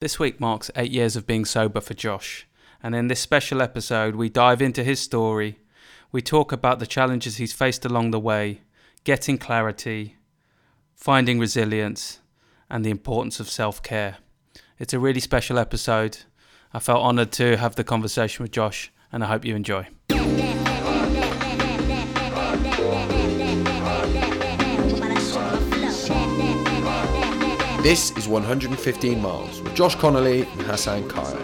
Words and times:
This 0.00 0.18
week 0.18 0.40
marks 0.40 0.70
eight 0.76 0.92
years 0.92 1.14
of 1.14 1.26
being 1.26 1.44
sober 1.44 1.78
for 1.78 1.92
Josh, 1.92 2.46
and 2.82 2.94
in 2.94 3.08
this 3.08 3.20
special 3.20 3.60
episode, 3.60 4.16
we 4.16 4.30
dive 4.30 4.62
into 4.62 4.82
his 4.82 4.98
story. 4.98 5.58
We 6.10 6.22
talk 6.22 6.52
about 6.52 6.78
the 6.78 6.86
challenges 6.86 7.36
he's 7.36 7.52
faced 7.52 7.84
along 7.84 8.10
the 8.10 8.18
way, 8.18 8.62
getting 9.04 9.36
clarity, 9.36 10.16
finding 10.94 11.38
resilience, 11.38 12.20
and 12.70 12.82
the 12.82 12.88
importance 12.88 13.40
of 13.40 13.50
self 13.50 13.82
care. 13.82 14.16
It's 14.78 14.94
a 14.94 14.98
really 14.98 15.20
special 15.20 15.58
episode. 15.58 16.16
I 16.72 16.78
felt 16.78 17.02
honoured 17.02 17.32
to 17.32 17.58
have 17.58 17.76
the 17.76 17.84
conversation 17.84 18.42
with 18.42 18.52
Josh, 18.52 18.90
and 19.12 19.22
I 19.22 19.26
hope 19.26 19.44
you 19.44 19.54
enjoy. 19.54 19.86
This 27.82 28.10
is 28.18 28.28
115 28.28 29.22
Miles 29.22 29.62
with 29.62 29.74
Josh 29.74 29.94
Connolly 29.94 30.42
and 30.42 30.60
Hassan 30.60 31.08
Kaya. 31.08 31.38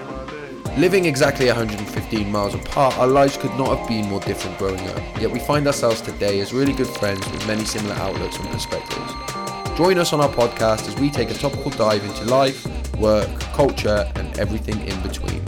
Living 0.77 1.07
exactly 1.07 1.47
115 1.47 2.31
miles 2.31 2.55
apart, 2.55 2.99
our 2.99 3.07
lives 3.07 3.39
could 3.39 3.53
not 3.53 3.79
have 3.79 3.89
been 3.89 4.07
more 4.11 4.21
different 4.21 4.59
growing 4.59 4.87
up, 4.91 4.99
yet 5.19 5.31
we 5.31 5.39
find 5.39 5.67
ourselves 5.67 6.03
today 6.03 6.41
as 6.41 6.53
really 6.53 6.75
good 6.75 6.89
friends 6.89 7.27
with 7.31 7.47
many 7.47 7.65
similar 7.65 7.95
outlooks 7.95 8.37
and 8.39 8.51
perspectives. 8.51 9.79
Join 9.79 9.97
us 9.97 10.13
on 10.13 10.21
our 10.21 10.29
podcast 10.29 10.87
as 10.87 10.95
we 10.97 11.09
take 11.09 11.31
a 11.31 11.35
topical 11.35 11.71
dive 11.71 12.05
into 12.05 12.27
life, 12.27 12.67
work, 12.99 13.31
culture, 13.55 14.07
and 14.17 14.39
everything 14.39 14.79
in 14.87 15.01
between. 15.01 15.43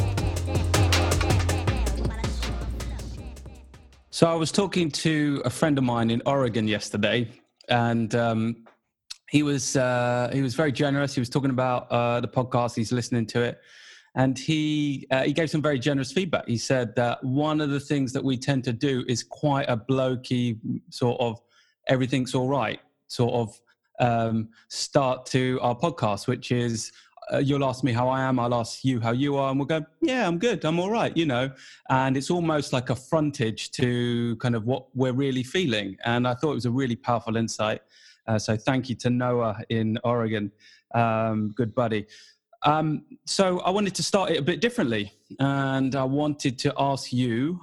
So, 4.09 4.27
I 4.27 4.35
was 4.37 4.51
talking 4.51 4.91
to 4.93 5.43
a 5.45 5.51
friend 5.51 5.77
of 5.77 5.85
mine 5.85 6.09
in 6.09 6.23
Oregon 6.25 6.67
yesterday, 6.67 7.29
and 7.69 8.15
um, 8.15 8.65
he 9.29 9.43
was 9.43 9.77
uh, 9.77 10.31
he 10.33 10.43
was 10.43 10.55
very 10.55 10.73
generous. 10.73 11.15
He 11.15 11.21
was 11.21 11.29
talking 11.29 11.51
about 11.51 11.91
uh, 11.91 12.21
the 12.21 12.29
podcast. 12.29 12.75
He's 12.75 12.93
listening 12.93 13.27
to 13.27 13.43
it, 13.43 13.61
and 14.15 14.39
he 14.39 15.07
uh, 15.11 15.25
he 15.25 15.33
gave 15.33 15.51
some 15.51 15.63
very 15.63 15.79
generous 15.79 16.13
feedback. 16.13 16.49
He 16.49 16.57
said 16.57 16.95
that 16.97 17.23
one 17.23 17.61
of 17.61 17.71
the 17.71 17.81
things 17.81 18.13
that 18.15 18.25
we 18.25 18.39
tend 18.39 18.65
to 18.65 18.73
do 18.73 19.05
is 19.07 19.23
quite 19.23 19.69
a 19.69 19.77
blokey 19.77 20.59
sort 20.91 21.21
of 21.21 21.41
everything's 21.87 22.35
all 22.35 22.49
right 22.49 22.81
sort 23.09 23.35
of 23.35 23.61
um, 24.01 24.49
start 24.69 25.27
to 25.27 25.59
our 25.63 25.77
podcast, 25.77 26.27
which 26.27 26.51
is. 26.51 26.93
Uh, 27.31 27.37
you'll 27.37 27.63
ask 27.63 27.85
me 27.85 27.93
how 27.93 28.09
I 28.09 28.23
am. 28.23 28.39
I'll 28.39 28.55
ask 28.55 28.83
you 28.87 29.01
how 29.01 29.11
you 29.11 29.37
are, 29.37 29.51
and 29.51 29.59
we'll 29.59 29.67
go, 29.67 29.85
"Yeah, 30.01 30.27
I'm 30.27 30.39
good. 30.39 30.65
I'm 30.65 30.81
all 30.81 30.91
right," 30.91 31.15
you 31.15 31.27
know. 31.27 31.51
And 31.91 32.17
it's 32.17 32.31
almost 32.31 32.73
like 32.73 32.89
a 32.89 32.97
frontage 32.97 33.71
to 33.73 34.35
kind 34.37 34.57
of 34.57 34.65
what 34.65 34.87
we're 34.97 35.13
really 35.13 35.43
feeling. 35.43 35.99
And 36.07 36.27
I 36.27 36.33
thought 36.33 36.53
it 36.53 36.55
was 36.55 36.65
a 36.65 36.71
really 36.71 36.97
powerful 36.97 37.37
insight. 37.37 37.83
Uh, 38.29 38.39
so 38.39 38.57
thank 38.57 38.91
you 38.91 38.95
to 38.95 39.09
Noah 39.09 39.59
in 39.71 39.99
Oregon, 40.05 40.53
um, 40.95 41.51
good 41.57 41.75
buddy. 41.75 42.07
Um, 42.63 43.05
so 43.25 43.61
I 43.61 43.71
wanted 43.71 43.95
to 43.95 44.03
start 44.03 44.31
it 44.31 44.39
a 44.39 44.43
bit 44.43 44.61
differently, 44.61 45.13
and 45.41 45.97
I 45.97 46.05
wanted 46.05 46.59
to 46.61 46.75
ask 46.79 47.11
you 47.13 47.59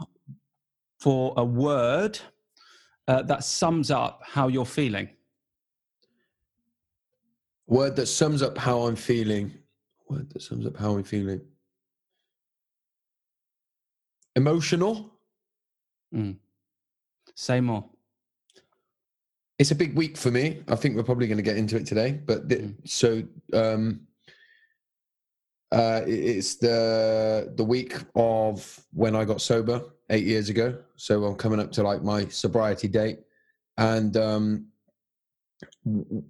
for 1.00 1.34
a 1.38 1.46
word 1.46 2.18
uh, 3.08 3.22
that 3.24 3.44
sums 3.44 3.92
up 3.92 4.22
how 4.26 4.48
you're 4.48 4.66
feeling. 4.66 5.10
Word 7.68 7.96
that 7.98 8.08
sums 8.08 8.42
up 8.42 8.58
how 8.58 8.88
I'm 8.88 8.96
feeling. 8.96 9.54
Word 10.10 10.32
that 10.32 10.42
sums 10.42 10.66
up 10.66 10.78
how 10.78 10.96
I'm 10.96 11.04
feeling. 11.04 11.42
Emotional. 14.36 15.12
Mm. 16.14 16.38
Say 17.36 17.62
more 17.62 17.86
it's 19.58 19.72
a 19.72 19.76
big 19.76 19.96
week 19.96 20.18
for 20.18 20.32
me. 20.32 20.62
I 20.68 20.76
think 20.76 20.96
we're 20.96 21.04
probably 21.04 21.28
going 21.28 21.38
to 21.38 21.44
get 21.44 21.58
into 21.58 21.78
it 21.78 21.86
today. 21.86 22.20
But 22.26 22.48
mm. 22.48 22.76
so 22.86 23.24
um, 23.54 24.02
uh, 25.72 26.02
it's 26.06 26.56
the 26.56 27.54
the 27.56 27.64
week 27.64 27.98
of 28.16 28.80
when 28.92 29.16
I 29.16 29.26
got 29.26 29.42
sober 29.42 29.84
eight 30.10 30.26
years 30.26 30.50
ago. 30.50 30.78
So 30.96 31.24
I'm 31.26 31.36
coming 31.36 31.60
up 31.60 31.72
to 31.74 31.84
like 31.84 32.04
my 32.04 32.28
sobriety 32.28 32.88
date, 32.88 33.20
and 33.78 34.16
um, 34.18 34.68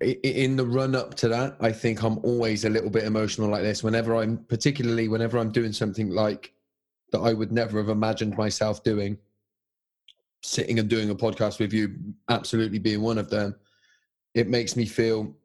in 0.02 0.56
the 0.56 0.66
run 0.66 0.96
up 0.96 1.16
to 1.16 1.28
that, 1.30 1.58
I 1.59 1.72
think 1.72 2.03
I'm 2.03 2.19
always 2.19 2.66
a 2.66 2.69
little 2.69 2.90
bit 2.90 3.03
emotional 3.03 3.50
like 3.50 3.64
this. 3.64 3.84
Whenever 3.84 4.16
I'm, 4.16 4.38
particularly 4.38 5.08
whenever 5.08 5.38
I'm 5.38 5.52
doing 5.52 5.74
something 5.74 6.09
like 6.09 6.53
that, 7.12 7.19
I 7.19 7.34
would 7.34 7.52
never 7.52 7.80
have 7.80 7.90
imagined 7.90 8.38
myself 8.38 8.84
doing 8.84 9.18
sitting 10.41 10.79
and 10.79 10.90
doing 10.90 11.09
a 11.09 11.16
podcast 11.16 11.59
with 11.59 11.73
you, 11.73 11.96
absolutely 12.29 12.79
being 12.79 13.01
one 13.01 13.18
of 13.18 13.29
them, 13.29 13.56
it 14.34 14.47
makes 14.47 14.75
me 14.75 14.85
feel 14.85 15.35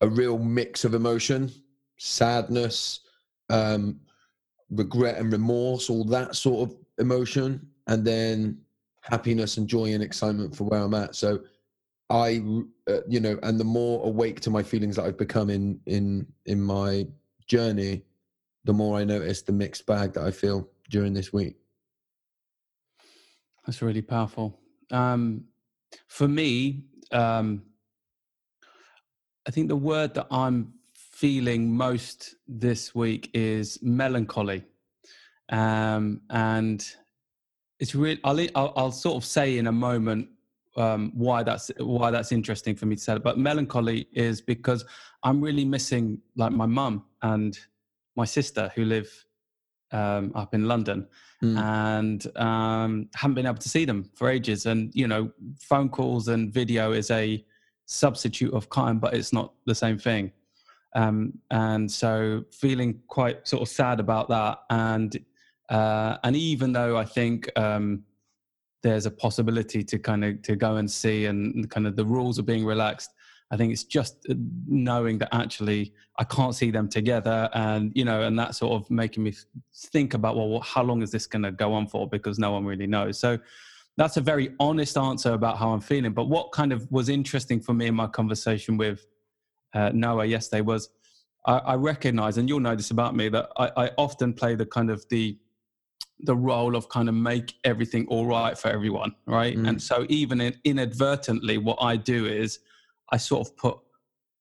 a 0.00 0.08
real 0.08 0.38
mix 0.38 0.84
of 0.84 0.94
emotion, 0.94 1.50
sadness, 1.98 3.00
um, 3.48 4.00
regret 4.70 5.18
and 5.18 5.32
remorse, 5.32 5.90
all 5.90 6.04
that 6.04 6.36
sort 6.36 6.70
of 6.70 6.76
emotion, 6.98 7.66
and 7.86 8.04
then 8.04 8.58
happiness 9.02 9.56
and 9.56 9.68
joy 9.68 9.92
and 9.92 10.02
excitement 10.02 10.54
for 10.54 10.64
where 10.64 10.80
I'm 10.80 10.94
at. 10.94 11.14
So 11.14 11.40
I, 12.10 12.42
uh, 12.88 13.00
you 13.08 13.20
know, 13.20 13.38
and 13.42 13.58
the 13.58 13.64
more 13.64 14.06
awake 14.06 14.40
to 14.40 14.50
my 14.50 14.62
feelings 14.62 14.96
that 14.96 15.04
I've 15.04 15.18
become 15.18 15.50
in 15.50 15.80
in 15.86 16.26
in 16.46 16.60
my 16.60 17.06
journey, 17.46 18.02
the 18.64 18.72
more 18.72 18.98
I 18.98 19.04
notice 19.04 19.42
the 19.42 19.52
mixed 19.52 19.86
bag 19.86 20.12
that 20.14 20.24
I 20.24 20.30
feel 20.30 20.68
during 20.88 21.14
this 21.14 21.32
week. 21.32 21.56
That's 23.66 23.82
really 23.82 24.02
powerful. 24.02 24.58
Um, 24.90 25.44
for 26.08 26.28
me, 26.28 26.84
um, 27.12 27.62
I 29.46 29.50
think 29.50 29.68
the 29.68 29.76
word 29.76 30.14
that 30.14 30.26
I'm 30.30 30.74
feeling 30.94 31.70
most 31.74 32.36
this 32.48 32.94
week 32.94 33.30
is 33.34 33.78
melancholy. 33.82 34.64
Um, 35.50 36.22
and 36.30 36.86
it's 37.78 37.94
really, 37.94 38.20
I'll, 38.24 38.40
I'll, 38.54 38.72
I'll, 38.76 38.92
sort 38.92 39.16
of 39.16 39.24
say 39.24 39.58
in 39.58 39.66
a 39.66 39.72
moment 39.72 40.28
um, 40.76 41.12
why 41.14 41.42
that's 41.42 41.70
why 41.78 42.10
that's 42.10 42.32
interesting 42.32 42.74
for 42.76 42.86
me 42.86 42.96
to 42.96 43.02
say. 43.02 43.18
But 43.18 43.38
melancholy 43.38 44.06
is 44.12 44.40
because 44.40 44.84
I'm 45.22 45.40
really 45.40 45.64
missing 45.64 46.20
like 46.36 46.52
my 46.52 46.66
mum 46.66 47.04
and 47.22 47.58
my 48.16 48.24
sister 48.24 48.70
who 48.74 48.84
live 48.84 49.10
um, 49.92 50.32
up 50.34 50.54
in 50.54 50.66
London, 50.66 51.06
mm. 51.42 51.58
and 51.58 52.26
um, 52.36 53.08
haven't 53.14 53.34
been 53.34 53.46
able 53.46 53.58
to 53.58 53.68
see 53.68 53.84
them 53.84 54.10
for 54.14 54.28
ages. 54.28 54.66
And 54.66 54.90
you 54.94 55.08
know, 55.08 55.30
phone 55.60 55.88
calls 55.88 56.28
and 56.28 56.52
video 56.52 56.92
is 56.92 57.10
a 57.10 57.44
substitute 57.86 58.52
of 58.54 58.68
kind, 58.70 59.00
but 59.00 59.14
it's 59.14 59.32
not 59.32 59.52
the 59.66 59.74
same 59.74 59.98
thing. 59.98 60.32
Um, 60.94 61.38
and 61.50 61.90
so, 61.90 62.44
feeling 62.50 63.00
quite 63.08 63.46
sort 63.46 63.62
of 63.62 63.68
sad 63.68 64.00
about 64.00 64.28
that. 64.28 64.58
And 64.70 65.18
uh, 65.68 66.16
and 66.24 66.36
even 66.36 66.72
though 66.72 66.96
I 66.96 67.04
think 67.04 67.50
um, 67.56 68.04
there's 68.82 69.06
a 69.06 69.10
possibility 69.10 69.84
to 69.84 69.98
kind 69.98 70.24
of 70.24 70.42
to 70.42 70.56
go 70.56 70.76
and 70.76 70.90
see, 70.90 71.26
and 71.26 71.70
kind 71.70 71.86
of 71.86 71.96
the 71.96 72.04
rules 72.04 72.38
are 72.38 72.44
being 72.44 72.64
relaxed. 72.64 73.12
I 73.50 73.56
think 73.56 73.72
it's 73.72 73.84
just 73.84 74.26
uh, 74.30 74.34
knowing 74.68 75.18
that 75.18 75.28
actually 75.32 75.92
I 76.18 76.24
can't 76.24 76.54
see 76.54 76.70
them 76.70 76.88
together, 76.88 77.48
and 77.52 77.92
you 77.94 78.04
know, 78.04 78.22
and 78.22 78.38
that 78.38 78.54
sort 78.54 78.80
of 78.80 78.90
making 78.90 79.24
me 79.24 79.34
think 79.74 80.14
about 80.14 80.36
well, 80.36 80.60
how 80.60 80.82
long 80.82 81.02
is 81.02 81.10
this 81.10 81.26
going 81.26 81.42
to 81.42 81.52
go 81.52 81.72
on 81.72 81.86
for? 81.86 82.08
Because 82.08 82.38
no 82.38 82.52
one 82.52 82.64
really 82.64 82.86
knows. 82.86 83.18
So 83.18 83.38
that's 83.96 84.16
a 84.16 84.20
very 84.20 84.54
honest 84.60 84.96
answer 84.96 85.32
about 85.32 85.58
how 85.58 85.70
I'm 85.70 85.80
feeling. 85.80 86.12
But 86.12 86.28
what 86.28 86.52
kind 86.52 86.72
of 86.72 86.90
was 86.90 87.08
interesting 87.08 87.60
for 87.60 87.74
me 87.74 87.86
in 87.86 87.94
my 87.94 88.06
conversation 88.06 88.76
with 88.76 89.04
uh, 89.74 89.90
Noah 89.92 90.26
yesterday 90.26 90.62
was 90.62 90.90
I, 91.46 91.58
I 91.58 91.74
recognize, 91.74 92.38
and 92.38 92.48
you'll 92.48 92.60
know 92.60 92.76
this 92.76 92.90
about 92.90 93.16
me, 93.16 93.28
that 93.30 93.50
I, 93.56 93.70
I 93.76 93.90
often 93.98 94.32
play 94.32 94.54
the 94.54 94.66
kind 94.66 94.90
of 94.90 95.04
the 95.08 95.38
the 96.24 96.36
role 96.36 96.76
of 96.76 96.88
kind 96.90 97.08
of 97.08 97.14
make 97.14 97.54
everything 97.64 98.06
all 98.08 98.26
right 98.26 98.56
for 98.56 98.68
everyone, 98.68 99.14
right? 99.24 99.56
Mm. 99.56 99.68
And 99.68 99.82
so 99.82 100.04
even 100.10 100.40
in, 100.40 100.54
inadvertently, 100.64 101.56
what 101.56 101.78
I 101.80 101.96
do 101.96 102.26
is 102.26 102.58
I 103.10 103.16
sort 103.16 103.46
of 103.46 103.56
put 103.56 103.78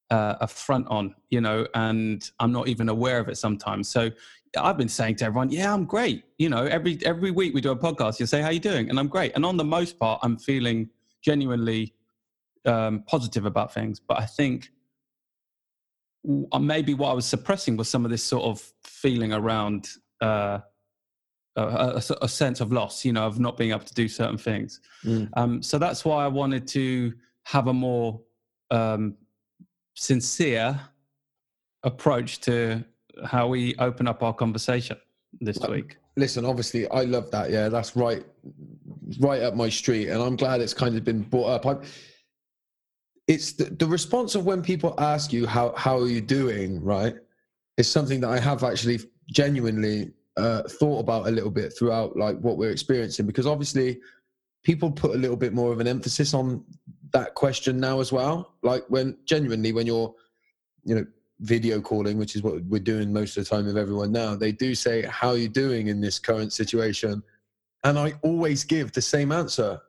uh, 0.09 0.35
a 0.41 0.47
front 0.47 0.87
on, 0.89 1.15
you 1.29 1.41
know, 1.41 1.67
and 1.75 2.29
I'm 2.39 2.51
not 2.51 2.67
even 2.67 2.89
aware 2.89 3.19
of 3.19 3.29
it 3.29 3.37
sometimes. 3.37 3.89
So 3.89 4.09
I've 4.57 4.77
been 4.77 4.89
saying 4.89 5.17
to 5.17 5.25
everyone, 5.25 5.51
"Yeah, 5.51 5.73
I'm 5.73 5.85
great." 5.85 6.23
You 6.37 6.49
know, 6.49 6.65
every 6.65 6.99
every 7.05 7.31
week 7.31 7.53
we 7.53 7.61
do 7.61 7.71
a 7.71 7.77
podcast. 7.77 8.19
You 8.19 8.25
say, 8.25 8.41
"How 8.41 8.49
you 8.49 8.59
doing?" 8.59 8.89
And 8.89 8.99
I'm 8.99 9.07
great. 9.07 9.33
And 9.35 9.45
on 9.45 9.57
the 9.57 9.63
most 9.63 9.99
part, 9.99 10.19
I'm 10.23 10.37
feeling 10.37 10.89
genuinely 11.21 11.93
um, 12.65 13.03
positive 13.07 13.45
about 13.45 13.73
things. 13.73 13.99
But 13.99 14.19
I 14.19 14.25
think 14.25 14.71
uh, 16.51 16.59
maybe 16.59 16.93
what 16.93 17.09
I 17.09 17.13
was 17.13 17.25
suppressing 17.25 17.77
was 17.77 17.89
some 17.89 18.05
of 18.05 18.11
this 18.11 18.23
sort 18.23 18.43
of 18.43 18.73
feeling 18.83 19.33
around 19.33 19.89
uh, 20.21 20.59
a, 21.55 21.61
a, 21.61 22.01
a, 22.23 22.27
sense 22.27 22.59
of 22.59 22.71
loss, 22.71 23.05
you 23.05 23.13
know, 23.13 23.25
of 23.25 23.39
not 23.39 23.57
being 23.57 23.71
able 23.71 23.85
to 23.85 23.93
do 23.93 24.07
certain 24.07 24.37
things. 24.37 24.81
Mm. 25.05 25.29
Um, 25.37 25.63
so 25.63 25.77
that's 25.77 26.03
why 26.03 26.23
I 26.25 26.27
wanted 26.27 26.67
to 26.69 27.13
have 27.43 27.67
a 27.67 27.73
more 27.73 28.21
um, 28.71 29.15
sincere 29.95 30.79
approach 31.83 32.39
to 32.41 32.83
how 33.25 33.47
we 33.47 33.75
open 33.77 34.07
up 34.07 34.23
our 34.23 34.33
conversation 34.33 34.97
this 35.41 35.59
week. 35.59 35.97
Listen, 36.15 36.45
obviously, 36.45 36.89
I 36.89 37.03
love 37.03 37.31
that. 37.31 37.49
Yeah, 37.49 37.69
that's 37.69 37.95
right, 37.95 38.25
right 39.19 39.41
up 39.41 39.55
my 39.55 39.69
street, 39.69 40.09
and 40.09 40.21
I'm 40.21 40.35
glad 40.35 40.61
it's 40.61 40.73
kind 40.73 40.97
of 40.97 41.03
been 41.03 41.21
brought 41.21 41.47
up. 41.47 41.65
I, 41.65 41.85
it's 43.27 43.53
the, 43.53 43.65
the 43.65 43.85
response 43.87 44.35
of 44.35 44.45
when 44.45 44.61
people 44.61 44.95
ask 44.97 45.31
you 45.31 45.45
how 45.45 45.73
how 45.77 45.97
are 45.99 46.07
you 46.07 46.21
doing, 46.21 46.83
right? 46.83 47.15
it's 47.79 47.87
something 47.87 48.19
that 48.19 48.29
I 48.29 48.39
have 48.39 48.65
actually 48.65 48.99
genuinely 49.31 50.11
uh, 50.35 50.63
thought 50.63 50.99
about 50.99 51.27
a 51.27 51.31
little 51.31 51.49
bit 51.49 51.71
throughout 51.79 52.17
like 52.17 52.37
what 52.39 52.57
we're 52.57 52.71
experiencing 52.71 53.25
because 53.25 53.47
obviously 53.47 54.01
people 54.63 54.91
put 54.91 55.15
a 55.15 55.17
little 55.17 55.37
bit 55.37 55.53
more 55.53 55.71
of 55.71 55.79
an 55.79 55.87
emphasis 55.87 56.33
on 56.33 56.63
that 57.11 57.33
question 57.35 57.79
now 57.79 57.99
as 57.99 58.11
well. 58.11 58.55
Like 58.61 58.83
when 58.89 59.17
genuinely 59.25 59.71
when 59.71 59.87
you're 59.87 60.13
you 60.83 60.95
know 60.95 61.05
video 61.41 61.79
calling, 61.79 62.17
which 62.17 62.35
is 62.35 62.43
what 62.43 62.63
we're 62.65 62.79
doing 62.79 63.13
most 63.13 63.37
of 63.37 63.43
the 63.43 63.49
time 63.49 63.65
with 63.65 63.77
everyone 63.77 64.11
now, 64.11 64.35
they 64.35 64.51
do 64.51 64.75
say, 64.75 65.03
"How 65.03 65.29
are 65.29 65.37
you 65.37 65.49
doing 65.49 65.87
in 65.87 66.01
this 66.01 66.19
current 66.19 66.53
situation?" 66.53 67.23
And 67.83 67.97
I 67.97 68.13
always 68.23 68.63
give 68.63 68.91
the 68.91 69.01
same 69.01 69.31
answer. 69.31 69.79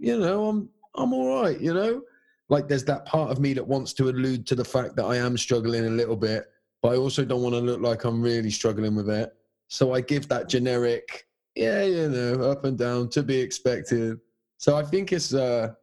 You 0.00 0.18
know, 0.18 0.48
I'm 0.48 0.68
I'm 0.96 1.12
all 1.12 1.42
right. 1.42 1.60
You 1.60 1.74
know, 1.74 2.02
like 2.48 2.68
there's 2.68 2.84
that 2.84 3.06
part 3.06 3.30
of 3.30 3.40
me 3.40 3.52
that 3.54 3.66
wants 3.66 3.92
to 3.94 4.08
allude 4.08 4.46
to 4.46 4.54
the 4.54 4.64
fact 4.64 4.96
that 4.96 5.04
I 5.04 5.16
am 5.16 5.36
struggling 5.36 5.86
a 5.86 5.90
little 5.90 6.16
bit, 6.16 6.50
but 6.82 6.92
I 6.92 6.96
also 6.96 7.24
don't 7.24 7.42
want 7.42 7.54
to 7.54 7.60
look 7.60 7.80
like 7.80 8.04
I'm 8.04 8.22
really 8.22 8.50
struggling 8.50 8.94
with 8.94 9.10
it. 9.10 9.32
So 9.68 9.94
I 9.94 10.00
give 10.00 10.28
that 10.28 10.48
generic, 10.48 11.26
yeah, 11.54 11.84
you 11.84 12.08
know, 12.08 12.50
up 12.50 12.64
and 12.64 12.76
down 12.76 13.08
to 13.10 13.22
be 13.22 13.38
expected. 13.38 14.18
So 14.58 14.76
I 14.76 14.82
think 14.82 15.12
it's 15.12 15.34
uh 15.34 15.74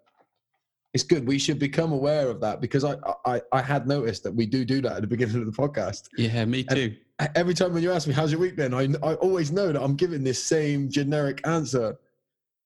it's 0.94 1.04
good. 1.04 1.26
We 1.26 1.40
should 1.40 1.60
become 1.60 1.94
aware 1.94 2.30
of 2.30 2.42
that 2.42 2.60
because 2.60 2.84
I, 2.84 2.96
I, 3.26 3.42
I 3.54 3.62
had 3.62 3.88
noticed 3.88 4.24
that 4.24 4.32
we 4.34 4.46
do 4.46 4.66
do 4.66 4.82
that 4.82 4.94
at 4.94 5.02
the 5.02 5.08
beginning 5.08 5.38
of 5.38 5.46
the 5.46 5.52
podcast. 5.52 6.10
Yeah, 6.18 6.44
me 6.46 6.64
too. 6.64 6.96
And 7.20 7.30
every 7.36 7.54
time 7.54 7.74
when 7.74 7.82
you 7.82 7.92
ask 7.92 8.08
me, 8.08 8.14
how's 8.14 8.32
your 8.32 8.42
week 8.42 8.58
been? 8.58 8.74
I, 8.74 8.90
I 9.02 9.14
always 9.16 9.52
know 9.52 9.72
that 9.72 9.82
I'm 9.82 9.96
giving 9.96 10.24
this 10.24 10.44
same 10.44 10.90
generic 10.90 11.40
answer. 11.48 11.98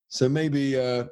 So 0.08 0.28
maybe, 0.28 0.76
uh, 0.76 1.04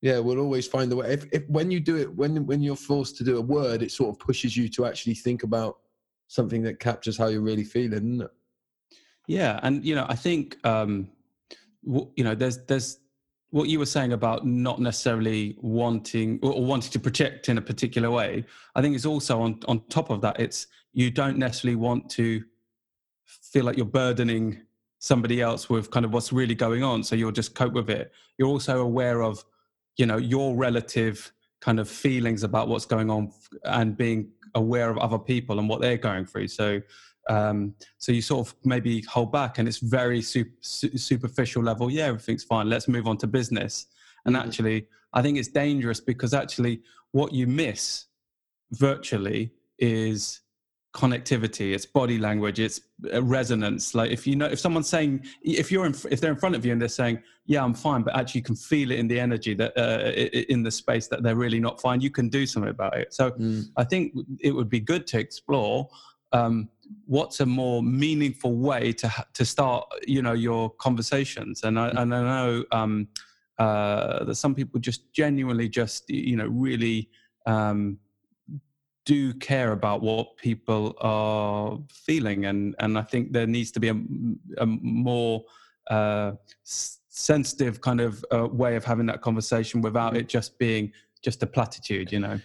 yeah, 0.00 0.18
we'll 0.18 0.40
always 0.40 0.66
find 0.66 0.90
a 0.90 0.96
way. 0.96 1.12
If, 1.12 1.26
if 1.30 1.48
when 1.48 1.70
you 1.70 1.78
do 1.78 1.96
it, 1.96 2.12
when, 2.16 2.46
when 2.46 2.62
you're 2.62 2.74
forced 2.74 3.16
to 3.18 3.24
do 3.24 3.38
a 3.38 3.40
word, 3.40 3.82
it 3.82 3.92
sort 3.92 4.10
of 4.10 4.18
pushes 4.18 4.56
you 4.56 4.68
to 4.70 4.86
actually 4.86 5.14
think 5.14 5.44
about 5.44 5.78
something 6.26 6.62
that 6.62 6.80
captures 6.80 7.16
how 7.16 7.28
you're 7.28 7.42
really 7.42 7.64
feeling. 7.64 8.26
Yeah. 9.28 9.60
And, 9.62 9.84
you 9.84 9.94
know, 9.94 10.06
I 10.08 10.16
think, 10.16 10.56
um, 10.64 11.10
you 11.84 12.24
know, 12.24 12.34
there's, 12.34 12.64
there's, 12.66 12.98
what 13.50 13.68
you 13.68 13.78
were 13.78 13.86
saying 13.86 14.12
about 14.12 14.46
not 14.46 14.78
necessarily 14.78 15.56
wanting 15.60 16.38
or 16.42 16.62
wanting 16.62 16.90
to 16.90 16.98
project 16.98 17.48
in 17.48 17.56
a 17.56 17.62
particular 17.62 18.10
way 18.10 18.44
i 18.74 18.82
think 18.82 18.94
it's 18.94 19.06
also 19.06 19.40
on 19.40 19.58
on 19.66 19.80
top 19.88 20.10
of 20.10 20.20
that 20.20 20.38
it's 20.38 20.66
you 20.92 21.10
don't 21.10 21.38
necessarily 21.38 21.74
want 21.74 22.10
to 22.10 22.44
feel 23.24 23.64
like 23.64 23.76
you're 23.76 23.86
burdening 23.86 24.60
somebody 24.98 25.40
else 25.40 25.70
with 25.70 25.90
kind 25.90 26.04
of 26.04 26.12
what's 26.12 26.32
really 26.32 26.54
going 26.54 26.82
on 26.82 27.02
so 27.02 27.16
you'll 27.16 27.32
just 27.32 27.54
cope 27.54 27.72
with 27.72 27.88
it 27.88 28.12
you're 28.36 28.48
also 28.48 28.82
aware 28.82 29.22
of 29.22 29.42
you 29.96 30.04
know 30.04 30.18
your 30.18 30.54
relative 30.54 31.32
kind 31.60 31.80
of 31.80 31.88
feelings 31.88 32.42
about 32.42 32.68
what's 32.68 32.84
going 32.84 33.10
on 33.10 33.32
and 33.64 33.96
being 33.96 34.30
aware 34.54 34.90
of 34.90 34.98
other 34.98 35.18
people 35.18 35.58
and 35.58 35.68
what 35.68 35.80
they're 35.80 35.96
going 35.96 36.26
through 36.26 36.48
so 36.48 36.80
um, 37.28 37.74
so 37.98 38.12
you 38.12 38.22
sort 38.22 38.48
of 38.48 38.54
maybe 38.64 39.02
hold 39.02 39.32
back, 39.32 39.58
and 39.58 39.68
it's 39.68 39.78
very 39.78 40.22
super, 40.22 40.50
superficial 40.60 41.62
level. 41.62 41.90
Yeah, 41.90 42.06
everything's 42.06 42.44
fine. 42.44 42.68
Let's 42.68 42.88
move 42.88 43.06
on 43.06 43.18
to 43.18 43.26
business. 43.26 43.86
And 44.24 44.34
mm-hmm. 44.34 44.48
actually, 44.48 44.86
I 45.12 45.22
think 45.22 45.38
it's 45.38 45.48
dangerous 45.48 46.00
because 46.00 46.34
actually, 46.34 46.82
what 47.12 47.32
you 47.32 47.46
miss 47.46 48.06
virtually 48.72 49.52
is 49.78 50.40
connectivity 50.94 51.74
it's 51.74 51.84
body 51.84 52.18
language 52.18 52.58
it's 52.58 52.80
uh, 53.12 53.22
resonance 53.22 53.94
like 53.94 54.10
if 54.10 54.26
you 54.26 54.34
know 54.34 54.46
if 54.46 54.58
someone's 54.58 54.88
saying 54.88 55.22
if 55.42 55.70
you're 55.70 55.84
in 55.84 55.94
if 56.10 56.18
they're 56.20 56.32
in 56.32 56.36
front 56.36 56.56
of 56.56 56.64
you 56.64 56.72
and 56.72 56.80
they're 56.80 56.88
saying 56.88 57.22
yeah 57.44 57.62
i'm 57.62 57.74
fine 57.74 58.02
but 58.02 58.16
actually 58.16 58.38
you 58.38 58.44
can 58.44 58.56
feel 58.56 58.90
it 58.90 58.98
in 58.98 59.06
the 59.06 59.20
energy 59.20 59.52
that 59.52 59.76
uh, 59.76 60.10
in 60.48 60.62
the 60.62 60.70
space 60.70 61.06
that 61.06 61.22
they're 61.22 61.36
really 61.36 61.60
not 61.60 61.78
fine 61.80 62.00
you 62.00 62.10
can 62.10 62.28
do 62.30 62.46
something 62.46 62.70
about 62.70 62.96
it 62.96 63.12
so 63.12 63.30
mm. 63.32 63.62
i 63.76 63.84
think 63.84 64.14
it 64.40 64.50
would 64.50 64.70
be 64.70 64.80
good 64.80 65.06
to 65.06 65.18
explore 65.18 65.88
um, 66.32 66.68
what's 67.06 67.40
a 67.40 67.46
more 67.46 67.82
meaningful 67.82 68.56
way 68.56 68.92
to 68.92 69.12
to 69.34 69.44
start 69.44 69.86
you 70.06 70.22
know 70.22 70.32
your 70.32 70.70
conversations? 70.70 71.62
And 71.62 71.78
i, 71.78 71.88
and 71.88 72.14
I 72.14 72.22
know 72.22 72.64
um, 72.72 73.08
uh, 73.58 74.24
that 74.24 74.36
some 74.36 74.54
people 74.54 74.80
just 74.80 75.12
genuinely 75.12 75.68
just 75.68 76.08
you 76.10 76.36
know 76.36 76.46
really 76.46 77.10
um, 77.46 77.98
do 79.04 79.32
care 79.34 79.72
about 79.72 80.02
what 80.02 80.36
people 80.36 80.94
are 81.00 81.78
feeling. 81.90 82.44
And 82.46 82.74
and 82.78 82.98
i 82.98 83.02
think 83.02 83.32
there 83.32 83.46
needs 83.46 83.70
to 83.72 83.80
be 83.80 83.88
a, 83.88 83.96
a 84.58 84.66
more 84.66 85.44
uh, 85.90 86.32
sensitive 87.18 87.80
kind 87.80 88.00
of 88.00 88.24
uh, 88.32 88.46
way 88.46 88.76
of 88.76 88.84
having 88.84 89.06
that 89.06 89.22
conversation 89.22 89.80
without 89.80 90.12
mm-hmm. 90.12 90.20
it 90.20 90.28
just 90.28 90.58
being 90.58 90.92
just 91.22 91.42
a 91.42 91.46
platitude 91.46 92.12
you 92.12 92.20
know 92.20 92.38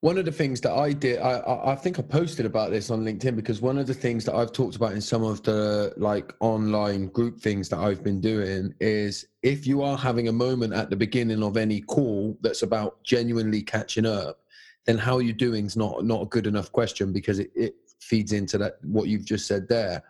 one 0.00 0.18
of 0.18 0.24
the 0.24 0.32
things 0.32 0.60
that 0.60 0.72
I 0.72 0.92
did, 0.92 1.20
I, 1.20 1.72
I 1.72 1.74
think 1.74 1.98
I 1.98 2.02
posted 2.02 2.46
about 2.46 2.70
this 2.70 2.90
on 2.90 3.04
LinkedIn 3.04 3.34
because 3.34 3.60
one 3.60 3.78
of 3.78 3.86
the 3.86 3.94
things 3.94 4.24
that 4.26 4.34
I've 4.34 4.52
talked 4.52 4.76
about 4.76 4.92
in 4.92 5.00
some 5.00 5.24
of 5.24 5.42
the 5.42 5.92
like 5.96 6.34
online 6.40 7.08
group 7.08 7.40
things 7.40 7.68
that 7.70 7.78
I've 7.78 8.04
been 8.04 8.20
doing 8.20 8.74
is 8.80 9.26
if 9.42 9.66
you 9.66 9.82
are 9.82 9.96
having 9.96 10.28
a 10.28 10.32
moment 10.32 10.74
at 10.74 10.90
the 10.90 10.96
beginning 10.96 11.42
of 11.42 11.56
any 11.56 11.80
call 11.80 12.36
that's 12.42 12.62
about 12.62 13.02
genuinely 13.04 13.62
catching 13.62 14.06
up, 14.06 14.40
then 14.84 14.98
how 14.98 15.16
are 15.16 15.22
you 15.22 15.32
doing 15.32 15.66
is 15.66 15.76
not 15.76 16.04
not 16.04 16.22
a 16.22 16.26
good 16.26 16.46
enough 16.46 16.70
question 16.70 17.12
because 17.12 17.38
it, 17.38 17.50
it 17.54 17.74
feeds 18.00 18.32
into 18.32 18.58
that 18.58 18.76
what 18.82 19.08
you've 19.08 19.24
just 19.24 19.46
said 19.46 19.68
there. 19.68 20.02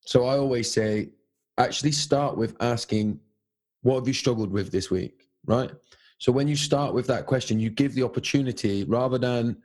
So 0.00 0.26
I 0.26 0.38
always 0.38 0.70
say, 0.70 1.10
actually 1.58 1.92
start 1.92 2.36
with 2.36 2.56
asking, 2.60 3.20
what 3.82 3.96
have 3.96 4.08
you 4.08 4.14
struggled 4.14 4.52
with 4.52 4.70
this 4.70 4.90
week, 4.90 5.28
right? 5.46 5.70
So 6.18 6.32
when 6.32 6.48
you 6.48 6.56
start 6.56 6.94
with 6.94 7.06
that 7.08 7.26
question, 7.26 7.60
you 7.60 7.70
give 7.70 7.94
the 7.94 8.02
opportunity 8.02 8.84
rather 8.84 9.18
than 9.18 9.56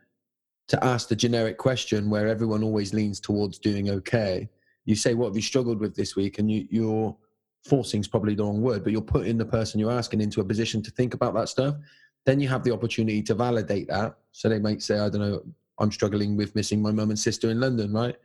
to 0.68 0.84
ask 0.84 1.08
the 1.08 1.16
generic 1.16 1.58
question 1.58 2.10
where 2.10 2.28
everyone 2.28 2.62
always 2.62 2.94
leans 2.94 3.20
towards 3.20 3.58
doing 3.58 3.90
okay. 3.90 4.48
You 4.84 4.94
say, 4.94 5.14
What 5.14 5.26
have 5.28 5.36
you 5.36 5.42
struggled 5.42 5.80
with 5.80 5.94
this 5.94 6.16
week? 6.16 6.38
And 6.38 6.50
you, 6.50 6.66
you're 6.70 7.16
forcing 7.64 8.00
is 8.00 8.08
probably 8.08 8.34
the 8.34 8.44
wrong 8.44 8.60
word, 8.60 8.82
but 8.82 8.92
you're 8.92 9.00
putting 9.00 9.38
the 9.38 9.44
person 9.44 9.78
you're 9.78 9.90
asking 9.90 10.20
into 10.20 10.40
a 10.40 10.44
position 10.44 10.82
to 10.82 10.90
think 10.90 11.14
about 11.14 11.34
that 11.34 11.48
stuff. 11.48 11.76
Then 12.24 12.40
you 12.40 12.48
have 12.48 12.64
the 12.64 12.72
opportunity 12.72 13.22
to 13.22 13.34
validate 13.34 13.88
that. 13.88 14.16
So 14.32 14.48
they 14.48 14.58
might 14.58 14.82
say, 14.82 14.98
I 14.98 15.08
don't 15.08 15.20
know, 15.20 15.42
I'm 15.78 15.90
struggling 15.90 16.36
with 16.36 16.54
missing 16.54 16.82
my 16.82 16.92
mum 16.92 17.10
and 17.10 17.18
sister 17.18 17.50
in 17.50 17.60
London, 17.60 17.92
right? 17.92 18.16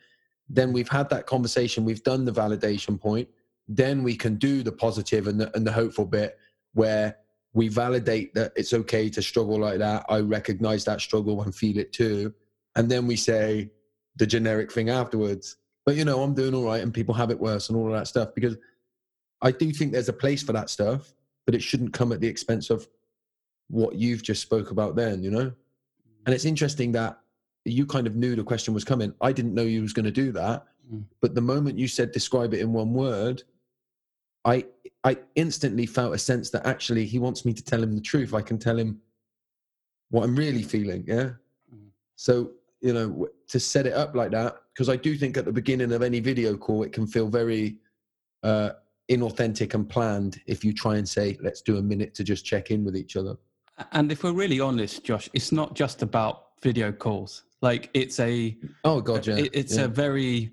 Then 0.49 0.71
we've 0.71 0.89
had 0.89 1.09
that 1.09 1.25
conversation, 1.25 1.85
we've 1.85 2.03
done 2.03 2.25
the 2.25 2.31
validation 2.31 2.99
point. 2.99 3.27
Then 3.67 4.03
we 4.03 4.15
can 4.15 4.35
do 4.35 4.63
the 4.63 4.71
positive 4.71 5.27
and 5.27 5.39
the, 5.41 5.55
and 5.55 5.65
the 5.65 5.71
hopeful 5.71 6.05
bit 6.05 6.37
where 6.73 7.17
we 7.57 7.69
validate 7.69 8.35
that 8.35 8.51
it's 8.55 8.71
okay 8.71 9.09
to 9.09 9.19
struggle 9.19 9.59
like 9.59 9.79
that. 9.79 10.05
I 10.09 10.19
recognize 10.19 10.85
that 10.85 11.01
struggle 11.01 11.41
and 11.41 11.55
feel 11.55 11.79
it 11.79 11.91
too. 11.91 12.31
And 12.75 12.87
then 12.87 13.07
we 13.07 13.15
say 13.15 13.71
the 14.15 14.27
generic 14.27 14.71
thing 14.71 14.91
afterwards. 14.91 15.57
But 15.83 15.95
you 15.95 16.05
know, 16.05 16.21
I'm 16.21 16.35
doing 16.35 16.53
all 16.53 16.65
right 16.65 16.83
and 16.83 16.93
people 16.93 17.15
have 17.15 17.31
it 17.31 17.39
worse 17.39 17.69
and 17.69 17.77
all 17.77 17.87
of 17.87 17.93
that 17.93 18.07
stuff 18.07 18.35
because 18.35 18.57
I 19.41 19.49
do 19.49 19.71
think 19.71 19.91
there's 19.91 20.07
a 20.07 20.13
place 20.13 20.43
for 20.43 20.53
that 20.53 20.69
stuff, 20.69 21.15
but 21.47 21.55
it 21.55 21.63
shouldn't 21.63 21.93
come 21.93 22.11
at 22.11 22.21
the 22.21 22.27
expense 22.27 22.69
of 22.69 22.87
what 23.69 23.95
you've 23.95 24.21
just 24.21 24.43
spoke 24.43 24.69
about 24.69 24.95
then, 24.95 25.23
you 25.23 25.31
know? 25.31 25.51
And 26.27 26.35
it's 26.35 26.45
interesting 26.45 26.91
that 26.91 27.17
you 27.65 27.87
kind 27.87 28.05
of 28.05 28.15
knew 28.15 28.35
the 28.35 28.43
question 28.43 28.75
was 28.75 28.83
coming. 28.83 29.15
I 29.19 29.31
didn't 29.31 29.55
know 29.55 29.63
you 29.63 29.81
was 29.81 29.93
going 29.93 30.05
to 30.05 30.11
do 30.11 30.31
that. 30.33 30.67
Mm. 30.93 31.05
But 31.21 31.33
the 31.33 31.41
moment 31.41 31.79
you 31.79 31.87
said 31.87 32.11
describe 32.11 32.53
it 32.53 32.59
in 32.59 32.71
one 32.71 32.93
word, 32.93 33.41
I 34.47 34.65
I 35.03 35.17
instantly 35.35 35.85
felt 35.85 36.15
a 36.15 36.17
sense 36.17 36.49
that 36.51 36.65
actually 36.65 37.05
he 37.05 37.19
wants 37.19 37.45
me 37.45 37.53
to 37.53 37.63
tell 37.63 37.83
him 37.83 37.93
the 37.93 38.01
truth. 38.01 38.33
I 38.33 38.41
can 38.41 38.57
tell 38.57 38.77
him 38.77 38.99
what 40.09 40.23
I'm 40.23 40.35
really 40.35 40.63
feeling. 40.63 41.03
Yeah. 41.05 41.31
Mm. 41.73 41.89
So 42.15 42.51
you 42.81 42.93
know 42.93 43.27
to 43.47 43.59
set 43.59 43.85
it 43.85 43.93
up 43.93 44.15
like 44.15 44.31
that 44.31 44.55
because 44.73 44.89
I 44.89 44.95
do 44.95 45.15
think 45.15 45.35
at 45.37 45.45
the 45.45 45.51
beginning 45.51 45.91
of 45.91 46.01
any 46.01 46.19
video 46.19 46.55
call 46.55 46.83
it 46.83 46.93
can 46.93 47.07
feel 47.07 47.27
very 47.27 47.77
uh, 48.43 48.71
inauthentic 49.09 49.73
and 49.73 49.89
planned 49.89 50.41
if 50.45 50.63
you 50.63 50.73
try 50.73 50.97
and 50.97 51.07
say 51.07 51.37
let's 51.41 51.61
do 51.61 51.77
a 51.77 51.81
minute 51.81 52.13
to 52.15 52.23
just 52.23 52.45
check 52.45 52.71
in 52.71 52.85
with 52.85 52.95
each 52.95 53.15
other. 53.15 53.35
And 53.91 54.11
if 54.11 54.23
we're 54.23 54.33
really 54.33 54.59
honest, 54.59 55.03
Josh, 55.03 55.29
it's 55.33 55.51
not 55.51 55.75
just 55.75 56.01
about 56.01 56.61
video 56.61 56.91
calls. 56.91 57.43
Like 57.61 57.89
it's 57.93 58.19
a 58.19 58.57
oh 58.85 59.01
god, 59.01 59.27
yeah. 59.27 59.45
it's 59.51 59.77
yeah. 59.77 59.85
a 59.85 59.87
very 59.87 60.51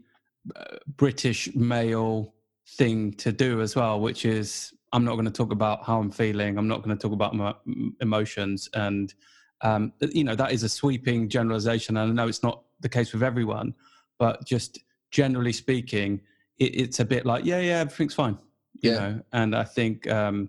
uh, 0.56 0.76
British 0.96 1.54
male 1.54 2.33
thing 2.66 3.12
to 3.14 3.32
do 3.32 3.60
as 3.60 3.76
well, 3.76 4.00
which 4.00 4.24
is 4.24 4.72
I'm 4.92 5.04
not 5.04 5.14
going 5.14 5.24
to 5.24 5.30
talk 5.30 5.52
about 5.52 5.84
how 5.84 5.98
I'm 5.98 6.10
feeling. 6.10 6.56
I'm 6.56 6.68
not 6.68 6.82
going 6.82 6.96
to 6.96 7.02
talk 7.02 7.12
about 7.12 7.34
my 7.34 7.54
emotions. 8.00 8.68
And, 8.74 9.12
um, 9.60 9.92
you 10.00 10.24
know, 10.24 10.36
that 10.36 10.52
is 10.52 10.62
a 10.62 10.68
sweeping 10.68 11.28
generalization. 11.28 11.96
And 11.96 12.10
I 12.10 12.14
know 12.14 12.28
it's 12.28 12.42
not 12.42 12.62
the 12.80 12.88
case 12.88 13.12
with 13.12 13.22
everyone, 13.22 13.74
but 14.18 14.44
just 14.46 14.78
generally 15.10 15.52
speaking, 15.52 16.20
it, 16.58 16.76
it's 16.76 17.00
a 17.00 17.04
bit 17.04 17.26
like, 17.26 17.44
yeah, 17.44 17.60
yeah, 17.60 17.78
everything's 17.80 18.14
fine. 18.14 18.38
You 18.82 18.92
yeah. 18.92 18.98
know, 18.98 19.20
and 19.32 19.56
I 19.56 19.64
think 19.64 20.08
um, 20.10 20.48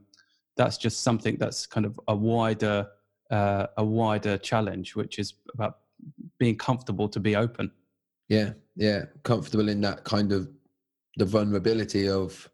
that's 0.57 0.77
just 0.77 1.01
something 1.01 1.38
that's 1.38 1.65
kind 1.65 1.86
of 1.86 2.00
a 2.07 2.15
wider, 2.15 2.88
uh, 3.31 3.67
a 3.77 3.84
wider 3.84 4.38
challenge, 4.38 4.95
which 4.95 5.19
is 5.19 5.34
about 5.53 5.79
being 6.38 6.57
comfortable 6.57 7.10
to 7.10 7.19
be 7.19 7.36
open. 7.36 7.72
Yeah, 8.27 8.53
yeah, 8.75 9.05
comfortable 9.24 9.69
in 9.69 9.81
that 9.81 10.03
kind 10.03 10.31
of 10.31 10.50
the 11.17 11.25
vulnerability 11.25 12.10
of 12.10 12.50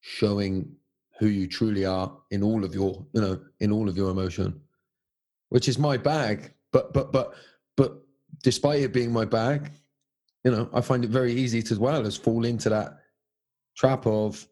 showing 0.00 0.74
who 1.18 1.26
you 1.26 1.46
truly 1.46 1.84
are 1.84 2.16
in 2.30 2.42
all 2.42 2.64
of 2.64 2.74
your 2.74 3.04
you 3.12 3.20
know 3.20 3.40
in 3.60 3.70
all 3.70 3.88
of 3.88 3.96
your 3.96 4.10
emotion 4.10 4.60
which 5.50 5.68
is 5.68 5.78
my 5.78 5.96
bag 5.96 6.52
but 6.72 6.92
but 6.92 7.12
but 7.12 7.34
but 7.76 8.02
despite 8.42 8.80
it 8.80 8.92
being 8.92 9.12
my 9.12 9.24
bag 9.24 9.70
you 10.44 10.50
know, 10.50 10.68
I 10.72 10.80
find 10.80 11.04
it 11.04 11.10
very 11.10 11.32
easy 11.32 11.62
to 11.62 11.72
as 11.74 11.78
well 11.78 12.06
as 12.06 12.16
fall 12.16 12.44
into 12.44 12.68
that 12.68 12.98
trap 13.76 14.06
of 14.06 14.46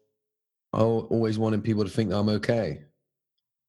oh, 0.73 1.01
always 1.09 1.37
wanting 1.37 1.61
people 1.61 1.83
to 1.83 1.89
think 1.89 2.13
I'm 2.13 2.29
okay. 2.29 2.81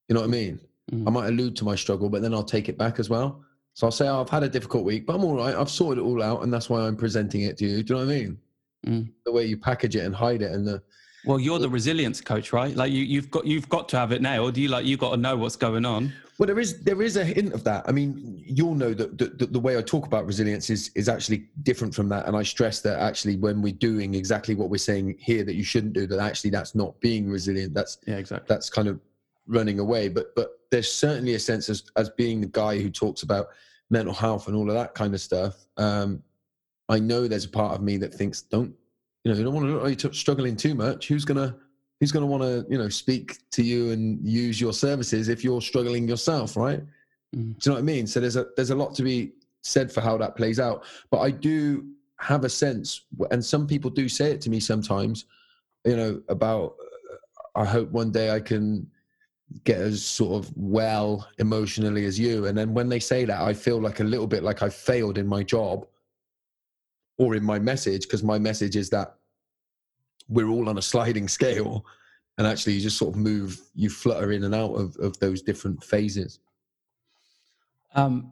You 0.07 0.15
know 0.15 0.21
what 0.21 0.27
I 0.27 0.31
mean? 0.31 0.59
Mm. 0.91 1.07
I 1.07 1.11
might 1.11 1.27
allude 1.27 1.55
to 1.57 1.65
my 1.65 1.75
struggle, 1.75 2.09
but 2.09 2.21
then 2.21 2.33
I'll 2.33 2.43
take 2.43 2.69
it 2.69 2.77
back 2.77 2.99
as 2.99 3.09
well. 3.09 3.43
So 3.73 3.87
I'll 3.87 3.91
say, 3.91 4.07
oh, 4.07 4.21
I've 4.21 4.29
had 4.29 4.43
a 4.43 4.49
difficult 4.49 4.85
week, 4.85 5.05
but 5.05 5.15
I'm 5.15 5.25
all 5.25 5.35
right. 5.35 5.55
I've 5.55 5.69
sorted 5.69 6.01
it 6.01 6.05
all 6.05 6.21
out, 6.21 6.43
and 6.43 6.53
that's 6.53 6.69
why 6.69 6.81
I'm 6.81 6.95
presenting 6.95 7.41
it 7.41 7.57
to 7.57 7.65
you. 7.65 7.83
Do 7.83 7.93
you 7.93 7.99
know 7.99 8.05
what 8.05 8.13
I 8.13 8.17
mean? 8.19 8.37
Mm. 8.85 9.11
The 9.25 9.31
way 9.31 9.45
you 9.45 9.57
package 9.57 9.95
it 9.95 10.05
and 10.05 10.15
hide 10.15 10.41
it, 10.41 10.51
and 10.51 10.67
the 10.67 10.81
Well, 11.25 11.39
you're 11.39 11.59
the 11.59 11.69
resilience 11.69 12.21
coach, 12.21 12.51
right? 12.53 12.75
Like 12.75 12.91
you, 12.91 13.03
you've 13.03 13.31
got 13.31 13.45
you've 13.45 13.69
got 13.69 13.89
to 13.89 13.97
have 13.97 14.11
it 14.11 14.21
now, 14.21 14.43
or 14.43 14.51
do 14.51 14.61
you 14.61 14.69
like 14.69 14.85
you 14.85 14.97
got 14.97 15.11
to 15.11 15.17
know 15.17 15.37
what's 15.37 15.55
going 15.55 15.85
on? 15.85 16.13
well, 16.39 16.47
there 16.47 16.59
is 16.59 16.81
there 16.83 17.01
is 17.01 17.15
a 17.15 17.23
hint 17.23 17.53
of 17.53 17.63
that. 17.63 17.85
I 17.87 17.91
mean, 17.91 18.43
you'll 18.45 18.73
know 18.73 18.93
that 18.93 19.17
the, 19.17 19.27
the, 19.27 19.45
the 19.45 19.59
way 19.59 19.77
I 19.77 19.81
talk 19.81 20.05
about 20.05 20.25
resilience 20.25 20.69
is 20.69 20.89
is 20.95 21.07
actually 21.07 21.47
different 21.61 21.93
from 21.93 22.09
that, 22.09 22.27
and 22.27 22.35
I 22.35 22.43
stress 22.43 22.81
that 22.81 22.99
actually 22.99 23.37
when 23.37 23.61
we're 23.61 23.73
doing 23.73 24.15
exactly 24.15 24.55
what 24.55 24.69
we're 24.69 24.77
saying 24.77 25.15
here 25.19 25.43
that 25.43 25.55
you 25.55 25.63
shouldn't 25.63 25.93
do, 25.93 26.07
that 26.07 26.19
actually 26.19 26.49
that's 26.49 26.73
not 26.73 26.99
being 26.99 27.29
resilient. 27.29 27.73
That's 27.73 27.99
Yeah, 28.07 28.17
exactly. 28.17 28.47
that's 28.49 28.69
kind 28.69 28.87
of 28.87 28.99
running 29.47 29.79
away. 29.79 30.09
But 30.09 30.35
but 30.35 30.59
there's 30.71 30.91
certainly 30.91 31.35
a 31.35 31.39
sense 31.39 31.69
as 31.69 31.83
as 31.97 32.09
being 32.09 32.41
the 32.41 32.47
guy 32.47 32.79
who 32.79 32.89
talks 32.89 33.21
about 33.21 33.47
mental 33.91 34.13
health 34.13 34.47
and 34.47 34.55
all 34.55 34.67
of 34.67 34.75
that 34.75 34.95
kind 34.95 35.13
of 35.13 35.21
stuff. 35.21 35.65
Um, 35.77 36.23
I 36.93 36.99
know 36.99 37.27
there's 37.27 37.45
a 37.45 37.49
part 37.49 37.73
of 37.73 37.81
me 37.81 37.97
that 37.97 38.13
thinks, 38.13 38.43
don't 38.43 38.73
you 39.23 39.31
know, 39.31 39.37
you 39.37 39.43
don't 39.43 39.53
want 39.53 39.65
to 39.65 39.73
look 39.73 39.83
like 39.83 40.03
you're 40.03 40.13
struggling 40.13 40.55
too 40.55 40.75
much. 40.75 41.07
Who's 41.07 41.25
gonna 41.25 41.55
who's 41.99 42.11
gonna 42.11 42.27
want 42.27 42.43
to 42.43 42.65
you 42.69 42.77
know 42.77 42.87
speak 42.87 43.39
to 43.51 43.63
you 43.63 43.91
and 43.91 44.19
use 44.27 44.61
your 44.61 44.73
services 44.73 45.27
if 45.27 45.43
you're 45.43 45.61
struggling 45.61 46.07
yourself, 46.07 46.55
right? 46.55 46.81
Mm. 47.35 47.57
Do 47.57 47.69
you 47.69 47.69
know 47.71 47.73
what 47.73 47.79
I 47.79 47.81
mean? 47.81 48.05
So 48.05 48.19
there's 48.19 48.35
a 48.35 48.45
there's 48.55 48.69
a 48.69 48.75
lot 48.75 48.93
to 48.95 49.03
be 49.03 49.31
said 49.63 49.91
for 49.91 50.01
how 50.01 50.17
that 50.17 50.35
plays 50.35 50.59
out. 50.59 50.83
But 51.09 51.21
I 51.21 51.31
do 51.31 51.87
have 52.19 52.43
a 52.43 52.49
sense, 52.49 53.05
and 53.31 53.43
some 53.43 53.65
people 53.65 53.89
do 53.89 54.07
say 54.07 54.31
it 54.31 54.41
to 54.41 54.51
me 54.51 54.59
sometimes, 54.59 55.25
you 55.85 55.97
know, 55.97 56.21
about 56.29 56.75
uh, 57.09 57.59
I 57.59 57.65
hope 57.65 57.89
one 57.89 58.11
day 58.11 58.29
I 58.29 58.39
can 58.39 58.85
get 59.63 59.79
as 59.79 60.03
sort 60.03 60.43
of 60.43 60.51
well 60.55 61.27
emotionally 61.39 62.05
as 62.05 62.19
you. 62.19 62.45
And 62.45 62.55
then 62.55 62.73
when 62.73 62.89
they 62.89 62.99
say 62.99 63.25
that, 63.25 63.41
I 63.41 63.53
feel 63.53 63.81
like 63.81 63.99
a 63.99 64.03
little 64.03 64.27
bit 64.27 64.43
like 64.43 64.61
I 64.61 64.69
failed 64.69 65.17
in 65.17 65.27
my 65.27 65.41
job 65.43 65.87
or 67.17 67.35
in 67.35 67.43
my 67.43 67.59
message, 67.59 68.03
because 68.03 68.23
my 68.23 68.39
message 68.39 68.75
is 68.75 68.89
that 68.89 69.15
we're 70.27 70.49
all 70.49 70.69
on 70.69 70.77
a 70.77 70.81
sliding 70.81 71.27
scale. 71.27 71.85
And 72.37 72.47
actually, 72.47 72.73
you 72.73 72.81
just 72.81 72.97
sort 72.97 73.13
of 73.13 73.19
move, 73.19 73.61
you 73.75 73.89
flutter 73.89 74.31
in 74.31 74.43
and 74.43 74.55
out 74.55 74.73
of, 74.73 74.95
of 74.97 75.19
those 75.19 75.41
different 75.41 75.83
phases. 75.83 76.39
Um, 77.93 78.31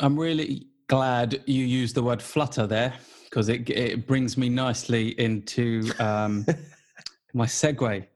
I'm 0.00 0.18
really 0.18 0.66
glad 0.88 1.40
you 1.46 1.64
used 1.64 1.94
the 1.94 2.02
word 2.02 2.20
flutter 2.20 2.66
there 2.66 2.92
because 3.24 3.48
it 3.48 3.70
it 3.70 4.08
brings 4.08 4.36
me 4.36 4.48
nicely 4.48 5.10
into 5.20 5.88
um, 6.00 6.44
my 7.34 7.46
segue. 7.46 8.06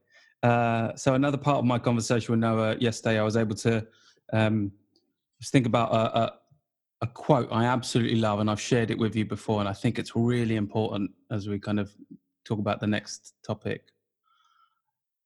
Uh, 0.42 0.94
so 0.96 1.14
another 1.14 1.38
part 1.38 1.58
of 1.58 1.64
my 1.64 1.78
conversation 1.78 2.32
with 2.32 2.40
Noah 2.40 2.76
yesterday, 2.78 3.18
I 3.18 3.22
was 3.22 3.36
able 3.36 3.54
to 3.56 3.86
um, 4.32 4.72
just 5.40 5.52
think 5.52 5.66
about 5.66 5.92
a, 5.92 6.18
a, 6.18 6.32
a 7.04 7.06
quote 7.06 7.48
I 7.52 7.66
absolutely 7.66 8.16
love, 8.16 8.40
and 8.40 8.50
I've 8.50 8.60
shared 8.60 8.90
it 8.90 8.98
with 8.98 9.14
you 9.14 9.26
before, 9.26 9.60
and 9.60 9.68
I 9.68 9.74
think 9.74 9.98
it's 9.98 10.16
really 10.16 10.56
important 10.56 11.10
as 11.30 11.48
we 11.48 11.58
kind 11.58 11.78
of 11.78 11.94
talk 12.44 12.58
about 12.58 12.80
the 12.80 12.86
next 12.86 13.34
topic. 13.46 13.92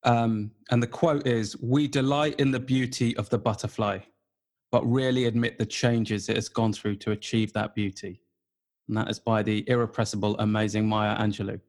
Um, 0.03 0.51
and 0.71 0.83
the 0.83 0.89
quote 0.89 1.27
is 1.27 1.57
We 1.61 1.87
delight 1.87 2.41
in 2.41 2.51
the 2.51 2.59
beauty 2.59 3.17
of 3.17 3.31
the 3.31 3.39
butterfly, 3.39 4.01
but 4.73 4.85
rarely 4.85 5.27
admit 5.27 5.57
the 5.57 5.67
changes 5.67 6.29
it 6.29 6.35
has 6.35 6.49
gone 6.49 6.73
through 6.73 6.97
to 6.97 7.13
achieve 7.13 7.53
that 7.53 7.77
beauty. 7.77 8.23
And 8.89 8.97
that 8.97 9.09
is 9.09 9.21
by 9.21 9.45
the 9.45 9.65
irrepressible, 9.69 10.37
amazing 10.39 10.89
Maya 10.89 11.17
Angelou. 11.17 11.61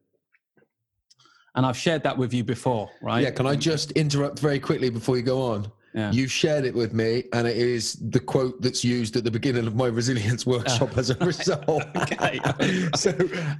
And 1.54 1.64
I've 1.66 1.76
shared 1.76 2.02
that 2.02 2.18
with 2.18 2.34
you 2.34 2.42
before, 2.42 2.90
right? 3.00 3.22
Yeah, 3.22 3.30
can 3.30 3.46
I 3.46 3.54
just 3.54 3.92
interrupt 3.92 4.40
very 4.40 4.58
quickly 4.58 4.90
before 4.90 5.16
you 5.16 5.22
go 5.22 5.42
on? 5.42 5.70
Yeah. 5.92 6.12
You 6.12 6.28
shared 6.28 6.64
it 6.64 6.74
with 6.74 6.92
me, 6.94 7.24
and 7.32 7.48
it 7.48 7.56
is 7.56 7.94
the 7.94 8.20
quote 8.20 8.60
that's 8.62 8.84
used 8.84 9.16
at 9.16 9.24
the 9.24 9.30
beginning 9.30 9.66
of 9.66 9.74
my 9.74 9.86
resilience 9.86 10.46
workshop 10.46 10.96
as 10.96 11.10
a 11.10 11.14
result. 11.24 11.82
Okay. 11.96 12.38
so, 12.94 13.12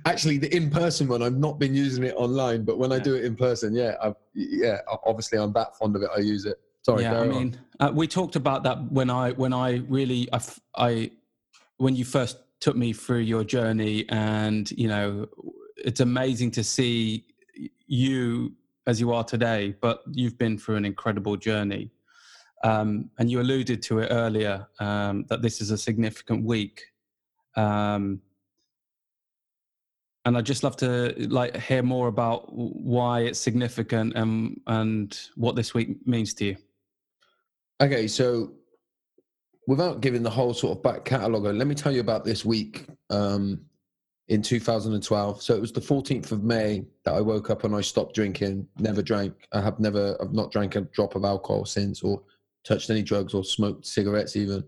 actually, 0.07 0.39
the 0.39 0.55
in-person 0.55 1.09
one, 1.09 1.23
I've 1.23 1.37
not 1.37 1.59
been 1.59 1.75
using 1.75 2.05
it 2.05 2.15
online, 2.17 2.65
but 2.65 2.79
when 2.79 2.93
I 2.93 3.01
do 3.01 3.17
it 3.17 3.25
in 3.25 3.35
person, 3.35 3.75
yeah, 3.75 3.97
I've, 4.01 4.15
yeah, 4.35 4.79
obviously, 5.05 5.39
I'm 5.39 5.53
that 5.55 5.77
fond 5.77 5.97
of 5.97 6.03
it. 6.03 6.11
I 6.17 6.21
use 6.21 6.45
it. 6.47 6.61
Sorry, 6.83 7.03
yeah, 7.03 7.21
I 7.21 7.27
mean, 7.27 7.59
uh, 7.81 7.91
we 7.93 8.07
talked 8.07 8.37
about 8.37 8.63
that 8.63 8.91
when 8.93 9.11
I 9.11 9.33
when 9.33 9.53
I 9.53 9.83
really 9.89 10.29
I, 10.33 10.41
I- 10.77 11.11
when 11.79 11.97
you 11.97 12.05
first 12.05 12.39
took 12.61 12.77
me 12.77 12.93
through 12.93 13.21
your 13.21 13.43
journey, 13.43 14.05
and 14.09 14.71
you 14.73 14.87
know, 14.89 15.27
it's 15.79 16.01
amazing 16.01 16.53
to 16.53 16.63
see 16.65 17.25
you 17.87 18.53
as 18.87 19.01
you 19.01 19.13
are 19.13 19.25
today. 19.25 19.75
But 19.81 20.03
you've 20.13 20.39
been 20.39 20.57
through 20.59 20.77
an 20.77 20.85
incredible 20.85 21.37
journey, 21.37 21.91
um, 22.63 23.11
and 23.19 23.31
you 23.31 23.41
alluded 23.41 23.83
to 23.83 24.01
it 24.01 24.09
earlier 24.11 24.67
um, 24.81 25.25
that 25.29 25.43
this 25.43 25.61
is 25.61 25.71
a 25.71 25.79
significant 25.79 26.45
week. 26.45 26.83
Um, 27.57 28.21
and 30.27 30.37
I'd 30.37 30.47
just 30.47 30.63
love 30.63 30.77
to 30.79 31.15
like 31.31 31.57
hear 31.57 31.83
more 31.83 32.09
about 32.09 32.53
why 32.53 33.21
it's 33.21 33.41
significant 33.41 34.15
and 34.17 34.61
and 34.67 35.19
what 35.35 35.57
this 35.57 35.73
week 35.73 36.07
means 36.07 36.35
to 36.35 36.45
you. 36.45 36.57
Okay, 37.81 38.07
so 38.07 38.53
without 39.67 40.03
giving 40.03 40.23
the 40.23 40.31
whole 40.31 40.53
sort 40.53 40.77
of 40.77 40.83
back 40.83 41.07
catalogue, 41.07 41.45
let 41.45 41.67
me 41.67 41.75
tell 41.75 41.93
you 41.93 42.01
about 42.01 42.25
this 42.25 42.45
week 42.45 42.87
um, 43.09 43.61
in 44.29 44.43
2012. 44.43 45.43
So 45.43 45.55
it 45.55 45.61
was 45.61 45.73
the 45.73 45.81
14th 45.81 46.33
of 46.33 46.45
May 46.45 46.85
that 47.05 47.15
I 47.15 47.21
woke 47.23 47.49
up 47.49 47.65
and 47.65 47.75
I 47.75 47.81
stopped 47.81 48.15
drinking. 48.15 48.67
Never 48.79 49.01
drank. 49.01 49.33
I 49.53 49.61
have 49.63 49.81
never. 49.81 50.17
I've 50.21 50.35
not 50.35 50.53
drank 50.53 50.77
a 50.77 50.83
drop 50.83 51.15
of 51.15 51.25
alcohol 51.25 51.65
since, 51.65 52.03
or 52.03 52.23
touched 52.65 52.91
any 52.91 53.03
drugs, 53.03 53.35
or 53.35 53.45
smoked 53.45 53.87
cigarettes 53.87 54.37
even 54.37 54.65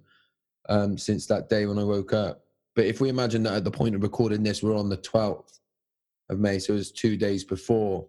um, 0.69 0.97
since 0.97 1.27
that 1.27 1.49
day 1.49 1.67
when 1.67 1.79
I 1.79 1.85
woke 1.85 2.13
up. 2.13 2.45
But 2.75 2.87
if 2.87 3.01
we 3.01 3.09
imagine 3.09 3.43
that 3.45 3.55
at 3.55 3.65
the 3.65 3.71
point 3.71 3.95
of 3.95 4.03
recording 4.03 4.43
this, 4.43 4.63
we're 4.63 4.77
on 4.77 4.89
the 4.89 4.97
12th 4.97 5.59
of 6.31 6.39
May, 6.39 6.59
so 6.59 6.73
it 6.73 6.77
was 6.77 6.93
two 6.93 7.17
days 7.17 7.45
before 7.45 8.07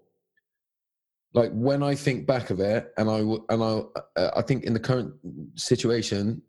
like 1.33 1.51
when 1.51 1.81
I 1.81 1.95
think 1.95 2.27
back 2.27 2.49
of 2.49 2.59
it, 2.59 2.93
and 2.97 3.09
I 3.09 3.19
and 3.19 3.63
I 3.63 3.81
uh, 4.19 4.31
I 4.35 4.41
think 4.43 4.63
in 4.65 4.73
the 4.73 4.79
current 4.79 5.13
situation, 5.55 6.41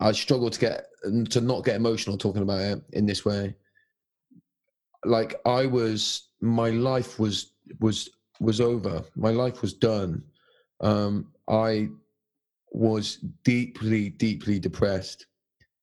I 0.00 0.12
struggle 0.12 0.50
to 0.50 0.60
get 0.60 0.86
to 1.30 1.40
not 1.40 1.64
get 1.64 1.76
emotional 1.76 2.18
talking 2.18 2.42
about 2.42 2.60
it 2.60 2.82
in 2.92 3.06
this 3.06 3.24
way. 3.24 3.54
Like 5.04 5.40
I 5.46 5.66
was, 5.66 6.28
my 6.40 6.68
life 6.70 7.18
was 7.18 7.52
was 7.80 8.10
was 8.40 8.60
over. 8.60 9.02
My 9.16 9.30
life 9.30 9.62
was 9.62 9.72
done. 9.72 10.22
Um, 10.80 11.32
I 11.48 11.88
was 12.72 13.16
deeply, 13.44 14.08
deeply 14.10 14.58
depressed, 14.58 15.26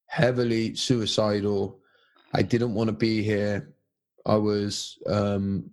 heavily 0.08 0.76
suicidal. 0.76 1.80
I 2.34 2.42
didn't 2.42 2.74
want 2.74 2.90
to 2.90 2.96
be 2.96 3.24
here. 3.24 3.74
I 4.26 4.36
was 4.36 4.98
um, 5.08 5.70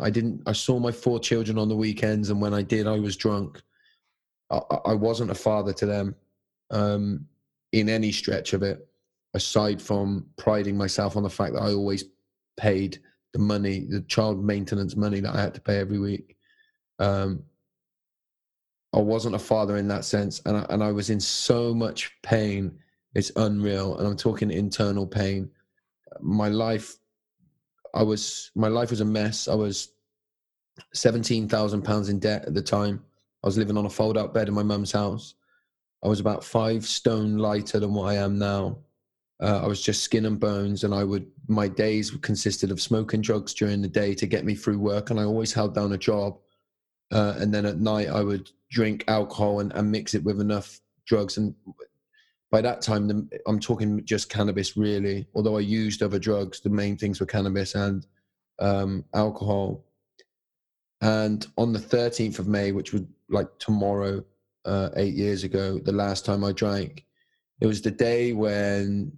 I 0.00 0.10
didn't. 0.10 0.42
I 0.46 0.52
saw 0.52 0.78
my 0.78 0.92
four 0.92 1.18
children 1.18 1.58
on 1.58 1.68
the 1.68 1.76
weekends, 1.76 2.30
and 2.30 2.40
when 2.40 2.54
I 2.54 2.62
did, 2.62 2.86
I 2.86 2.98
was 2.98 3.16
drunk. 3.16 3.62
I, 4.50 4.60
I 4.86 4.94
wasn't 4.94 5.30
a 5.30 5.34
father 5.34 5.72
to 5.72 5.86
them 5.86 6.14
um, 6.70 7.26
in 7.72 7.88
any 7.88 8.12
stretch 8.12 8.52
of 8.52 8.62
it, 8.62 8.86
aside 9.34 9.80
from 9.80 10.26
priding 10.36 10.76
myself 10.76 11.16
on 11.16 11.22
the 11.22 11.30
fact 11.30 11.54
that 11.54 11.62
I 11.62 11.72
always 11.72 12.04
paid 12.56 13.00
the 13.32 13.38
money, 13.38 13.86
the 13.88 14.02
child 14.02 14.42
maintenance 14.44 14.96
money 14.96 15.20
that 15.20 15.34
I 15.34 15.40
had 15.40 15.54
to 15.54 15.60
pay 15.60 15.78
every 15.78 15.98
week. 15.98 16.36
Um, 16.98 17.42
I 18.94 19.00
wasn't 19.00 19.34
a 19.34 19.40
father 19.40 19.76
in 19.76 19.88
that 19.88 20.04
sense, 20.04 20.40
and 20.46 20.56
I, 20.56 20.66
and 20.70 20.82
I 20.82 20.92
was 20.92 21.10
in 21.10 21.20
so 21.20 21.74
much 21.74 22.12
pain. 22.22 22.78
It's 23.14 23.32
unreal, 23.36 23.98
and 23.98 24.06
I'm 24.06 24.16
talking 24.16 24.50
internal 24.50 25.06
pain. 25.06 25.50
My 26.20 26.48
life 26.48 26.96
I 27.94 28.02
was 28.02 28.50
my 28.54 28.68
life 28.68 28.90
was 28.90 29.00
a 29.00 29.04
mess. 29.04 29.48
I 29.48 29.54
was 29.54 29.90
seventeen 30.92 31.48
thousand 31.48 31.82
pounds 31.82 32.08
in 32.08 32.18
debt 32.18 32.44
at 32.44 32.54
the 32.54 32.62
time. 32.62 33.02
I 33.42 33.46
was 33.46 33.56
living 33.56 33.76
on 33.78 33.86
a 33.86 33.90
fold 33.90 34.18
out 34.18 34.34
bed 34.34 34.48
in 34.48 34.54
my 34.54 34.62
mum's 34.62 34.92
house. 34.92 35.34
I 36.02 36.08
was 36.08 36.20
about 36.20 36.44
five 36.44 36.84
stone 36.84 37.38
lighter 37.38 37.78
than 37.78 37.94
what 37.94 38.08
I 38.08 38.16
am 38.16 38.38
now. 38.38 38.78
Uh, 39.40 39.60
I 39.62 39.66
was 39.66 39.82
just 39.82 40.02
skin 40.02 40.26
and 40.26 40.40
bones, 40.40 40.84
and 40.84 40.92
I 40.92 41.04
would 41.04 41.30
my 41.46 41.68
days 41.68 42.10
consisted 42.10 42.70
of 42.70 42.80
smoking 42.80 43.20
drugs 43.20 43.54
during 43.54 43.80
the 43.80 43.88
day 43.88 44.14
to 44.14 44.26
get 44.26 44.44
me 44.44 44.54
through 44.54 44.78
work, 44.78 45.10
and 45.10 45.20
I 45.20 45.24
always 45.24 45.52
held 45.52 45.74
down 45.74 45.92
a 45.92 45.98
job. 45.98 46.38
Uh, 47.12 47.34
and 47.38 47.52
then 47.52 47.66
at 47.66 47.78
night, 47.78 48.08
I 48.08 48.22
would 48.22 48.50
drink 48.70 49.04
alcohol 49.08 49.60
and, 49.60 49.72
and 49.72 49.90
mix 49.90 50.14
it 50.14 50.24
with 50.24 50.40
enough 50.40 50.80
drugs. 51.06 51.36
And 51.36 51.54
by 52.50 52.60
that 52.60 52.82
time, 52.82 53.08
the, 53.08 53.40
I'm 53.46 53.60
talking 53.60 54.04
just 54.04 54.30
cannabis, 54.30 54.76
really. 54.76 55.26
Although 55.34 55.56
I 55.56 55.60
used 55.60 56.02
other 56.02 56.18
drugs, 56.18 56.60
the 56.60 56.70
main 56.70 56.96
things 56.96 57.20
were 57.20 57.26
cannabis 57.26 57.74
and 57.74 58.06
um, 58.58 59.04
alcohol. 59.14 59.84
And 61.00 61.46
on 61.58 61.72
the 61.72 61.78
13th 61.78 62.38
of 62.38 62.48
May, 62.48 62.72
which 62.72 62.92
was 62.92 63.02
like 63.28 63.48
tomorrow, 63.58 64.24
uh, 64.64 64.90
eight 64.96 65.14
years 65.14 65.44
ago, 65.44 65.78
the 65.78 65.92
last 65.92 66.24
time 66.24 66.44
I 66.44 66.52
drank, 66.52 67.04
it 67.60 67.66
was 67.66 67.82
the 67.82 67.90
day 67.90 68.32
when 68.32 69.12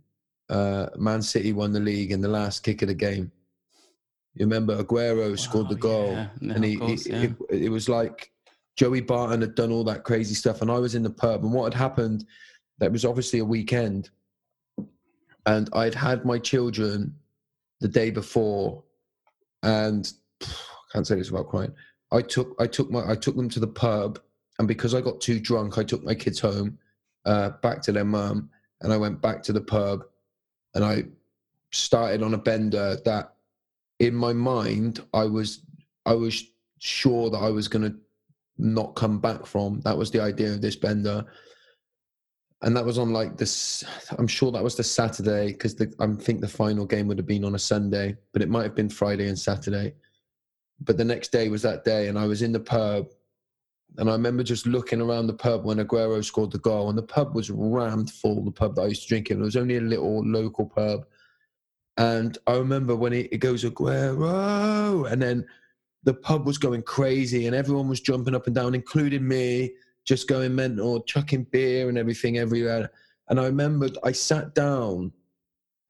uh, 0.49 0.89
Man 0.97 1.23
City 1.23 1.53
won 1.53 1.73
the 1.73 1.81
league 1.81 2.13
in 2.13 2.21
the 2.21 2.29
last 2.29 2.63
kick 2.63 2.83
of 2.83 2.89
the 2.89 2.95
game. 2.95 3.31
You 4.37 4.45
remember 4.45 4.83
Aguero 4.83 5.31
wow, 5.31 5.37
scored 5.37 5.69
the 5.69 5.77
goal, 5.77 6.13
yeah. 6.13 6.29
no, 6.41 6.55
and 6.55 6.65
he, 6.65 6.77
course, 6.77 7.07
yeah. 7.07 7.23
it, 7.23 7.35
it 7.51 7.69
was 7.71 7.89
like 7.89 8.31
Joey 8.77 9.01
Barton 9.01 9.41
had 9.41 9.55
done 9.55 9.73
all 9.73 9.85
that 9.85 10.05
crazy 10.05 10.35
stuff, 10.35 10.63
and 10.63 10.71
I 10.71 10.79
was 10.79 10.95
in 10.95 11.03
the 11.03 11.11
pub. 11.11 11.43
And 11.43 11.53
what 11.53 11.73
had 11.73 11.81
happened? 11.81 12.27
That 12.79 12.93
was 12.93 13.07
obviously 13.07 13.39
a 13.39 13.45
weekend, 13.45 14.11
and 15.47 15.71
I'd 15.73 15.95
had 15.95 16.27
my 16.27 16.39
children 16.39 17.15
the 17.81 17.89
day 17.89 18.11
before, 18.11 18.83
and 19.63 20.13
I 20.43 20.47
can't 20.93 21.07
say 21.07 21.17
this 21.17 21.31
without 21.31 21.49
crying. 21.49 21.73
I 22.13 22.21
took 22.21 22.55
I 22.61 22.67
took 22.67 22.91
my 22.91 23.11
I 23.11 23.15
took 23.15 23.37
them 23.37 23.49
to 23.49 23.61
the 23.61 23.67
pub, 23.67 24.21
and 24.59 24.69
because 24.69 24.95
I 24.95 25.01
got 25.01 25.23
too 25.23 25.41
drunk, 25.41 25.79
I 25.79 25.83
took 25.83 26.05
my 26.05 26.15
kids 26.15 26.39
home, 26.39 26.79
uh, 27.25 27.51
back 27.63 27.81
to 27.83 27.93
their 27.93 28.05
mum, 28.05 28.51
and 28.83 28.93
I 28.93 28.99
went 28.99 29.23
back 29.23 29.43
to 29.45 29.55
the 29.55 29.63
pub, 29.63 30.05
and 30.75 30.85
I 30.85 31.05
started 31.73 32.23
on 32.23 32.35
a 32.35 32.39
bender 32.39 32.99
that, 33.05 33.35
in 33.99 34.15
my 34.15 34.33
mind, 34.33 35.01
I 35.15 35.25
was 35.25 35.63
I 36.05 36.15
was 36.15 36.45
sure 36.79 37.31
that 37.31 37.39
I 37.39 37.51
was 37.51 37.69
going 37.69 37.91
to 37.91 37.97
not 38.59 38.95
come 38.95 39.19
back 39.19 39.47
from. 39.47 39.81
That 39.81 39.97
was 39.97 40.11
the 40.11 40.23
idea 40.23 40.53
of 40.53 40.61
this 40.61 40.77
bender. 40.77 41.25
And 42.63 42.77
that 42.77 42.85
was 42.85 42.99
on 42.99 43.13
like 43.13 43.37
this. 43.37 43.85
I'm 44.19 44.27
sure 44.27 44.51
that 44.53 44.63
was 44.63 44.77
the 44.77 44.83
Saturday 44.83 45.49
because 45.49 45.81
I 46.01 46.07
think 46.15 46.41
the 46.41 46.49
final 46.49 46.87
game 46.87 47.07
would 47.09 47.19
have 47.19 47.27
been 47.27 47.45
on 47.45 47.55
a 47.55 47.59
Sunday, 47.59 48.17
but 48.33 48.41
it 48.41 48.49
might 48.49 48.63
have 48.63 48.75
been 48.75 48.89
Friday 48.89 49.29
and 49.29 49.39
Saturday. 49.39 49.95
But 50.81 50.97
the 50.97 51.05
next 51.05 51.33
day 51.33 51.49
was 51.49 51.63
that 51.63 51.85
day, 51.85 52.09
and 52.09 52.19
I 52.19 52.27
was 52.27 52.43
in 52.43 52.53
the 52.53 52.61
pub, 52.61 53.09
and 53.99 54.09
I 54.09 54.13
remember 54.13 54.43
just 54.43 54.67
looking 54.67 55.01
around 55.01 55.27
the 55.27 55.35
pub 55.35 55.65
when 55.65 55.79
Aguero 55.79 56.25
scored 56.25 56.51
the 56.51 56.59
goal, 56.59 56.89
and 56.89 56.99
the 56.99 57.03
pub 57.03 57.35
was 57.35 57.51
rammed 57.51 58.11
full. 58.11 58.45
The 58.45 58.51
pub 58.51 58.75
that 58.77 58.83
I 58.83 58.87
used 58.87 59.03
to 59.03 59.09
drink 59.09 59.31
in, 59.31 59.41
it 59.41 59.45
was 59.45 59.57
only 59.57 59.77
a 59.77 59.81
little 59.81 60.25
local 60.25 60.67
pub, 60.67 61.07
and 61.97 62.39
I 62.47 62.57
remember 62.57 62.95
when 62.95 63.13
it, 63.13 63.29
it 63.33 63.39
goes 63.39 63.65
Aguero, 63.65 65.11
and 65.11 65.21
then 65.21 65.47
the 66.05 66.15
pub 66.15 66.47
was 66.47 66.59
going 66.59 66.83
crazy, 66.83 67.47
and 67.47 67.57
everyone 67.57 67.89
was 67.89 68.01
jumping 68.01 68.35
up 68.35 68.47
and 68.47 68.55
down, 68.55 68.75
including 68.75 69.27
me, 69.27 69.73
just 70.07 70.29
going 70.29 70.55
mental, 70.55 71.03
chucking 71.03 71.45
beer 71.45 71.89
and 71.89 71.99
everything 71.99 72.39
everywhere. 72.39 72.91
And 73.29 73.41
I 73.41 73.45
remembered 73.45 73.99
I 74.05 74.13
sat 74.13 74.55
down 74.55 75.13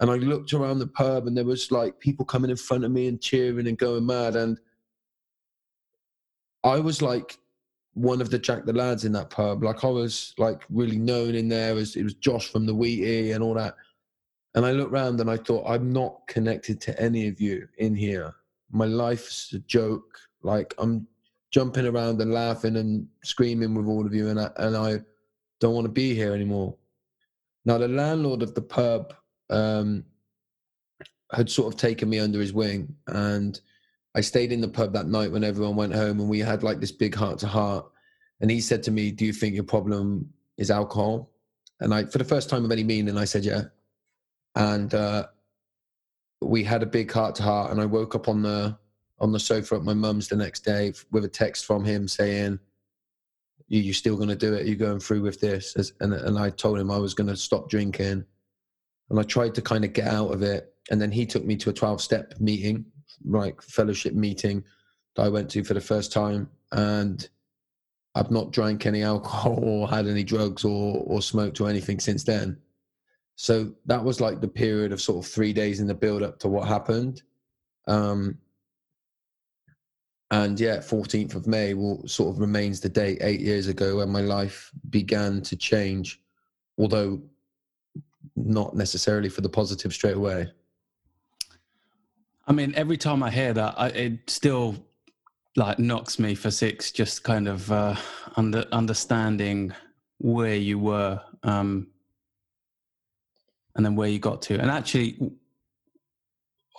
and 0.01 0.11
I 0.11 0.15
looked 0.15 0.53
around 0.53 0.79
the 0.79 0.87
pub 0.87 1.27
and 1.27 1.37
there 1.37 1.45
was 1.45 1.71
like 1.71 2.01
people 2.01 2.25
coming 2.25 2.51
in 2.51 2.57
front 2.57 2.85
of 2.85 2.91
me 2.91 3.09
and 3.09 3.21
cheering 3.21 3.69
and 3.69 3.79
going 3.79 4.07
mad. 4.07 4.37
And 4.37 4.59
I 6.65 6.81
was 6.81 7.03
like 7.03 7.39
one 7.93 8.21
of 8.21 8.31
the 8.31 8.39
Jack 8.39 8.65
the 8.65 8.73
lads 8.73 9.05
in 9.05 9.13
that 9.13 9.31
pub. 9.31 9.63
Like 9.63 9.85
I 9.85 9.89
was 9.89 10.35
like 10.39 10.63
really 10.71 10.99
known 10.99 11.35
in 11.35 11.49
there 11.49 11.77
as 11.77 11.97
it 11.97 12.05
was 12.05 12.15
Josh 12.15 12.49
from 12.49 12.67
the 12.67 12.75
Wheatie 12.75 13.35
and 13.35 13.45
all 13.45 13.55
that. 13.55 13.75
And 14.57 14.65
I 14.65 14.73
looked 14.73 14.93
around 14.93 15.21
and 15.21 15.31
I 15.31 15.37
thought, 15.37 15.69
I'm 15.69 15.93
not 15.93 16.27
connected 16.27 16.81
to 16.81 17.01
any 17.01 17.29
of 17.29 17.41
you 17.41 17.69
in 17.77 17.95
here. 17.95 18.35
My 18.73 18.87
life's 18.87 19.53
a 19.53 19.59
joke. 19.61 20.19
Like 20.43 20.75
I'm 20.79 21.07
jumping 21.51 21.87
around 21.87 22.21
and 22.23 22.33
laughing 22.33 22.77
and 22.77 23.07
screaming 23.23 23.75
with 23.75 23.87
all 23.87 24.07
of 24.07 24.15
you, 24.15 24.29
and 24.29 24.41
I, 24.41 24.51
and 24.57 24.77
I 24.77 25.01
don't 25.61 25.75
want 25.75 25.85
to 25.85 25.93
be 25.93 26.15
here 26.15 26.35
anymore. 26.35 26.75
Now, 27.67 27.79
the 27.79 27.89
landlord 27.89 28.43
of 28.43 28.55
the 28.55 28.63
pub 28.63 29.15
um, 29.51 30.05
had 31.33 31.51
sort 31.51 31.73
of 31.73 31.79
taken 31.79 32.09
me 32.09 32.19
under 32.19 32.41
his 32.41 32.53
wing, 32.53 32.95
and 33.09 33.61
I 34.15 34.23
stayed 34.23 34.53
in 34.53 34.61
the 34.61 34.69
pub 34.69 34.93
that 34.95 35.07
night 35.07 35.33
when 35.33 35.45
everyone 35.45 35.77
went 35.77 35.95
home, 35.95 36.19
and 36.19 36.31
we 36.31 36.41
had 36.41 36.63
like 36.63 36.81
this 36.81 36.93
big 36.93 37.15
heart 37.15 37.39
to 37.41 37.47
heart. 37.47 37.87
And 38.41 38.51
he 38.51 38.61
said 38.61 38.83
to 38.85 38.91
me, 38.91 39.11
"Do 39.11 39.27
you 39.27 39.33
think 39.33 39.55
your 39.55 39.65
problem 39.65 40.33
is 40.57 40.71
alcohol?" 40.71 41.31
And 41.81 41.93
I, 41.93 42.05
for 42.05 42.19
the 42.19 42.25
first 42.25 42.49
time 42.49 42.65
of 42.65 42.73
any 42.73 42.85
meaning, 42.85 43.19
I 43.19 43.27
said, 43.27 43.45
"Yeah." 43.45 43.65
And 44.57 44.93
uh, 44.95 45.27
we 46.41 46.65
had 46.65 46.83
a 46.83 46.87
big 46.87 47.13
heart 47.13 47.35
to 47.37 47.43
heart, 47.43 47.71
and 47.71 47.81
I 47.81 47.85
woke 47.85 48.15
up 48.15 48.29
on 48.29 48.43
the 48.43 48.77
on 49.19 49.33
the 49.33 49.41
sofa 49.41 49.77
at 49.77 49.83
my 49.83 49.95
mum's 49.95 50.29
the 50.29 50.37
next 50.37 50.65
day 50.65 50.93
with 51.11 51.25
a 51.25 51.29
text 51.29 51.67
from 51.67 51.85
him 51.85 52.09
saying, 52.09 52.59
"You 53.69 53.81
you 53.81 53.93
still 53.93 54.17
going 54.17 54.31
to 54.31 54.37
do 54.37 54.55
it? 54.55 54.63
Are 54.63 54.69
you 54.69 54.77
going 54.77 55.01
through 55.01 55.23
with 55.23 55.41
this?" 55.41 55.77
And 56.01 56.15
and 56.15 56.39
I 56.39 56.51
told 56.51 56.79
him 56.79 56.91
I 56.91 56.99
was 56.99 57.15
going 57.15 57.29
to 57.29 57.37
stop 57.37 57.69
drinking, 57.69 58.25
and 59.11 59.21
I 59.21 59.23
tried 59.23 59.55
to 59.57 59.63
kind 59.63 59.85
of 59.85 59.93
get 59.93 60.09
out 60.09 60.33
of 60.33 60.43
it. 60.43 60.73
And 60.91 61.01
then 61.01 61.11
he 61.11 61.27
took 61.27 61.45
me 61.45 61.57
to 61.57 61.71
a 61.71 61.75
twelve 61.75 62.01
step 62.01 62.35
meeting, 62.41 62.87
like 63.25 63.61
fellowship 63.61 64.15
meeting, 64.15 64.65
that 65.17 65.23
I 65.23 65.29
went 65.29 65.51
to 65.51 65.65
for 65.65 65.75
the 65.75 65.81
first 65.81 66.13
time, 66.13 66.49
and 66.73 67.29
I've 68.15 68.31
not 68.31 68.53
drank 68.53 68.87
any 68.87 69.03
alcohol 69.03 69.59
or 69.63 69.89
had 69.89 70.07
any 70.07 70.25
drugs 70.25 70.65
or 70.65 71.03
or 71.07 71.21
smoked 71.21 71.61
or 71.61 71.69
anything 71.69 72.01
since 72.01 72.25
then. 72.25 72.57
So 73.37 73.73
that 73.85 74.03
was 74.03 74.21
like 74.21 74.41
the 74.41 74.49
period 74.49 74.93
of 74.93 75.01
sort 75.01 75.25
of 75.25 75.31
three 75.31 75.53
days 75.53 75.81
in 75.81 75.87
the 75.87 75.95
build 75.95 76.23
up 76.23 76.39
to 76.41 76.49
what 76.49 76.67
happened. 76.67 77.23
Um, 77.87 78.39
and 80.31 80.59
yeah, 80.59 80.79
14th 80.79 81.35
of 81.35 81.47
May 81.47 81.75
will 81.75 82.07
sort 82.09 82.35
of 82.35 82.41
remains 82.41 82.81
the 82.81 82.89
date 82.89 83.19
eight 83.21 83.41
years 83.41 83.69
ago 83.69 83.97
when 83.97 84.09
my 84.09 84.23
life 84.23 84.73
began 84.91 85.41
to 85.43 85.57
change, 85.57 86.21
although 86.79 87.23
not 88.35 88.75
necessarily 88.75 89.29
for 89.29 89.43
the 89.43 89.49
positive 89.49 89.93
straight 89.93 90.17
away. 90.17 90.49
I 92.47 92.53
mean, 92.53 92.75
every 92.75 92.97
time 92.97 93.23
I 93.23 93.31
hear 93.31 93.53
that, 93.53 93.75
I, 93.77 93.89
it 93.89 94.31
still 94.31 94.77
like 95.57 95.79
knocks 95.79 96.19
me 96.19 96.35
for 96.35 96.51
six. 96.51 96.91
Just 96.91 97.23
kind 97.23 97.49
of 97.49 97.71
uh, 97.71 97.97
under 98.37 98.65
understanding 98.73 99.73
where 100.19 100.55
you 100.55 100.79
were, 100.79 101.21
um, 101.43 101.89
and 103.77 103.85
then 103.85 103.95
where 103.95 104.09
you 104.09 104.19
got 104.19 104.43
to. 104.43 104.59
And 104.59 104.71
actually, 104.71 105.19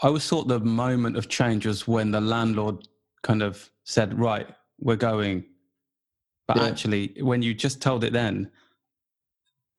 I 0.01 0.07
always 0.07 0.27
thought 0.27 0.47
the 0.47 0.59
moment 0.59 1.15
of 1.17 1.29
change 1.29 1.65
was 1.65 1.87
when 1.87 2.11
the 2.11 2.21
landlord 2.21 2.87
kind 3.23 3.41
of 3.41 3.69
said, 3.83 4.17
"Right, 4.19 4.47
we're 4.79 4.95
going." 4.95 5.45
But 6.47 6.57
yeah. 6.57 6.65
actually, 6.65 7.15
when 7.19 7.41
you 7.41 7.53
just 7.53 7.81
told 7.81 8.03
it, 8.03 8.13
then 8.13 8.49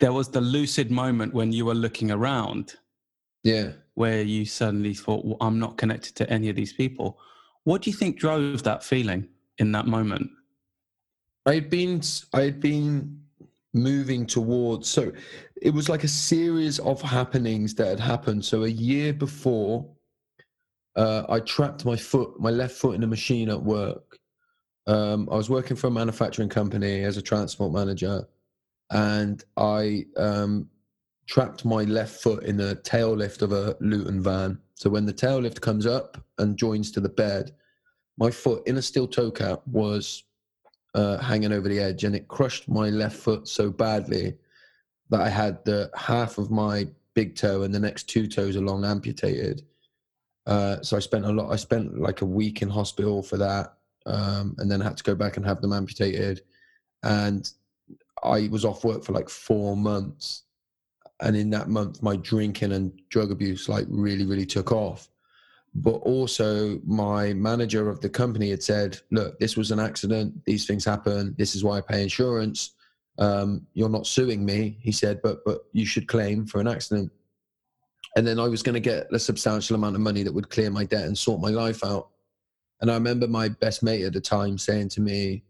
there 0.00 0.12
was 0.12 0.28
the 0.28 0.40
lucid 0.40 0.90
moment 0.90 1.35
when 1.35 1.52
you 1.52 1.64
were 1.64 1.74
looking 1.74 2.11
around. 2.11 2.74
Yeah. 3.42 3.72
Where 3.94 4.22
you 4.22 4.44
suddenly 4.44 4.94
thought, 4.94 5.24
well, 5.24 5.38
I'm 5.40 5.59
not 5.59 5.76
connected 5.76 6.14
to 6.16 6.31
any 6.31 6.48
of 6.48 6.57
these 6.57 6.72
people. 6.72 7.18
What 7.64 7.83
do 7.83 7.90
you 7.90 7.96
think 7.96 8.18
drove 8.18 8.62
that 8.62 8.85
feeling 8.85 9.28
in 9.59 9.72
that 9.72 9.87
moment? 9.87 10.31
I'd 11.46 11.70
been, 11.70 12.02
I'd 12.35 12.61
been 12.61 13.22
moving 13.74 14.26
towards, 14.26 14.88
so 14.88 15.12
it 15.61 15.70
was 15.70 15.88
like 15.88 16.04
a 16.04 16.09
series 16.09 16.78
of 16.78 17.02
happenings 17.02 17.74
that 17.74 17.88
had 17.88 18.00
happened. 18.00 18.44
So 18.44 18.64
a 18.64 18.68
year 18.68 19.12
before, 19.12 19.87
uh, 20.96 21.24
I 21.28 21.40
trapped 21.40 21.85
my 21.85 21.96
foot, 21.96 22.40
my 22.40 22.50
left 22.50 22.74
foot 22.74 22.96
in 22.96 23.04
a 23.04 23.07
machine 23.07 23.48
at 23.48 23.62
work. 23.62 24.18
Um, 24.87 25.28
I 25.31 25.37
was 25.37 25.50
working 25.50 25.76
for 25.76 25.88
a 25.88 25.90
manufacturing 25.90 26.48
company 26.48 27.04
as 27.04 27.16
a 27.16 27.22
transport 27.22 27.72
manager, 27.72 28.26
and 28.90 29.44
I 29.57 30.07
um, 30.16 30.68
trapped 31.26 31.64
my 31.64 31.85
left 31.85 32.22
foot 32.22 32.44
in 32.44 32.57
the 32.57 32.76
tail 32.76 33.14
lift 33.14 33.42
of 33.42 33.52
a 33.52 33.76
Luton 33.81 34.22
van. 34.22 34.59
So 34.74 34.88
when 34.88 35.04
the 35.04 35.12
tail 35.12 35.38
lift 35.38 35.61
comes 35.61 35.87
up 35.87 36.16
and 36.38 36.57
joins 36.57 36.90
to 36.92 37.00
the 37.00 37.09
bed, 37.09 37.52
my 38.16 38.31
foot 38.31 38.66
in 38.66 38.78
a 38.78 38.83
steel 38.83 39.07
toe 39.07 39.31
cap 39.31 39.61
was 39.66 40.24
uh, 40.94 41.18
hanging 41.18 41.53
over 41.53 41.68
the 41.68 41.79
edge, 41.79 42.05
and 42.05 42.14
it 42.14 42.29
crushed 42.29 42.68
my 42.68 42.90
left 42.90 43.16
foot 43.16 43.48
so 43.48 43.70
badly 43.70 44.35
that 45.11 45.20
I 45.20 45.29
had 45.29 45.64
the 45.64 45.90
half 45.96 46.38
of 46.38 46.51
my 46.51 46.87
big 47.14 47.35
toe 47.35 47.62
and 47.62 47.74
the 47.74 47.81
next 47.81 48.05
two 48.05 48.27
toes 48.27 48.57
along 48.57 48.85
amputated. 48.85 49.62
Uh, 50.46 50.81
so 50.83 50.96
I 50.96 51.01
spent 51.01 51.24
a 51.24 51.33
lot. 51.33 51.51
I 51.51 51.57
spent 51.57 52.01
like 52.01 52.22
a 52.22 52.27
week 52.27 52.62
in 52.62 52.68
hospital 52.68 53.22
for 53.22 53.37
that, 53.37 53.74
um, 54.07 54.55
and 54.59 54.70
then 54.70 54.81
had 54.81 54.96
to 54.96 55.05
go 55.05 55.14
back 55.14 55.37
and 55.37 55.44
have 55.44 55.61
them 55.61 55.72
amputated. 55.72 56.42
And 57.03 57.51
I 58.22 58.48
was 58.48 58.64
off 58.64 58.85
work 58.85 59.05
for 59.05 59.12
like 59.12 59.29
four 59.29 59.77
months, 59.77 60.44
and 61.20 61.37
in 61.37 61.51
that 61.51 61.68
month, 61.68 62.03
my 62.03 62.16
drinking 62.16 62.72
and 62.72 62.92
drug 63.11 63.31
abuse 63.31 63.68
like 63.68 63.87
really, 63.88 64.24
really 64.24 64.46
took 64.46 64.72
off. 64.72 65.09
But 65.74 65.98
also, 65.98 66.81
my 66.85 67.33
manager 67.35 67.88
of 67.88 68.00
the 68.00 68.09
company 68.09 68.50
had 68.50 68.62
said, 68.62 68.98
"Look, 69.11 69.38
this 69.38 69.57
was 69.57 69.70
an 69.70 69.78
accident. 69.81 70.44
These 70.44 70.66
things 70.66 70.85
happen. 70.85 71.35
This 71.38 71.54
is 71.54 71.62
why 71.62 71.78
I 71.78 71.81
pay 71.83 72.02
insurance. 72.02 72.74
Um, 73.18 73.66
you're 73.74 73.88
not 73.88 74.07
suing 74.07 74.44
me," 74.44 74.78
he 74.81 74.92
said, 74.92 75.20
"but 75.22 75.44
but 75.44 75.66
you 75.72 75.87
should 75.87 76.09
claim 76.09 76.46
for 76.46 76.61
an 76.61 76.68
accident." 76.68 77.12
and 78.16 78.26
then 78.26 78.38
I 78.38 78.48
was 78.48 78.62
going 78.62 78.74
to 78.74 78.81
get 78.81 79.07
a 79.12 79.18
substantial 79.18 79.76
amount 79.76 79.94
of 79.94 80.00
money 80.00 80.22
that 80.22 80.33
would 80.33 80.50
clear 80.50 80.70
my 80.70 80.85
debt 80.85 81.04
and 81.04 81.16
sort 81.16 81.40
my 81.40 81.50
life 81.50 81.85
out. 81.85 82.09
And 82.81 82.90
I 82.90 82.94
remember 82.94 83.28
my 83.28 83.48
best 83.48 83.83
mate 83.83 84.02
at 84.02 84.12
the 84.12 84.20
time 84.20 84.59
saying 84.59 84.88
to 84.90 85.00
me, 85.00 85.44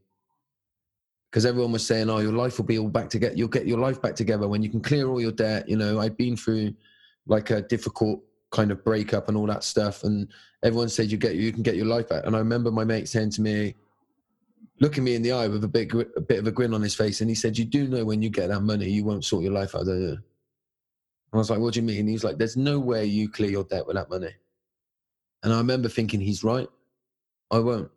because 1.30 1.44
everyone 1.44 1.72
was 1.72 1.86
saying, 1.86 2.08
"Oh, 2.08 2.18
your 2.18 2.32
life 2.32 2.58
will 2.58 2.64
be 2.64 2.78
all 2.78 2.88
back 2.88 3.10
together. 3.10 3.34
You'll 3.34 3.48
get 3.48 3.66
your 3.66 3.78
life 3.78 4.00
back 4.00 4.14
together 4.16 4.48
when 4.48 4.62
you 4.62 4.70
can 4.70 4.80
clear 4.80 5.08
all 5.08 5.20
your 5.20 5.32
debt." 5.32 5.68
You 5.68 5.76
know, 5.76 5.98
I'd 5.98 6.16
been 6.16 6.36
through 6.36 6.74
like 7.26 7.50
a 7.50 7.60
difficult 7.62 8.22
kind 8.50 8.70
of 8.70 8.84
breakup 8.84 9.28
and 9.28 9.36
all 9.36 9.46
that 9.46 9.64
stuff, 9.64 10.04
and 10.04 10.28
everyone 10.62 10.88
said 10.88 11.10
you 11.10 11.18
get 11.18 11.34
you 11.34 11.52
can 11.52 11.62
get 11.62 11.76
your 11.76 11.86
life 11.86 12.08
back. 12.08 12.24
And 12.26 12.34
I 12.34 12.38
remember 12.38 12.70
my 12.70 12.84
mate 12.84 13.08
saying 13.08 13.30
to 13.30 13.42
me, 13.42 13.74
looking 14.80 15.04
me 15.04 15.14
in 15.14 15.22
the 15.22 15.32
eye 15.32 15.48
with 15.48 15.64
a 15.64 15.68
big 15.68 15.94
a 15.94 16.20
bit 16.20 16.38
of 16.38 16.46
a 16.46 16.52
grin 16.52 16.74
on 16.74 16.82
his 16.82 16.94
face, 16.94 17.20
and 17.20 17.30
he 17.30 17.34
said, 17.34 17.58
"You 17.58 17.64
do 17.64 17.88
know 17.88 18.04
when 18.04 18.22
you 18.22 18.30
get 18.30 18.48
that 18.48 18.60
money, 18.60 18.88
you 18.88 19.04
won't 19.04 19.24
sort 19.24 19.42
your 19.44 19.52
life 19.52 19.74
out, 19.74 19.86
you?" 19.86 20.18
I 21.32 21.36
was 21.36 21.50
like, 21.50 21.58
what 21.58 21.74
do 21.74 21.80
you 21.80 21.86
mean? 21.86 22.06
He's 22.06 22.24
like, 22.24 22.38
there's 22.38 22.56
no 22.56 22.78
way 22.78 23.04
you 23.04 23.28
clear 23.28 23.50
your 23.50 23.64
debt 23.64 23.86
with 23.86 23.96
that 23.96 24.08
money. 24.08 24.34
And 25.42 25.52
I 25.52 25.58
remember 25.58 25.88
thinking, 25.88 26.20
he's 26.20 26.42
right. 26.42 26.68
I 27.50 27.58
won't. 27.58 27.90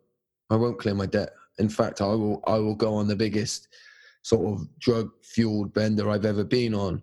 I 0.50 0.56
won't 0.56 0.78
clear 0.78 0.94
my 0.94 1.06
debt. 1.06 1.30
In 1.58 1.68
fact, 1.68 2.00
I 2.00 2.06
will. 2.06 2.42
I 2.46 2.58
will 2.58 2.74
go 2.74 2.94
on 2.94 3.08
the 3.08 3.16
biggest 3.16 3.68
sort 4.22 4.46
of 4.46 4.68
drug 4.78 5.10
fueled 5.22 5.72
bender 5.72 6.10
I've 6.10 6.24
ever 6.24 6.44
been 6.44 6.74
on. 6.74 7.02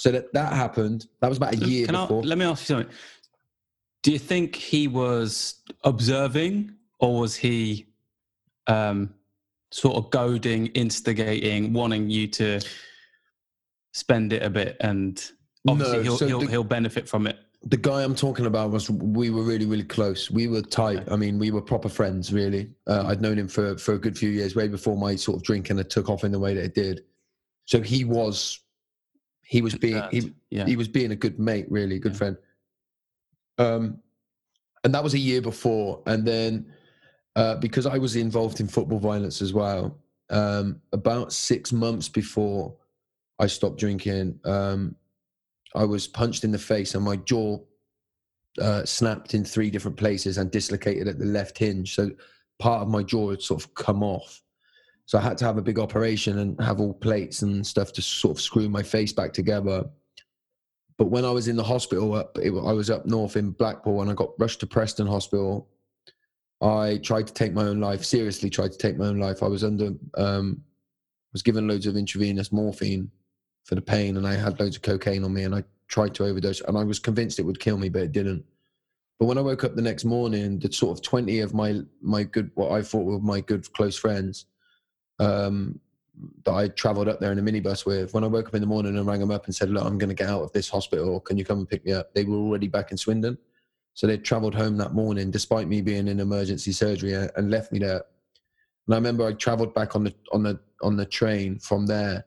So 0.00 0.10
that 0.12 0.32
that 0.32 0.54
happened. 0.54 1.06
That 1.20 1.28
was 1.28 1.36
about 1.36 1.52
a 1.52 1.58
year 1.58 1.84
Can 1.84 1.94
before. 1.94 2.22
I, 2.22 2.26
let 2.26 2.38
me 2.38 2.46
ask 2.46 2.62
you 2.62 2.74
something. 2.74 2.94
Do 4.02 4.12
you 4.12 4.18
think 4.18 4.56
he 4.56 4.88
was 4.88 5.56
observing, 5.84 6.72
or 7.00 7.20
was 7.20 7.36
he 7.36 7.86
um, 8.66 9.12
sort 9.70 9.96
of 9.96 10.10
goading, 10.10 10.68
instigating, 10.68 11.74
wanting 11.74 12.08
you 12.08 12.28
to 12.28 12.60
spend 13.92 14.32
it 14.32 14.42
a 14.42 14.48
bit, 14.48 14.78
and 14.80 15.30
obviously 15.68 15.98
No, 15.98 16.02
he'll 16.02 16.16
so 16.16 16.26
he'll, 16.26 16.40
the- 16.40 16.46
he'll 16.46 16.64
benefit 16.64 17.06
from 17.06 17.26
it. 17.26 17.38
the 17.64 17.76
guy 17.76 18.02
I'm 18.02 18.14
talking 18.14 18.46
about 18.46 18.70
was 18.70 18.88
we 18.88 19.28
were 19.28 19.42
really 19.42 19.66
really 19.66 19.84
close. 19.84 20.30
We 20.30 20.46
were 20.48 20.62
tight. 20.62 21.02
I 21.12 21.16
mean, 21.16 21.38
we 21.38 21.50
were 21.50 21.60
proper 21.60 21.90
friends. 21.90 22.32
Really, 22.32 22.70
uh, 22.86 23.04
I'd 23.06 23.20
known 23.20 23.36
him 23.38 23.48
for 23.48 23.76
for 23.76 23.92
a 23.92 23.98
good 23.98 24.16
few 24.16 24.30
years, 24.30 24.56
way 24.56 24.66
before 24.66 24.96
my 24.96 25.14
sort 25.14 25.36
of 25.36 25.42
drinking 25.42 25.76
had 25.76 25.90
took 25.90 26.08
off 26.08 26.24
in 26.24 26.32
the 26.32 26.38
way 26.38 26.54
that 26.54 26.64
it 26.64 26.74
did. 26.74 27.02
So 27.66 27.82
he 27.82 28.04
was, 28.04 28.60
he 29.50 29.62
was 29.62 29.74
being 29.74 30.00
he 30.12 30.32
yeah. 30.50 30.64
he 30.64 30.76
was 30.76 30.86
being 30.86 31.10
a 31.10 31.16
good 31.16 31.40
mate, 31.40 31.66
really 31.68 31.98
good 31.98 32.12
Yeah. 32.12 32.18
friend. 32.18 32.36
Um, 33.58 33.98
and 34.84 34.94
that 34.94 35.02
was 35.02 35.12
a 35.14 35.18
year 35.18 35.42
before, 35.42 36.02
and 36.06 36.24
then 36.24 36.72
uh, 37.34 37.56
because 37.56 37.84
I 37.84 37.98
was 37.98 38.14
involved 38.14 38.60
in 38.60 38.68
football 38.68 39.00
violence 39.00 39.42
as 39.42 39.52
well, 39.52 39.98
um, 40.30 40.80
about 40.92 41.32
six 41.32 41.72
months 41.72 42.08
before 42.08 42.76
I 43.40 43.48
stopped 43.48 43.78
drinking, 43.78 44.38
um, 44.44 44.94
I 45.74 45.84
was 45.84 46.06
punched 46.06 46.44
in 46.44 46.52
the 46.52 46.58
face 46.58 46.94
and 46.94 47.04
my 47.04 47.16
jaw 47.16 47.58
uh, 48.60 48.84
snapped 48.84 49.34
in 49.34 49.44
three 49.44 49.70
different 49.70 49.96
places 49.96 50.38
and 50.38 50.48
dislocated 50.50 51.08
at 51.08 51.18
the 51.18 51.26
left 51.26 51.58
hinge. 51.58 51.94
So 51.96 52.12
part 52.60 52.82
of 52.82 52.88
my 52.88 53.02
jaw 53.02 53.30
had 53.30 53.42
sort 53.42 53.64
of 53.64 53.74
come 53.74 54.04
off. 54.04 54.42
So 55.10 55.18
I 55.18 55.22
had 55.22 55.38
to 55.38 55.44
have 55.44 55.58
a 55.58 55.62
big 55.62 55.80
operation 55.80 56.38
and 56.38 56.60
have 56.60 56.78
all 56.78 56.94
plates 56.94 57.42
and 57.42 57.66
stuff 57.66 57.92
to 57.94 58.00
sort 58.00 58.36
of 58.36 58.40
screw 58.40 58.68
my 58.68 58.84
face 58.84 59.12
back 59.12 59.32
together. 59.32 59.84
But 60.98 61.06
when 61.06 61.24
I 61.24 61.32
was 61.32 61.48
in 61.48 61.56
the 61.56 61.64
hospital, 61.64 62.14
up, 62.14 62.38
it, 62.38 62.50
I 62.50 62.72
was 62.72 62.90
up 62.90 63.06
north 63.06 63.34
in 63.34 63.50
Blackpool 63.50 64.02
and 64.02 64.08
I 64.08 64.14
got 64.14 64.38
rushed 64.38 64.60
to 64.60 64.68
Preston 64.68 65.08
Hospital. 65.08 65.68
I 66.60 67.00
tried 67.02 67.26
to 67.26 67.32
take 67.32 67.52
my 67.52 67.64
own 67.64 67.80
life. 67.80 68.04
Seriously, 68.04 68.50
tried 68.50 68.70
to 68.70 68.78
take 68.78 68.98
my 68.98 69.06
own 69.06 69.18
life. 69.18 69.42
I 69.42 69.48
was 69.48 69.64
under, 69.64 69.94
um, 70.16 70.62
was 71.32 71.42
given 71.42 71.66
loads 71.66 71.88
of 71.88 71.96
intravenous 71.96 72.52
morphine 72.52 73.10
for 73.64 73.74
the 73.74 73.82
pain, 73.82 74.16
and 74.16 74.24
I 74.24 74.36
had 74.36 74.60
loads 74.60 74.76
of 74.76 74.82
cocaine 74.82 75.24
on 75.24 75.34
me, 75.34 75.42
and 75.42 75.56
I 75.56 75.64
tried 75.88 76.14
to 76.14 76.24
overdose, 76.24 76.60
and 76.60 76.78
I 76.78 76.84
was 76.84 77.00
convinced 77.00 77.40
it 77.40 77.46
would 77.46 77.58
kill 77.58 77.78
me, 77.78 77.88
but 77.88 78.02
it 78.02 78.12
didn't. 78.12 78.44
But 79.18 79.26
when 79.26 79.38
I 79.38 79.40
woke 79.40 79.64
up 79.64 79.74
the 79.74 79.82
next 79.82 80.04
morning, 80.04 80.60
the 80.60 80.72
sort 80.72 80.96
of 80.96 81.02
twenty 81.02 81.40
of 81.40 81.52
my 81.52 81.80
my 82.00 82.22
good, 82.22 82.52
what 82.54 82.70
I 82.70 82.82
thought 82.82 83.06
were 83.06 83.18
my 83.18 83.40
good 83.40 83.70
close 83.72 83.96
friends, 83.96 84.46
um, 85.20 85.78
that 86.44 86.52
I 86.52 86.68
travelled 86.68 87.08
up 87.08 87.20
there 87.20 87.32
in 87.32 87.38
a 87.38 87.42
minibus 87.42 87.86
with. 87.86 88.12
When 88.12 88.24
I 88.24 88.26
woke 88.26 88.48
up 88.48 88.54
in 88.54 88.60
the 88.60 88.66
morning 88.66 88.96
and 88.96 89.06
rang 89.06 89.20
them 89.20 89.30
up 89.30 89.46
and 89.46 89.54
said, 89.54 89.70
"Look, 89.70 89.84
I'm 89.84 89.98
going 89.98 90.08
to 90.08 90.14
get 90.14 90.28
out 90.28 90.42
of 90.42 90.52
this 90.52 90.68
hospital. 90.68 91.20
Can 91.20 91.38
you 91.38 91.44
come 91.44 91.58
and 91.58 91.68
pick 91.68 91.84
me 91.84 91.92
up?" 91.92 92.12
They 92.14 92.24
were 92.24 92.36
already 92.36 92.68
back 92.68 92.90
in 92.90 92.96
Swindon, 92.96 93.38
so 93.94 94.06
they 94.06 94.18
travelled 94.18 94.54
home 94.54 94.76
that 94.78 94.94
morning, 94.94 95.30
despite 95.30 95.68
me 95.68 95.82
being 95.82 96.08
in 96.08 96.20
emergency 96.20 96.72
surgery, 96.72 97.14
uh, 97.14 97.28
and 97.36 97.50
left 97.50 97.70
me 97.70 97.78
there. 97.78 98.02
And 98.86 98.94
I 98.94 98.96
remember 98.96 99.26
I 99.26 99.32
travelled 99.34 99.74
back 99.74 99.94
on 99.94 100.04
the 100.04 100.14
on 100.32 100.42
the 100.42 100.58
on 100.82 100.96
the 100.96 101.06
train 101.06 101.58
from 101.58 101.86
there, 101.86 102.24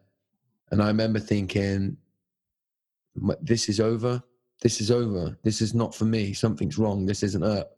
and 0.72 0.82
I 0.82 0.88
remember 0.88 1.20
thinking, 1.20 1.98
"This 3.42 3.70
is 3.70 3.80
over. 3.80 4.24
This 4.62 4.80
is 4.80 4.92
over. 4.92 5.38
This 5.44 5.62
is 5.62 5.74
not 5.74 5.94
for 5.94 6.06
me. 6.06 6.34
Something's 6.34 6.78
wrong. 6.78 7.06
This 7.06 7.24
isn't 7.24 7.44
up." 7.44 7.78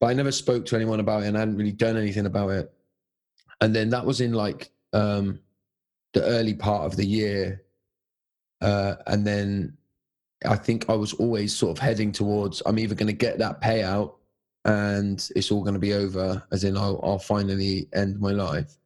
But 0.00 0.06
I 0.06 0.14
never 0.14 0.32
spoke 0.32 0.64
to 0.66 0.76
anyone 0.76 1.00
about 1.00 1.22
it, 1.22 1.26
and 1.26 1.36
I 1.36 1.40
hadn't 1.40 1.56
really 1.56 1.72
done 1.72 1.96
anything 1.96 2.26
about 2.26 2.50
it. 2.50 2.72
And 3.60 3.74
then 3.74 3.90
that 3.90 4.04
was 4.04 4.20
in 4.20 4.32
like 4.32 4.70
um, 4.92 5.40
the 6.12 6.22
early 6.24 6.54
part 6.54 6.84
of 6.84 6.96
the 6.96 7.06
year, 7.06 7.62
uh, 8.60 8.96
and 9.06 9.26
then 9.26 9.76
I 10.44 10.56
think 10.56 10.88
I 10.88 10.94
was 10.94 11.12
always 11.14 11.54
sort 11.54 11.76
of 11.76 11.82
heading 11.82 12.12
towards 12.12 12.62
I'm 12.66 12.78
either 12.78 12.94
going 12.94 13.08
to 13.08 13.12
get 13.12 13.38
that 13.38 13.60
payout 13.60 14.14
and 14.64 15.30
it's 15.36 15.50
all 15.50 15.62
going 15.62 15.74
to 15.74 15.80
be 15.80 15.92
over, 15.92 16.42
as 16.50 16.64
in 16.64 16.76
I'll, 16.76 17.00
I'll 17.02 17.18
finally 17.18 17.88
end 17.92 18.18
my 18.18 18.30
life, 18.30 18.78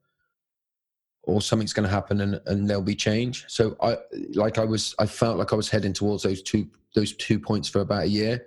or 1.23 1.41
something's 1.41 1.73
going 1.73 1.89
to 1.89 1.95
happen 1.95 2.21
and, 2.21 2.41
and 2.47 2.69
there'll 2.69 2.83
be 2.83 2.97
change. 2.97 3.45
So 3.49 3.77
I 3.81 3.97
like 4.35 4.59
I 4.59 4.65
was 4.65 4.95
I 4.99 5.07
felt 5.07 5.39
like 5.39 5.53
I 5.53 5.57
was 5.57 5.69
heading 5.69 5.93
towards 5.93 6.23
those 6.23 6.43
two 6.43 6.69
those 6.95 7.13
two 7.15 7.39
points 7.39 7.69
for 7.69 7.81
about 7.81 8.05
a 8.05 8.09
year, 8.09 8.47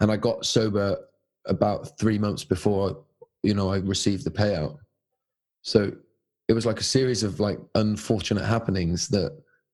and 0.00 0.10
I 0.10 0.16
got 0.16 0.46
sober 0.46 0.98
about 1.46 1.98
three 1.98 2.18
months 2.18 2.44
before 2.44 3.04
you 3.42 3.54
know 3.54 3.70
I 3.70 3.78
received 3.78 4.24
the 4.24 4.30
payout. 4.30 4.78
So 5.64 5.90
it 6.46 6.52
was 6.52 6.66
like 6.66 6.78
a 6.78 6.84
series 6.84 7.22
of 7.22 7.40
like 7.40 7.58
unfortunate 7.74 8.44
happenings 8.44 9.08
that 9.08 9.32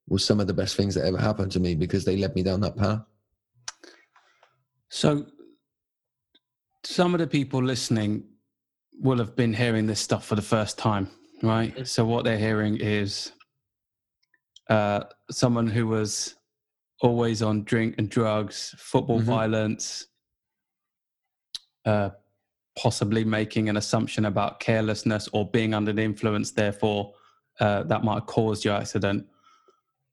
were 0.09 0.21
some 0.21 0.41
of 0.41 0.47
the 0.47 0.55
best 0.55 0.77
things 0.77 0.95
that 0.95 1.05
ever 1.05 1.19
happened 1.19 1.51
to 1.53 1.61
me 1.61 1.75
because 1.75 2.05
they 2.05 2.17
led 2.17 2.35
me 2.37 2.43
down 2.45 2.61
that 2.61 2.77
path. 2.77 3.01
So, 4.89 5.27
some 6.85 7.13
of 7.15 7.21
the 7.21 7.27
people 7.27 7.63
listening 7.63 8.25
will 9.01 9.19
have 9.19 9.37
been 9.37 9.53
hearing 9.53 9.87
this 9.87 10.01
stuff 10.01 10.25
for 10.25 10.35
the 10.37 10.43
first 10.43 10.79
time, 10.79 11.09
right? 11.43 11.87
So, 11.87 12.05
what 12.05 12.25
they're 12.25 12.39
hearing 12.39 12.77
is 12.81 13.33
uh, 14.69 15.05
someone 15.31 15.67
who 15.67 15.87
was 15.89 16.37
always 17.03 17.43
on 17.43 17.65
drink 17.65 17.97
and 17.99 18.09
drugs, 18.09 18.75
football 18.79 19.21
Mhm. 19.21 19.25
violence, 19.25 20.07
uh, 21.85 22.11
possibly 22.79 23.25
making 23.25 23.69
an 23.69 23.77
assumption 23.77 24.25
about 24.27 24.61
carelessness 24.61 25.29
or 25.33 25.49
being 25.49 25.75
under 25.75 25.93
the 25.93 26.03
influence, 26.03 26.53
therefore, 26.53 27.15
uh, 27.59 27.83
that 27.85 28.05
might 28.05 28.15
have 28.15 28.27
caused 28.27 28.65
your 28.65 28.75
accident. 28.75 29.27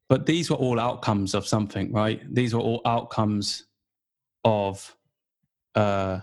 But 0.08 0.26
these 0.26 0.50
were 0.50 0.56
all 0.56 0.80
outcomes 0.80 1.34
of 1.34 1.46
something, 1.46 1.92
right? 1.92 2.22
These 2.34 2.54
were 2.54 2.60
all 2.60 2.80
outcomes 2.84 3.66
of 4.44 4.96
uh, 5.74 6.20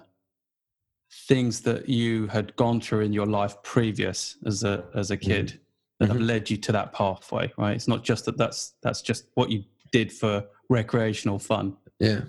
things 1.28 1.62
that 1.62 1.88
you 1.88 2.28
had 2.28 2.56
gone 2.56 2.82
through 2.82 3.02
in 3.02 3.14
your 3.14 3.26
life 3.26 3.56
previous 3.64 4.38
as 4.46 4.64
a 4.64 4.86
as 4.96 5.12
a 5.12 5.18
kid 5.18 5.60
that 6.00 6.10
have 6.10 6.18
Mhm. 6.18 6.28
led 6.28 6.50
you 6.50 6.58
to 6.58 6.72
that 6.74 6.92
pathway, 6.94 7.52
right? 7.58 7.76
It's 7.76 7.88
not 7.88 8.04
just 8.04 8.26
that 8.26 8.38
that's 8.38 8.74
that's 8.82 9.02
just 9.02 9.26
what 9.36 9.50
you 9.50 9.64
did 9.92 10.12
for 10.12 10.46
recreational 10.70 11.40
fun. 11.40 11.78
Yeah. 12.00 12.22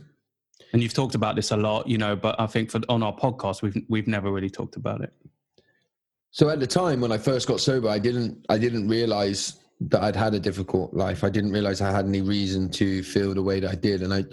And 0.72 0.82
you've 0.82 0.94
talked 0.94 1.14
about 1.14 1.36
this 1.36 1.50
a 1.50 1.56
lot, 1.56 1.86
you 1.86 1.98
know, 1.98 2.16
but 2.16 2.38
I 2.40 2.46
think 2.46 2.70
for 2.70 2.80
on 2.88 3.02
our 3.02 3.14
podcast 3.14 3.62
we've 3.62 3.76
we've 3.88 4.08
never 4.08 4.30
really 4.30 4.50
talked 4.50 4.76
about 4.76 5.00
it. 5.00 5.12
So 6.30 6.50
at 6.50 6.60
the 6.60 6.66
time 6.66 7.00
when 7.00 7.12
I 7.12 7.18
first 7.18 7.48
got 7.48 7.60
sober, 7.60 7.88
I 7.88 7.98
didn't 7.98 8.44
I 8.48 8.58
didn't 8.58 8.88
realize 8.88 9.60
that 9.80 10.02
I'd 10.02 10.16
had 10.16 10.34
a 10.34 10.40
difficult 10.40 10.92
life. 10.94 11.24
I 11.24 11.30
didn't 11.30 11.52
realize 11.52 11.80
I 11.80 11.90
had 11.90 12.06
any 12.06 12.22
reason 12.22 12.70
to 12.72 13.02
feel 13.02 13.34
the 13.34 13.42
way 13.42 13.60
that 13.60 13.70
I 13.70 13.74
did, 13.74 14.02
and 14.02 14.12
I, 14.12 14.24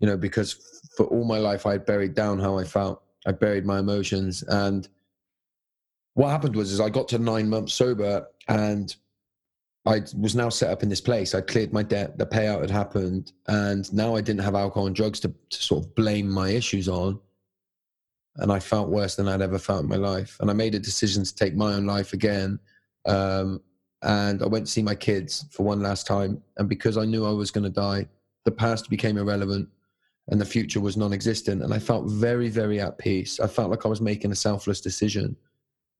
you 0.00 0.06
know, 0.06 0.16
because 0.16 0.54
for 0.96 1.06
all 1.06 1.24
my 1.24 1.38
life 1.38 1.66
I 1.66 1.72
had 1.72 1.86
buried 1.86 2.14
down 2.14 2.38
how 2.38 2.58
I 2.58 2.64
felt. 2.64 3.02
I 3.26 3.32
buried 3.32 3.66
my 3.66 3.80
emotions, 3.80 4.42
and 4.44 4.88
what 6.14 6.30
happened 6.30 6.56
was 6.56 6.72
is 6.72 6.80
I 6.80 6.88
got 6.88 7.08
to 7.08 7.18
nine 7.18 7.48
months 7.48 7.74
sober, 7.74 8.26
and 8.48 8.94
I 9.86 10.02
was 10.16 10.34
now 10.34 10.50
set 10.50 10.70
up 10.70 10.82
in 10.82 10.88
this 10.88 11.00
place. 11.00 11.34
I 11.34 11.40
cleared 11.40 11.72
my 11.72 11.82
debt. 11.82 12.18
The 12.18 12.26
payout 12.26 12.60
had 12.60 12.70
happened, 12.70 13.32
and 13.48 13.90
now 13.92 14.14
I 14.14 14.20
didn't 14.20 14.42
have 14.42 14.54
alcohol 14.54 14.86
and 14.86 14.94
drugs 14.94 15.20
to, 15.20 15.28
to 15.28 15.62
sort 15.62 15.84
of 15.84 15.94
blame 15.94 16.28
my 16.30 16.50
issues 16.50 16.88
on. 16.88 17.18
And 18.36 18.52
I 18.52 18.60
felt 18.60 18.90
worse 18.90 19.16
than 19.16 19.26
I'd 19.26 19.42
ever 19.42 19.58
felt 19.58 19.82
in 19.82 19.88
my 19.88 19.96
life. 19.96 20.36
And 20.40 20.50
I 20.50 20.54
made 20.54 20.74
a 20.74 20.78
decision 20.78 21.24
to 21.24 21.34
take 21.34 21.54
my 21.54 21.72
own 21.74 21.86
life 21.86 22.12
again. 22.12 22.58
Um, 23.06 23.60
and 24.02 24.42
I 24.42 24.46
went 24.46 24.66
to 24.66 24.72
see 24.72 24.82
my 24.82 24.94
kids 24.94 25.46
for 25.50 25.64
one 25.64 25.80
last 25.80 26.06
time. 26.06 26.42
And 26.56 26.68
because 26.68 26.96
I 26.96 27.04
knew 27.04 27.26
I 27.26 27.32
was 27.32 27.50
going 27.50 27.64
to 27.64 27.70
die, 27.70 28.06
the 28.44 28.50
past 28.50 28.88
became 28.88 29.18
irrelevant 29.18 29.68
and 30.28 30.40
the 30.40 30.46
future 30.46 30.80
was 30.80 30.96
non 30.96 31.12
existent. 31.12 31.62
And 31.62 31.74
I 31.74 31.78
felt 31.78 32.06
very, 32.06 32.48
very 32.48 32.80
at 32.80 32.98
peace. 32.98 33.40
I 33.40 33.46
felt 33.46 33.70
like 33.70 33.84
I 33.84 33.88
was 33.88 34.00
making 34.00 34.32
a 34.32 34.36
selfless 34.36 34.80
decision. 34.80 35.36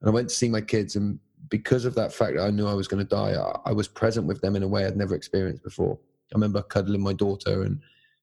And 0.01 0.09
I 0.09 0.11
went 0.11 0.29
to 0.29 0.35
see 0.35 0.49
my 0.49 0.61
kids. 0.61 0.97
And 0.97 1.19
because 1.51 1.85
of 1.85 1.95
that 1.97 2.13
fact 2.13 2.37
that 2.37 2.45
I 2.45 2.51
knew 2.51 2.67
I 2.67 2.75
was 2.75 2.89
going 2.89 3.05
to 3.05 3.09
die, 3.09 3.33
I, 3.33 3.71
I 3.71 3.73
was 3.73 3.89
present 3.89 4.27
with 4.27 4.41
them 4.41 4.57
in 4.57 4.63
a 4.63 4.69
way 4.69 4.87
I'd 4.87 4.97
never 4.97 5.15
experienced 5.15 5.63
before. 5.63 5.99
I 6.33 6.37
remember 6.37 6.63
cuddling 6.63 7.03
my 7.03 7.13
daughter 7.13 7.63
and 7.63 7.81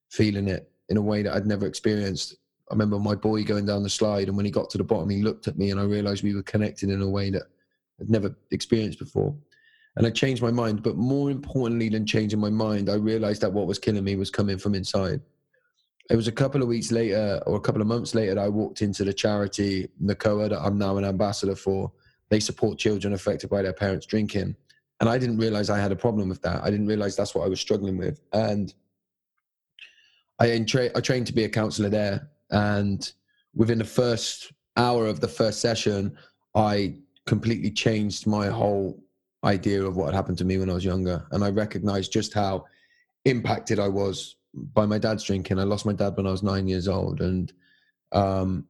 feeling 0.10 0.48
it 0.48 0.72
in 0.90 0.98
a 0.98 1.02
way 1.02 1.22
that 1.22 1.34
I'd 1.34 1.46
never 1.46 1.68
experienced. 1.68 2.36
I 2.72 2.74
remember 2.74 3.00
my 3.00 3.16
boy 3.16 3.44
going 3.44 3.66
down 3.66 3.84
the 3.84 3.90
slide, 3.90 4.30
and 4.30 4.38
when 4.38 4.46
he 4.46 4.52
got 4.52 4.70
to 4.72 4.78
the 4.78 4.84
bottom, 4.84 5.10
he 5.10 5.22
looked 5.22 5.48
at 5.48 5.58
me, 5.58 5.72
and 5.72 5.80
I 5.80 5.84
realized 5.84 6.24
we 6.24 6.36
were 6.36 6.44
connected 6.44 6.90
in 6.90 7.02
a 7.02 7.10
way 7.10 7.30
that 7.30 7.44
I'd 8.00 8.10
never 8.10 8.36
experienced 8.52 9.00
before. 9.00 9.36
And 9.98 10.06
I 10.06 10.12
changed 10.12 10.44
my 10.44 10.52
mind. 10.52 10.84
But 10.84 10.96
more 10.96 11.32
importantly 11.32 11.90
than 11.90 12.06
changing 12.06 12.40
my 12.40 12.52
mind, 12.52 12.90
I 12.90 12.96
realized 12.96 13.42
that 13.42 13.52
what 13.52 13.68
was 13.68 13.80
killing 13.80 14.04
me 14.04 14.16
was 14.16 14.30
coming 14.30 14.58
from 14.58 14.76
inside. 14.76 15.22
It 16.10 16.16
was 16.16 16.28
a 16.28 16.32
couple 16.32 16.62
of 16.62 16.68
weeks 16.68 16.92
later, 16.92 17.42
or 17.46 17.58
a 17.58 17.60
couple 17.62 17.82
of 17.82 17.88
months 17.88 18.16
later, 18.16 18.40
I 18.40 18.48
walked 18.48 18.82
into 18.82 19.04
the 19.04 19.14
charity 19.14 19.90
NACOA 20.02 20.50
that 20.50 20.62
I'm 20.62 20.78
now 20.78 20.98
an 20.98 21.04
ambassador 21.04 21.56
for. 21.56 21.92
They 22.30 22.40
support 22.40 22.78
children 22.78 23.14
affected 23.14 23.50
by 23.50 23.62
their 23.62 23.74
parents 23.74 24.06
drinking. 24.06 24.56
And 25.00 25.10
I 25.10 25.18
didn't 25.18 25.38
realize 25.38 25.70
I 25.70 25.80
had 25.80 25.92
a 25.92 25.96
problem 25.96 26.30
with 26.30 26.42
that. 26.42 26.64
I 26.64 26.72
didn't 26.72 26.88
realize 26.88 27.16
that's 27.16 27.36
what 27.36 27.46
I 27.46 27.50
was 27.50 27.60
struggling 27.60 27.98
with. 27.98 28.20
And 28.34 28.74
I, 30.40 30.60
tra- 30.68 30.92
I 30.96 31.02
trained 31.02 31.28
to 31.28 31.34
be 31.34 31.44
a 31.44 31.50
counselor 31.50 31.90
there. 31.90 32.30
And 32.50 33.12
within 33.56 33.78
the 33.78 33.86
first 33.86 34.52
hour 34.76 35.08
of 35.08 35.20
the 35.20 35.28
first 35.28 35.60
session, 35.60 36.18
I 36.56 36.96
completely 37.26 37.72
changed 37.72 38.26
my 38.26 38.48
whole 38.48 39.04
idea 39.44 39.84
of 39.84 39.96
what 39.96 40.06
had 40.06 40.16
happened 40.16 40.38
to 40.40 40.46
me 40.46 40.58
when 40.58 40.70
I 40.70 40.74
was 40.74 40.86
younger. 40.86 41.26
And 41.32 41.44
I 41.44 41.50
recognized 41.50 42.12
just 42.12 42.34
how 42.34 42.66
impacted 43.26 43.80
I 43.80 43.88
was 43.88 44.36
by 44.74 44.86
my 44.86 44.98
dad's 44.98 45.24
drinking. 45.24 45.60
I 45.60 45.64
lost 45.64 45.86
my 45.86 45.94
dad 45.94 46.18
when 46.18 46.26
I 46.26 46.32
was 46.32 46.44
nine 46.44 46.68
years 46.68 46.88
old. 46.88 47.22
And 47.22 47.54
um, 48.12 48.66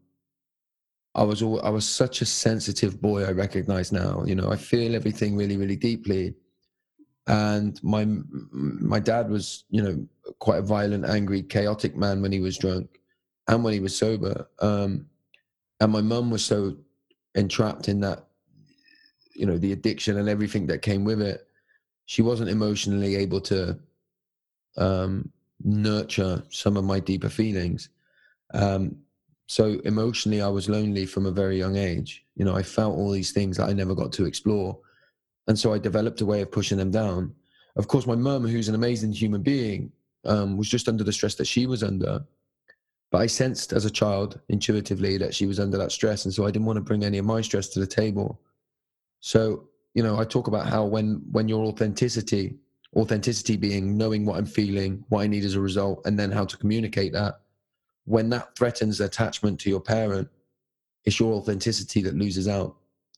I 1.17 1.23
was 1.23 1.41
all, 1.41 1.59
I 1.63 1.69
was 1.69 1.87
such 1.89 2.21
a 2.21 2.25
sensitive 2.25 3.01
boy. 3.01 3.25
I 3.25 3.31
recognize 3.31 3.91
now, 3.91 4.23
you 4.23 4.35
know, 4.35 4.51
I 4.51 4.55
feel 4.55 4.95
everything 4.95 5.35
really, 5.35 5.57
really 5.57 5.75
deeply. 5.75 6.35
And 7.25 7.83
my 7.83 8.05
my 8.51 8.99
dad 8.99 9.29
was, 9.29 9.65
you 9.69 9.81
know, 9.81 10.07
quite 10.39 10.59
a 10.59 10.61
violent, 10.61 11.05
angry, 11.05 11.41
chaotic 11.41 11.97
man 11.97 12.21
when 12.21 12.31
he 12.31 12.39
was 12.39 12.57
drunk, 12.57 13.01
and 13.47 13.63
when 13.63 13.73
he 13.73 13.79
was 13.79 13.97
sober. 13.97 14.47
Um, 14.59 15.07
and 15.81 15.91
my 15.91 16.01
mum 16.01 16.29
was 16.29 16.45
so 16.45 16.77
entrapped 17.35 17.89
in 17.89 17.99
that, 18.01 18.27
you 19.35 19.45
know, 19.45 19.57
the 19.57 19.73
addiction 19.73 20.19
and 20.19 20.29
everything 20.29 20.67
that 20.67 20.81
came 20.81 21.03
with 21.03 21.21
it. 21.21 21.47
She 22.05 22.21
wasn't 22.21 22.49
emotionally 22.49 23.15
able 23.15 23.41
to 23.41 23.77
um, 24.77 25.29
nurture 25.63 26.43
some 26.49 26.77
of 26.77 26.85
my 26.85 26.99
deeper 26.99 27.29
feelings. 27.29 27.89
Um, 28.53 28.97
so 29.47 29.79
emotionally, 29.85 30.41
I 30.41 30.49
was 30.49 30.67
lonely 30.67 31.05
from 31.05 31.25
a 31.25 31.31
very 31.31 31.57
young 31.57 31.77
age. 31.77 32.25
You 32.35 32.43
know, 32.43 32.55
I 32.55 32.63
felt 32.63 32.97
all 32.97 33.11
these 33.11 33.31
things 33.31 33.55
that 33.57 33.69
I 33.69 33.73
never 33.73 33.95
got 33.95 34.11
to 34.13 34.25
explore. 34.25 34.77
And 35.47 35.57
so 35.57 35.73
I 35.73 35.79
developed 35.79 36.19
a 36.19 36.25
way 36.25 36.41
of 36.41 36.51
pushing 36.51 36.77
them 36.77 36.91
down. 36.91 37.33
Of 37.77 37.87
course, 37.87 38.05
my 38.05 38.15
mum, 38.15 38.45
who's 38.45 38.67
an 38.67 38.75
amazing 38.75 39.13
human 39.13 39.41
being, 39.41 39.91
um, 40.25 40.57
was 40.57 40.67
just 40.67 40.89
under 40.89 41.05
the 41.05 41.13
stress 41.13 41.35
that 41.35 41.47
she 41.47 41.65
was 41.65 41.81
under. 41.81 42.25
But 43.09 43.19
I 43.19 43.27
sensed 43.27 43.71
as 43.71 43.85
a 43.85 43.89
child 43.89 44.37
intuitively 44.49 45.17
that 45.19 45.33
she 45.33 45.45
was 45.45 45.61
under 45.61 45.77
that 45.77 45.93
stress. 45.93 46.25
And 46.25 46.33
so 46.33 46.45
I 46.45 46.51
didn't 46.51 46.65
want 46.65 46.75
to 46.77 46.83
bring 46.83 47.05
any 47.05 47.17
of 47.17 47.25
my 47.25 47.39
stress 47.39 47.69
to 47.69 47.79
the 47.79 47.87
table. 47.87 48.41
So, 49.21 49.69
you 49.93 50.03
know, 50.03 50.19
I 50.19 50.25
talk 50.25 50.47
about 50.47 50.67
how 50.67 50.83
when 50.83 51.21
when 51.31 51.47
your 51.47 51.65
authenticity, 51.65 52.57
authenticity 52.97 53.55
being 53.55 53.97
knowing 53.97 54.25
what 54.25 54.37
I'm 54.37 54.45
feeling, 54.45 55.05
what 55.07 55.21
I 55.21 55.27
need 55.27 55.45
as 55.45 55.55
a 55.55 55.61
result, 55.61 56.01
and 56.05 56.19
then 56.19 56.31
how 56.31 56.43
to 56.43 56.57
communicate 56.57 57.13
that 57.13 57.39
when 58.07 58.29
that 58.29 58.55
threatens 58.55 59.01
attachment 59.01 59.59
to 59.59 59.69
your 59.69 59.81
parent, 59.81 60.29
it's 61.03 61.19
your 61.19 61.33
authenticity 61.33 62.01
that 62.01 62.15
loses 62.15 62.47
out. 62.47 62.77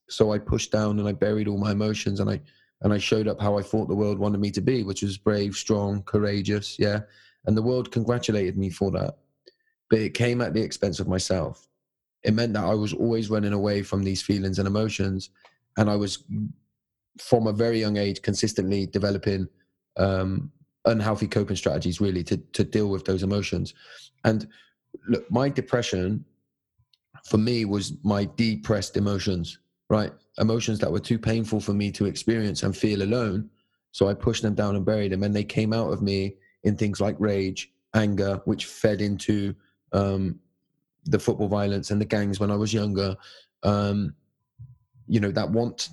So 0.10 0.34
I 0.34 0.40
pushed 0.40 0.72
down 0.72 0.98
and 0.98 1.08
I 1.08 1.12
buried 1.12 1.48
all 1.48 1.60
my 1.60 1.72
emotions 1.72 2.20
and 2.20 2.30
I 2.30 2.42
and 2.82 2.92
I 2.92 2.98
showed 2.98 3.28
up 3.28 3.40
how 3.40 3.58
I 3.58 3.62
thought 3.62 3.88
the 3.88 3.96
world 3.96 4.18
wanted 4.18 4.40
me 4.40 4.50
to 4.52 4.62
be, 4.62 4.84
which 4.84 5.04
was 5.04 5.18
brave, 5.18 5.54
strong, 5.56 6.02
courageous, 6.04 6.80
yeah. 6.80 7.02
And 7.46 7.56
the 7.56 7.62
world 7.62 7.92
congratulated 7.92 8.58
me 8.58 8.70
for 8.70 8.90
that. 8.92 9.18
But 9.90 10.00
it 10.00 10.14
came 10.14 10.42
at 10.42 10.54
the 10.54 10.62
expense 10.62 11.00
of 11.00 11.08
myself. 11.08 11.68
It 12.24 12.34
meant 12.34 12.54
that 12.54 12.64
I 12.64 12.74
was 12.74 12.94
always 12.94 13.30
running 13.30 13.54
away 13.54 13.84
from 13.84 14.04
these 14.04 14.22
feelings 14.22 14.60
and 14.60 14.68
emotions. 14.68 15.30
And 15.78 15.90
I 15.90 15.98
was 15.98 16.24
from 17.20 17.48
a 17.48 17.54
very 17.54 17.80
young 17.80 17.98
age 17.98 18.22
consistently 18.22 18.88
developing 18.88 19.48
um, 19.98 20.52
unhealthy 20.86 21.28
coping 21.28 21.58
strategies 21.58 22.02
really 22.02 22.24
to 22.24 22.38
to 22.38 22.64
deal 22.64 22.88
with 22.88 23.06
those 23.06 23.24
emotions. 23.24 23.74
And 24.24 24.48
look, 25.08 25.30
my 25.32 25.50
depression 25.50 26.24
for 27.26 27.38
me 27.38 27.66
was 27.66 27.94
my 28.04 28.30
depressed 28.36 28.98
emotions, 28.98 29.60
right? 29.90 30.12
Emotions 30.38 30.80
that 30.80 30.92
were 30.92 31.00
too 31.00 31.20
painful 31.20 31.60
for 31.60 31.74
me 31.74 31.92
to 31.92 32.06
experience 32.06 32.64
and 32.64 32.76
feel 32.76 33.02
alone. 33.04 33.50
So 33.92 34.08
I 34.08 34.14
pushed 34.14 34.44
them 34.44 34.56
down 34.56 34.76
and 34.76 34.86
buried 34.86 35.12
them, 35.12 35.24
and 35.24 35.36
they 35.36 35.44
came 35.44 35.74
out 35.74 35.92
of 35.92 36.02
me 36.02 36.36
in 36.64 36.76
things 36.76 37.02
like 37.02 37.16
rage, 37.20 37.72
anger, 37.94 38.42
which 38.46 38.66
fed 38.66 39.02
into 39.02 39.56
um, 39.92 40.40
the 41.06 41.20
football 41.20 41.48
violence 41.48 41.92
and 41.92 42.00
the 42.00 42.06
gangs 42.06 42.40
when 42.40 42.52
I 42.52 42.56
was 42.56 42.74
younger. 42.74 43.16
Um, 43.64 44.14
you 45.08 45.20
know, 45.20 45.32
that 45.32 45.50
want 45.50 45.90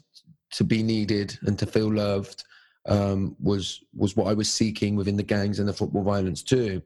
to 0.50 0.64
be 0.64 0.82
needed 0.82 1.38
and 1.46 1.58
to 1.58 1.66
feel 1.66 1.92
loved 1.92 2.44
um, 2.86 3.34
was 3.40 3.82
was 3.96 4.16
what 4.16 4.28
I 4.28 4.34
was 4.34 4.52
seeking 4.52 4.94
within 4.94 5.16
the 5.16 5.22
gangs 5.22 5.58
and 5.58 5.68
the 5.68 5.72
football 5.72 6.02
violence 6.02 6.42
too 6.42 6.82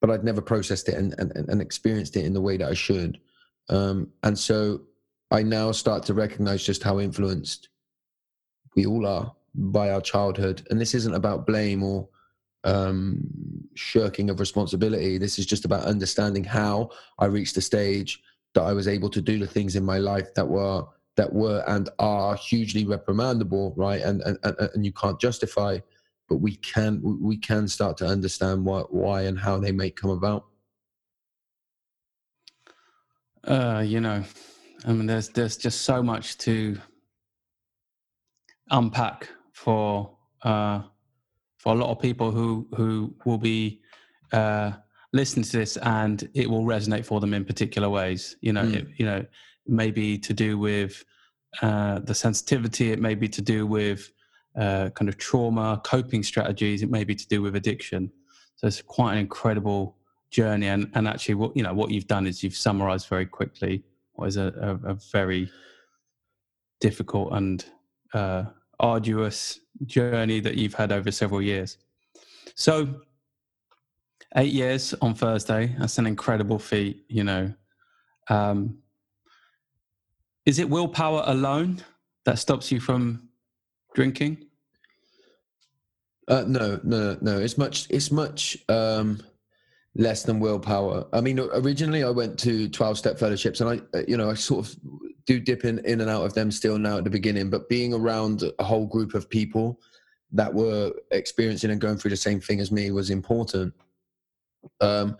but 0.00 0.10
I'd 0.10 0.24
never 0.24 0.40
processed 0.40 0.88
it 0.88 0.94
and, 0.94 1.14
and, 1.18 1.32
and 1.34 1.60
experienced 1.60 2.16
it 2.16 2.24
in 2.24 2.34
the 2.34 2.40
way 2.40 2.56
that 2.56 2.68
I 2.68 2.74
should. 2.74 3.18
Um, 3.68 4.08
and 4.22 4.38
so 4.38 4.82
I 5.30 5.42
now 5.42 5.72
start 5.72 6.04
to 6.04 6.14
recognize 6.14 6.64
just 6.64 6.82
how 6.82 7.00
influenced 7.00 7.68
we 8.76 8.86
all 8.86 9.06
are 9.06 9.34
by 9.54 9.90
our 9.90 10.00
childhood. 10.00 10.66
And 10.70 10.80
this 10.80 10.94
isn't 10.94 11.14
about 11.14 11.46
blame 11.46 11.82
or 11.82 12.08
um, 12.64 13.20
shirking 13.74 14.28
of 14.28 14.40
responsibility. 14.40 15.18
This 15.18 15.38
is 15.38 15.46
just 15.46 15.64
about 15.64 15.84
understanding 15.84 16.44
how 16.44 16.90
I 17.18 17.26
reached 17.26 17.54
the 17.54 17.60
stage 17.62 18.22
that 18.54 18.62
I 18.62 18.72
was 18.72 18.88
able 18.88 19.08
to 19.10 19.20
do 19.20 19.38
the 19.38 19.46
things 19.46 19.76
in 19.76 19.84
my 19.84 19.98
life 19.98 20.34
that 20.34 20.46
were 20.46 20.84
that 21.16 21.32
were 21.32 21.64
and 21.66 21.88
are 21.98 22.34
hugely 22.34 22.84
reprimandable, 22.84 23.72
right? 23.76 24.02
And 24.02 24.20
and 24.22 24.38
and 24.74 24.84
you 24.84 24.92
can't 24.92 25.20
justify 25.20 25.78
but 26.28 26.36
we 26.36 26.56
can 26.56 27.00
we 27.20 27.36
can 27.36 27.68
start 27.68 27.96
to 27.96 28.06
understand 28.06 28.64
what 28.64 28.92
why 28.92 29.22
and 29.22 29.38
how 29.38 29.58
they 29.58 29.72
may 29.72 29.90
come 29.90 30.10
about 30.10 30.46
uh 33.44 33.82
you 33.84 34.00
know 34.00 34.22
i 34.84 34.92
mean 34.92 35.06
there's 35.06 35.28
there's 35.30 35.56
just 35.56 35.82
so 35.82 36.02
much 36.02 36.36
to 36.38 36.76
unpack 38.70 39.28
for 39.52 40.16
uh 40.42 40.82
for 41.58 41.72
a 41.74 41.76
lot 41.76 41.90
of 41.90 42.00
people 42.00 42.30
who 42.30 42.66
who 42.74 43.14
will 43.24 43.38
be 43.38 43.80
uh 44.32 44.72
listening 45.12 45.44
to 45.44 45.58
this 45.58 45.76
and 45.78 46.28
it 46.34 46.50
will 46.50 46.64
resonate 46.64 47.04
for 47.04 47.20
them 47.20 47.32
in 47.32 47.44
particular 47.44 47.88
ways 47.88 48.36
you 48.40 48.52
know 48.52 48.64
mm. 48.64 48.74
it, 48.74 48.88
you 48.96 49.06
know 49.06 49.24
maybe 49.66 50.18
to 50.18 50.34
do 50.34 50.58
with 50.58 51.04
uh 51.62 52.00
the 52.00 52.14
sensitivity 52.14 52.90
it 52.90 53.00
may 53.00 53.14
be 53.14 53.28
to 53.28 53.40
do 53.40 53.66
with 53.66 54.10
uh, 54.56 54.90
kind 54.90 55.08
of 55.08 55.18
trauma, 55.18 55.80
coping 55.84 56.22
strategies. 56.22 56.82
It 56.82 56.90
may 56.90 57.04
be 57.04 57.14
to 57.14 57.28
do 57.28 57.42
with 57.42 57.56
addiction. 57.56 58.10
So 58.56 58.66
it's 58.66 58.80
quite 58.82 59.12
an 59.12 59.18
incredible 59.18 59.96
journey. 60.30 60.68
And, 60.68 60.90
and 60.94 61.06
actually, 61.06 61.34
what 61.34 61.56
you 61.56 61.62
know, 61.62 61.74
what 61.74 61.90
you've 61.90 62.06
done 62.06 62.26
is 62.26 62.42
you've 62.42 62.56
summarised 62.56 63.08
very 63.08 63.26
quickly 63.26 63.84
what 64.14 64.28
is 64.28 64.36
a, 64.36 64.78
a, 64.84 64.92
a 64.92 64.94
very 65.12 65.50
difficult 66.80 67.32
and 67.32 67.64
uh, 68.14 68.44
arduous 68.80 69.60
journey 69.84 70.40
that 70.40 70.56
you've 70.56 70.74
had 70.74 70.92
over 70.92 71.10
several 71.10 71.42
years. 71.42 71.78
So, 72.54 73.02
eight 74.36 74.52
years 74.52 74.94
on 75.02 75.14
Thursday. 75.14 75.74
That's 75.78 75.98
an 75.98 76.06
incredible 76.06 76.58
feat. 76.58 77.04
You 77.08 77.24
know, 77.24 77.54
um, 78.28 78.78
is 80.46 80.58
it 80.58 80.70
willpower 80.70 81.24
alone 81.26 81.82
that 82.24 82.38
stops 82.38 82.72
you 82.72 82.80
from 82.80 83.25
drinking? 83.96 84.44
Uh, 86.28 86.44
no, 86.46 86.78
no, 86.84 87.16
no. 87.20 87.38
It's 87.38 87.58
much. 87.58 87.86
It's 87.90 88.12
much 88.12 88.56
um, 88.68 89.20
less 89.96 90.22
than 90.22 90.38
willpower. 90.38 91.06
I 91.12 91.20
mean, 91.20 91.40
originally 91.40 92.04
I 92.04 92.10
went 92.10 92.38
to 92.40 92.68
twelve 92.68 92.98
step 92.98 93.18
fellowships, 93.18 93.60
and 93.60 93.70
I, 93.70 93.98
uh, 93.98 94.02
you 94.06 94.16
know, 94.16 94.30
I 94.30 94.34
sort 94.34 94.66
of 94.66 94.76
do 95.24 95.40
dip 95.40 95.64
in, 95.64 95.80
in 95.84 96.00
and 96.00 96.10
out 96.10 96.24
of 96.24 96.34
them 96.34 96.52
still 96.52 96.78
now 96.78 96.98
at 96.98 97.04
the 97.04 97.10
beginning. 97.10 97.50
But 97.50 97.68
being 97.68 97.92
around 97.92 98.44
a 98.58 98.64
whole 98.64 98.86
group 98.86 99.14
of 99.14 99.28
people 99.28 99.80
that 100.32 100.52
were 100.52 100.92
experiencing 101.10 101.70
and 101.70 101.80
going 101.80 101.96
through 101.96 102.10
the 102.10 102.16
same 102.16 102.40
thing 102.40 102.60
as 102.60 102.70
me 102.70 102.90
was 102.90 103.10
important. 103.10 103.72
Um, 104.80 105.16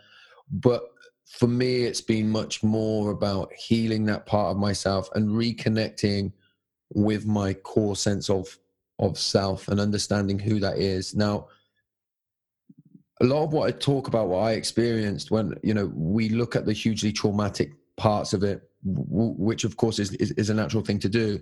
but 0.51 0.83
for 1.27 1.49
me, 1.49 1.85
it's 1.85 2.01
been 2.01 2.29
much 2.29 2.63
more 2.63 3.11
about 3.11 3.53
healing 3.53 4.05
that 4.07 4.27
part 4.27 4.51
of 4.51 4.57
myself 4.59 5.09
and 5.15 5.31
reconnecting 5.31 6.33
with 6.95 7.27
my 7.27 7.53
core 7.53 7.97
sense 7.97 8.31
of 8.31 8.59
of 8.99 9.19
self 9.19 9.69
and 9.69 9.81
understanding 9.81 10.39
who 10.39 10.59
that 10.61 10.79
is. 10.79 11.15
Now, 11.15 11.49
a 13.21 13.25
lot 13.25 13.45
of 13.45 13.53
what 13.53 13.69
I 13.69 13.71
talk 13.73 14.09
about, 14.09 14.29
what 14.29 14.41
I 14.41 14.53
experienced 14.53 15.31
when, 15.31 15.55
you 15.63 15.75
know, 15.75 15.91
we 15.95 16.29
look 16.29 16.57
at 16.57 16.67
the 16.67 16.73
hugely 16.73 17.13
traumatic 17.13 17.73
parts 17.97 18.33
of 18.33 18.43
it, 18.43 18.69
which 18.85 19.65
of 19.65 19.77
course 19.77 19.99
is, 19.99 20.13
is, 20.15 20.33
is 20.33 20.51
a 20.51 20.55
natural 20.55 20.83
thing 20.83 20.99
to 21.01 21.09
do. 21.09 21.41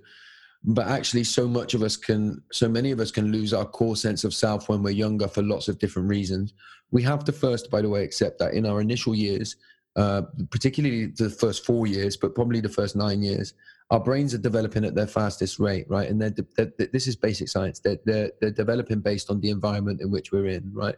But 0.67 0.87
actually, 0.87 1.25
so 1.25 1.47
much 1.47 1.75
of 1.75 1.83
us 1.83 1.97
can, 1.97 2.43
so 2.51 2.69
many 2.69 2.91
of 2.91 3.01
us 3.01 3.11
can 3.11 3.31
lose 3.31 3.53
our 3.53 3.67
core 3.67 3.97
sense 3.97 4.25
of 4.25 4.33
self 4.33 4.69
when 4.69 4.83
we're 4.83 4.91
younger 4.91 5.29
for 5.29 5.43
lots 5.43 5.69
of 5.69 5.79
different 5.79 6.09
reasons. 6.09 6.55
We 6.91 7.03
have 7.03 7.25
to 7.25 7.33
first, 7.33 7.71
by 7.71 7.83
the 7.83 7.89
way, 7.89 8.03
accept 8.03 8.39
that 8.39 8.55
in 8.55 8.65
our 8.65 8.81
initial 8.81 9.15
years, 9.15 9.57
uh, 9.97 10.23
particularly 10.51 11.07
the 11.07 11.29
first 11.29 11.67
four 11.67 11.87
years, 11.87 12.17
but 12.17 12.35
probably 12.35 12.61
the 12.61 12.69
first 12.69 12.97
nine 12.97 13.23
years, 13.23 13.53
our 13.95 14.01
brains 14.01 14.35
are 14.35 14.39
developing 14.39 14.85
at 14.85 14.97
their 14.97 15.07
fastest 15.07 15.61
rate, 15.61 15.89
right? 15.89 16.11
And 16.11 16.21
they're, 16.21 16.35
they're, 16.57 16.73
they're, 16.77 16.89
this 16.89 17.07
is 17.07 17.15
basic 17.15 17.49
science. 17.49 17.79
They're, 17.79 18.01
they're, 18.05 18.33
they're 18.41 18.51
developing 18.51 18.99
based 18.99 19.31
on 19.31 19.41
the 19.41 19.51
environment 19.51 20.01
in 20.01 20.11
which 20.11 20.33
we're 20.33 20.49
in, 20.49 20.69
right? 20.75 20.97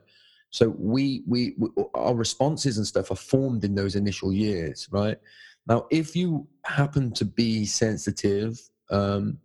So 0.48 0.70
we, 0.78 1.22
we, 1.26 1.56
we, 1.58 1.68
our 1.94 2.14
responses 2.14 2.78
and 2.78 2.86
stuff 2.86 3.10
are 3.10 3.16
formed 3.16 3.64
in 3.64 3.74
those 3.74 3.96
initial 3.96 4.32
years, 4.32 4.88
right? 4.90 5.18
Now, 5.66 5.86
if 5.90 6.16
you 6.16 6.48
happen 6.64 7.12
to 7.12 7.26
be 7.26 7.66
sensitive, 7.66 8.58
um, 8.90 9.36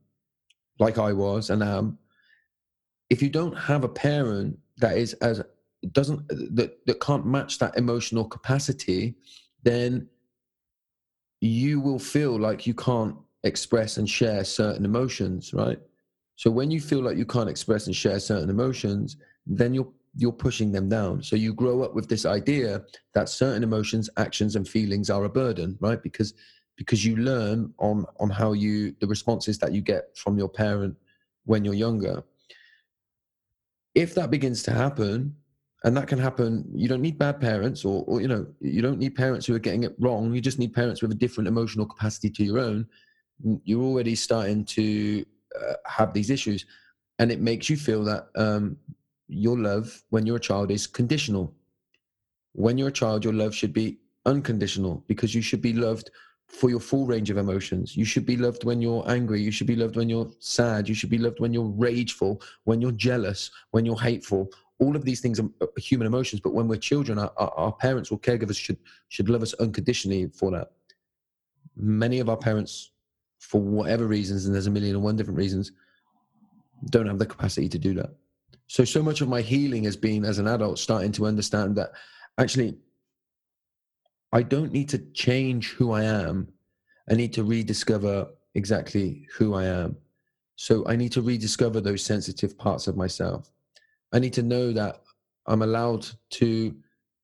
like 0.79 0.97
I 0.97 1.11
was 1.11 1.49
and 1.49 1.61
am, 1.61 1.97
if 3.09 3.21
you 3.21 3.29
don't 3.29 3.57
have 3.57 3.83
a 3.83 3.89
parent 3.89 4.57
that 4.77 4.97
is 4.97 5.11
as 5.15 5.43
doesn't 5.91 6.25
that 6.55 6.85
that 6.85 7.01
can't 7.01 7.25
match 7.25 7.59
that 7.59 7.75
emotional 7.75 8.23
capacity, 8.23 9.15
then 9.63 10.07
you 11.41 11.81
will 11.81 11.99
feel 11.99 12.39
like 12.39 12.65
you 12.65 12.73
can't 12.73 13.17
express 13.43 13.97
and 13.97 14.09
share 14.09 14.43
certain 14.43 14.85
emotions, 14.85 15.53
right? 15.53 15.79
So 16.35 16.49
when 16.49 16.71
you 16.71 16.81
feel 16.81 17.01
like 17.01 17.17
you 17.17 17.25
can't 17.25 17.49
express 17.49 17.87
and 17.87 17.95
share 17.95 18.19
certain 18.19 18.49
emotions, 18.49 19.17
then 19.45 19.73
you're 19.73 19.91
you're 20.15 20.33
pushing 20.33 20.73
them 20.73 20.89
down. 20.89 21.23
So 21.23 21.37
you 21.37 21.53
grow 21.53 21.83
up 21.83 21.93
with 21.93 22.09
this 22.09 22.25
idea 22.25 22.83
that 23.13 23.29
certain 23.29 23.63
emotions, 23.63 24.09
actions, 24.17 24.57
and 24.57 24.67
feelings 24.67 25.09
are 25.09 25.23
a 25.23 25.29
burden, 25.29 25.77
right? 25.79 26.01
Because 26.01 26.33
because 26.75 27.05
you 27.05 27.15
learn 27.17 27.73
on 27.79 28.05
on 28.19 28.29
how 28.29 28.53
you 28.53 28.95
the 28.99 29.07
responses 29.07 29.57
that 29.59 29.71
you 29.71 29.81
get 29.81 30.17
from 30.17 30.37
your 30.37 30.49
parent 30.49 30.95
when 31.45 31.63
you're 31.63 31.73
younger. 31.73 32.23
If 33.93 34.15
that 34.15 34.31
begins 34.31 34.63
to 34.63 34.71
happen, 34.71 35.35
and 35.83 35.97
that 35.97 36.07
can 36.07 36.19
happen, 36.19 36.65
you 36.73 36.87
don't 36.87 37.01
need 37.01 37.17
bad 37.17 37.39
parents, 37.39 37.83
or, 37.83 38.03
or 38.07 38.21
you 38.21 38.27
know, 38.27 38.45
you 38.59 38.81
don't 38.81 38.99
need 38.99 39.15
parents 39.15 39.45
who 39.45 39.55
are 39.55 39.59
getting 39.59 39.83
it 39.83 39.95
wrong. 39.99 40.33
You 40.33 40.41
just 40.41 40.59
need 40.59 40.73
parents 40.73 41.01
with 41.01 41.11
a 41.11 41.15
different 41.15 41.47
emotional 41.47 41.85
capacity 41.85 42.29
to 42.29 42.43
your 42.43 42.59
own. 42.59 42.87
You're 43.63 43.83
already 43.83 44.15
starting 44.15 44.65
to 44.65 45.25
uh, 45.59 45.73
have 45.85 46.13
these 46.13 46.29
issues, 46.29 46.65
and 47.19 47.31
it 47.31 47.41
makes 47.41 47.69
you 47.69 47.77
feel 47.77 48.03
that 48.05 48.27
um, 48.35 48.77
your 49.27 49.57
love 49.57 50.03
when 50.09 50.25
you're 50.25 50.37
a 50.37 50.39
child 50.39 50.71
is 50.71 50.87
conditional. 50.87 51.53
When 52.53 52.77
you're 52.77 52.89
a 52.89 52.93
child, 52.93 53.23
your 53.23 53.33
love 53.33 53.55
should 53.55 53.73
be 53.73 53.99
unconditional 54.25 55.03
because 55.07 55.33
you 55.33 55.41
should 55.41 55.61
be 55.61 55.73
loved 55.73 56.11
for 56.51 56.69
your 56.69 56.79
full 56.79 57.05
range 57.05 57.29
of 57.29 57.37
emotions. 57.37 57.95
You 57.95 58.03
should 58.03 58.25
be 58.25 58.35
loved 58.35 58.65
when 58.65 58.81
you're 58.81 59.09
angry. 59.09 59.41
You 59.41 59.51
should 59.51 59.67
be 59.67 59.75
loved 59.75 59.95
when 59.95 60.09
you're 60.09 60.29
sad. 60.39 60.89
You 60.89 60.93
should 60.93 61.09
be 61.09 61.17
loved 61.17 61.39
when 61.39 61.53
you're 61.53 61.69
rageful, 61.69 62.41
when 62.65 62.81
you're 62.81 62.91
jealous, 62.91 63.49
when 63.71 63.85
you're 63.85 63.99
hateful. 63.99 64.49
All 64.79 64.95
of 64.95 65.05
these 65.05 65.21
things 65.21 65.39
are 65.39 65.49
human 65.77 66.07
emotions, 66.07 66.41
but 66.41 66.53
when 66.53 66.67
we're 66.67 66.77
children, 66.77 67.19
our, 67.19 67.31
our 67.37 67.71
parents 67.71 68.11
or 68.11 68.19
caregivers 68.19 68.57
should 68.57 68.77
should 69.09 69.29
love 69.29 69.43
us 69.43 69.53
unconditionally 69.53 70.27
for 70.33 70.51
that. 70.51 70.71
Many 71.75 72.19
of 72.19 72.29
our 72.29 72.37
parents, 72.37 72.91
for 73.41 73.59
whatever 73.59 74.07
reasons, 74.07 74.45
and 74.45 74.55
there's 74.55 74.67
a 74.67 74.71
million 74.71 74.95
and 74.95 75.03
one 75.03 75.17
different 75.17 75.37
reasons, 75.37 75.73
don't 76.89 77.07
have 77.07 77.19
the 77.19 77.25
capacity 77.25 77.67
to 77.67 77.77
do 77.77 77.93
that. 77.95 78.11
So, 78.67 78.85
so 78.85 79.03
much 79.03 79.19
of 79.19 79.27
my 79.27 79.41
healing 79.41 79.83
has 79.83 79.97
been 79.97 80.23
as 80.23 80.39
an 80.39 80.47
adult 80.47 80.79
starting 80.79 81.11
to 81.13 81.25
understand 81.25 81.75
that 81.75 81.91
actually 82.37 82.77
I 84.31 84.43
don't 84.43 84.71
need 84.71 84.87
to 84.89 84.99
change 85.13 85.71
who 85.71 85.91
I 85.91 86.03
am. 86.03 86.47
I 87.09 87.15
need 87.15 87.33
to 87.33 87.43
rediscover 87.43 88.29
exactly 88.55 89.27
who 89.35 89.55
I 89.55 89.65
am. 89.65 89.97
So 90.55 90.87
I 90.87 90.95
need 90.95 91.11
to 91.13 91.21
rediscover 91.21 91.81
those 91.81 92.03
sensitive 92.03 92.57
parts 92.57 92.87
of 92.87 92.95
myself. 92.95 93.51
I 94.13 94.19
need 94.19 94.33
to 94.33 94.43
know 94.43 94.71
that 94.73 95.01
I'm 95.47 95.63
allowed 95.63 96.07
to 96.31 96.75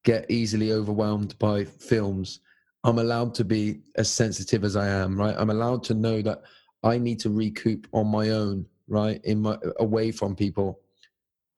get 0.04 0.30
easily 0.30 0.72
overwhelmed 0.74 1.38
by 1.40 1.64
films. 1.64 2.40
I'm 2.88 3.00
allowed 3.00 3.34
to 3.36 3.44
be 3.44 3.82
as 3.98 4.10
sensitive 4.10 4.64
as 4.64 4.78
I 4.78 4.88
am, 4.88 5.20
right? 5.20 5.36
I'm 5.38 5.50
allowed 5.50 5.84
to 5.86 5.94
know 5.94 6.22
that 6.22 6.44
I 6.84 6.98
need 6.98 7.20
to 7.20 7.30
recoup 7.30 7.86
on 7.92 8.08
my 8.08 8.30
own, 8.30 8.66
right? 8.88 9.20
In 9.26 9.42
my 9.42 9.58
away 9.80 10.10
from 10.14 10.38
people. 10.38 10.80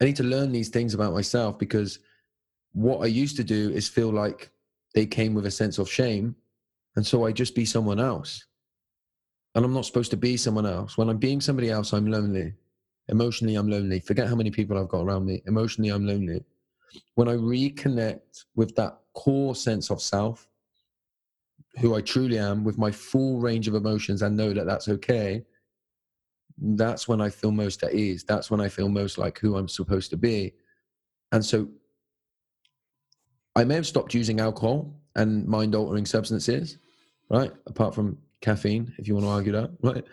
I 0.02 0.06
need 0.06 0.16
to 0.16 0.24
learn 0.24 0.52
these 0.52 0.70
things 0.70 0.96
about 0.96 1.14
myself 1.14 1.60
because 1.60 2.00
what 2.74 3.02
I 3.02 3.06
used 3.06 3.38
to 3.38 3.44
do 3.44 3.70
is 3.70 3.88
feel 3.88 4.12
like 4.12 4.50
they 4.96 5.06
came 5.06 5.36
with 5.36 5.46
a 5.46 5.52
sense 5.52 5.78
of 5.78 5.88
shame. 5.88 6.36
And 6.96 7.06
so 7.06 7.28
I 7.28 7.32
just 7.32 7.54
be 7.54 7.64
someone 7.64 8.00
else. 8.00 8.48
And 9.54 9.64
I'm 9.64 9.74
not 9.74 9.86
supposed 9.86 10.10
to 10.12 10.18
be 10.18 10.36
someone 10.36 10.66
else. 10.66 10.98
When 10.98 11.10
I'm 11.10 11.18
being 11.18 11.42
somebody 11.42 11.70
else, 11.70 11.94
I'm 11.94 12.08
lonely. 12.08 12.54
Emotionally, 13.10 13.54
I'm 13.54 13.70
lonely. 13.70 14.00
Forget 14.00 14.28
how 14.28 14.36
many 14.36 14.50
people 14.50 14.80
I've 14.80 14.90
got 14.90 15.04
around 15.04 15.28
me. 15.28 15.44
Emotionally, 15.46 15.92
I'm 15.92 16.08
lonely. 16.08 16.44
When 17.14 17.30
I 17.30 17.34
reconnect 17.34 18.46
with 18.56 18.76
that 18.78 18.98
core 19.14 19.54
sense 19.56 19.92
of 19.92 20.02
self, 20.02 20.49
who 21.78 21.96
I 21.96 22.02
truly 22.02 22.40
am, 22.40 22.64
with 22.64 22.78
my 22.78 22.92
full 22.92 23.40
range 23.40 23.68
of 23.68 23.76
emotions, 23.76 24.22
and 24.22 24.36
know 24.36 24.54
that 24.54 24.66
that's 24.66 24.88
okay, 24.88 25.44
that's 26.62 27.08
when 27.08 27.22
I 27.22 27.30
feel 27.30 27.52
most 27.52 27.84
at 27.84 27.94
ease. 27.94 28.24
That's 28.24 28.52
when 28.52 28.60
I 28.60 28.68
feel 28.68 28.90
most 28.90 29.18
like 29.18 29.40
who 29.40 29.56
I'm 29.56 29.68
supposed 29.68 30.10
to 30.10 30.18
be. 30.18 30.54
And 31.32 31.46
so 31.46 31.70
I 33.56 33.64
may 33.64 33.76
have 33.76 33.88
stopped 33.88 34.14
using 34.14 34.40
alcohol 34.40 34.94
and 35.16 35.48
mind 35.48 35.76
altering 35.76 36.06
substances, 36.06 36.78
right? 37.30 37.52
Apart 37.68 37.96
from 37.96 38.18
caffeine, 38.42 38.94
if 38.98 39.08
you 39.08 39.14
want 39.14 39.26
to 39.26 39.30
argue 39.30 39.52
that, 39.54 39.72
right? 39.82 40.04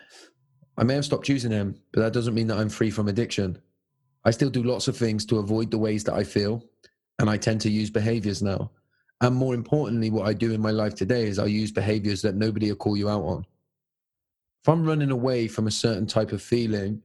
I 0.79 0.85
may 0.85 0.95
have 0.95 1.05
stopped 1.05 1.29
using 1.29 1.51
them, 1.51 1.81
but 1.93 2.01
that 2.01 2.13
doesn't 2.13 2.35
mean 2.35 2.47
that 2.49 2.59
I'm 2.59 2.69
free 2.69 2.91
from 2.91 3.09
addiction. 3.09 3.59
I 4.25 4.31
still 4.31 4.51
do 4.51 4.63
lots 4.63 4.89
of 4.89 4.97
things 4.97 5.25
to 5.27 5.39
avoid 5.39 5.71
the 5.71 5.79
ways 5.79 6.05
that 6.05 6.15
I 6.15 6.25
feel, 6.25 6.63
and 7.19 7.31
I 7.31 7.39
tend 7.39 7.61
to 7.63 7.71
use 7.71 7.91
behaviors 7.91 8.43
now. 8.43 8.71
And 9.21 9.35
more 9.35 9.55
importantly, 9.55 10.11
what 10.11 10.27
I 10.27 10.33
do 10.33 10.53
in 10.53 10.61
my 10.61 10.71
life 10.71 10.95
today 10.95 11.25
is 11.25 11.39
I 11.39 11.47
use 11.47 11.73
behaviors 11.73 12.23
that 12.23 12.35
nobody 12.35 12.69
will 12.69 12.77
call 12.77 12.97
you 12.97 13.09
out 13.09 13.23
on. 13.23 13.47
If 14.63 14.69
I'm 14.69 14.85
running 14.85 15.11
away 15.11 15.49
from 15.49 15.67
a 15.67 15.71
certain 15.71 16.07
type 16.07 16.33
of 16.33 16.43
feeling 16.43 17.03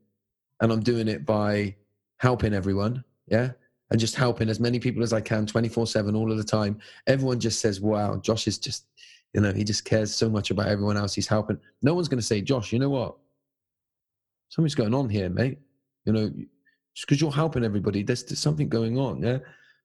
and 0.60 0.72
I'm 0.72 0.82
doing 0.82 1.08
it 1.08 1.26
by 1.26 1.76
helping 2.18 2.54
everyone, 2.54 3.04
yeah, 3.28 3.52
and 3.92 4.00
just 4.00 4.16
helping 4.16 4.50
as 4.50 4.60
many 4.60 4.80
people 4.80 5.04
as 5.04 5.14
I 5.14 5.22
can 5.22 5.46
24 5.46 5.86
7 5.86 6.16
all 6.16 6.32
of 6.32 6.38
the 6.38 6.44
time. 6.44 6.80
Everyone 7.08 7.40
just 7.40 7.60
says, 7.60 7.80
wow, 7.80 8.18
Josh 8.18 8.48
is 8.48 8.58
just, 8.58 8.86
you 9.34 9.42
know, 9.42 9.52
he 9.52 9.64
just 9.64 9.86
cares 9.86 10.14
so 10.14 10.30
much 10.30 10.50
about 10.50 10.68
everyone 10.68 10.98
else 10.98 11.14
he's 11.14 11.28
helping. 11.28 11.60
No 11.82 11.94
one's 11.94 12.08
going 12.08 12.20
to 12.20 12.26
say, 12.26 12.42
Josh, 12.42 12.74
you 12.74 12.80
know 12.80 12.90
what? 12.90 13.16
Something's 14.50 14.76
going 14.76 14.94
on 14.94 15.10
here, 15.10 15.30
mate. 15.30 15.60
You 16.06 16.14
know, 16.14 16.30
just 16.94 17.08
because 17.08 17.22
you're 17.22 17.32
helping 17.32 17.64
everybody, 17.64 18.04
there's, 18.04 18.24
there's 18.24 18.40
something 18.40 18.70
going 18.70 18.98
on. 18.98 19.22
Yeah. 19.22 19.40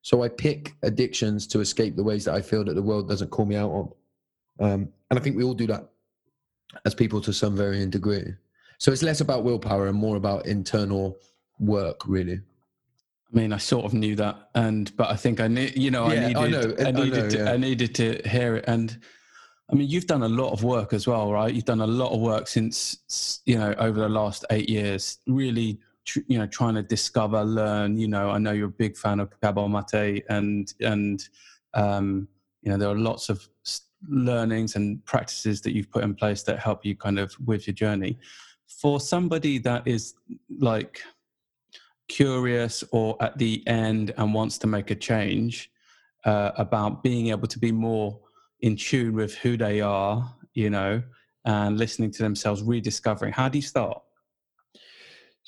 So 0.07 0.23
I 0.23 0.29
pick 0.29 0.77
addictions 0.85 1.49
to 1.49 1.59
escape 1.59 1.97
the 1.97 2.05
ways 2.05 2.25
that 2.27 2.35
I 2.37 2.40
feel 2.40 2.62
that 2.62 2.75
the 2.75 2.83
world 2.90 3.09
doesn't 3.09 3.33
call 3.33 3.45
me 3.45 3.57
out 3.57 3.73
on. 3.73 3.92
Um, 4.61 4.88
and 5.11 5.19
I 5.19 5.21
think 5.21 5.37
we 5.37 5.42
all 5.42 5.53
do 5.53 5.66
that 5.66 5.88
as 6.85 6.95
people 6.95 7.21
to 7.23 7.33
some 7.33 7.57
varying 7.57 7.90
degree. 7.90 8.33
So 8.79 8.92
it's 8.92 9.03
less 9.03 9.21
about 9.21 9.42
willpower 9.42 9.88
and 9.88 9.99
more 9.99 10.14
about 10.14 10.47
internal 10.47 11.19
work, 11.59 12.03
really. 12.07 12.35
I 12.35 13.37
mean, 13.37 13.53
I 13.53 13.57
sort 13.57 13.85
of 13.85 13.95
knew 13.95 14.14
that, 14.14 14.51
and 14.55 14.97
but 14.97 15.11
I 15.11 15.16
think 15.16 15.40
I 15.40 15.49
need, 15.49 15.77
you 15.77 15.90
know, 15.90 16.09
Yeah, 16.12 16.38
I 16.38 16.40
I 16.40 16.49
needed, 16.51 16.81
I, 16.81 16.88
I 16.88 16.90
needed, 16.92 17.23
know, 17.25 17.29
to, 17.31 17.38
yeah. 17.38 17.51
I 17.51 17.57
needed 17.57 17.95
to 17.97 18.29
hear 18.29 18.55
it, 18.55 18.64
and 18.69 18.97
I 19.73 19.75
mean, 19.75 19.88
you've 19.88 20.07
done 20.07 20.23
a 20.23 20.29
lot 20.29 20.53
of 20.53 20.62
work 20.62 20.92
as 20.92 21.09
well, 21.09 21.33
right? 21.33 21.53
You've 21.53 21.64
done 21.64 21.81
a 21.81 21.87
lot 21.87 22.12
of 22.12 22.21
work 22.21 22.47
since, 22.47 23.40
you 23.45 23.59
know, 23.59 23.75
over 23.79 23.99
the 23.99 24.09
last 24.09 24.45
eight 24.51 24.71
years, 24.71 25.19
really, 25.27 25.81
you 26.29 26.38
know, 26.38 26.47
trying 26.47 26.75
to 26.75 26.83
discover, 26.83 27.42
learn. 27.45 27.97
You 27.99 28.09
know, 28.09 28.31
I 28.31 28.38
know 28.38 28.53
you're 28.53 28.69
a 28.69 28.83
big 28.85 28.97
fan 28.97 29.21
of 29.21 29.33
Gabor 29.40 29.69
Mate, 29.69 30.25
and 30.29 30.73
and 30.81 31.23
um, 31.75 32.29
you 32.62 32.71
know, 32.71 32.79
there 32.79 32.88
are 32.88 32.97
lots 32.97 33.29
of 33.29 33.49
learnings 34.09 34.77
and 34.77 35.05
practices 35.05 35.61
that 35.62 35.75
you've 35.75 35.90
put 35.90 36.05
in 36.05 36.14
place 36.14 36.42
that 36.42 36.59
help 36.59 36.85
you 36.85 36.95
kind 36.97 37.19
of 37.19 37.35
with 37.45 37.66
your 37.66 37.75
journey. 37.75 38.19
For 38.66 39.01
somebody 39.01 39.59
that 39.59 39.87
is 39.87 40.14
like 40.59 41.03
curious 42.09 42.85
or 42.92 43.16
at 43.21 43.37
the 43.38 43.66
end 43.66 44.12
and 44.16 44.35
wants 44.35 44.59
to 44.59 44.66
make 44.66 44.90
a 44.90 44.95
change 44.95 45.71
uh, 46.25 46.53
about 46.57 47.03
being 47.03 47.29
able 47.29 47.49
to 47.49 47.59
be 47.59 47.73
more 47.73 48.19
in 48.61 48.77
tune 48.77 49.14
with 49.14 49.35
who 49.37 49.57
they 49.57 49.81
are, 49.81 50.35
you 50.55 50.71
know, 50.71 51.03
and 51.45 51.79
listening 51.79 52.11
to 52.11 52.23
themselves, 52.23 52.62
rediscovering. 52.62 53.33
How 53.33 53.49
do 53.49 53.59
you 53.59 53.62
start? 53.62 54.03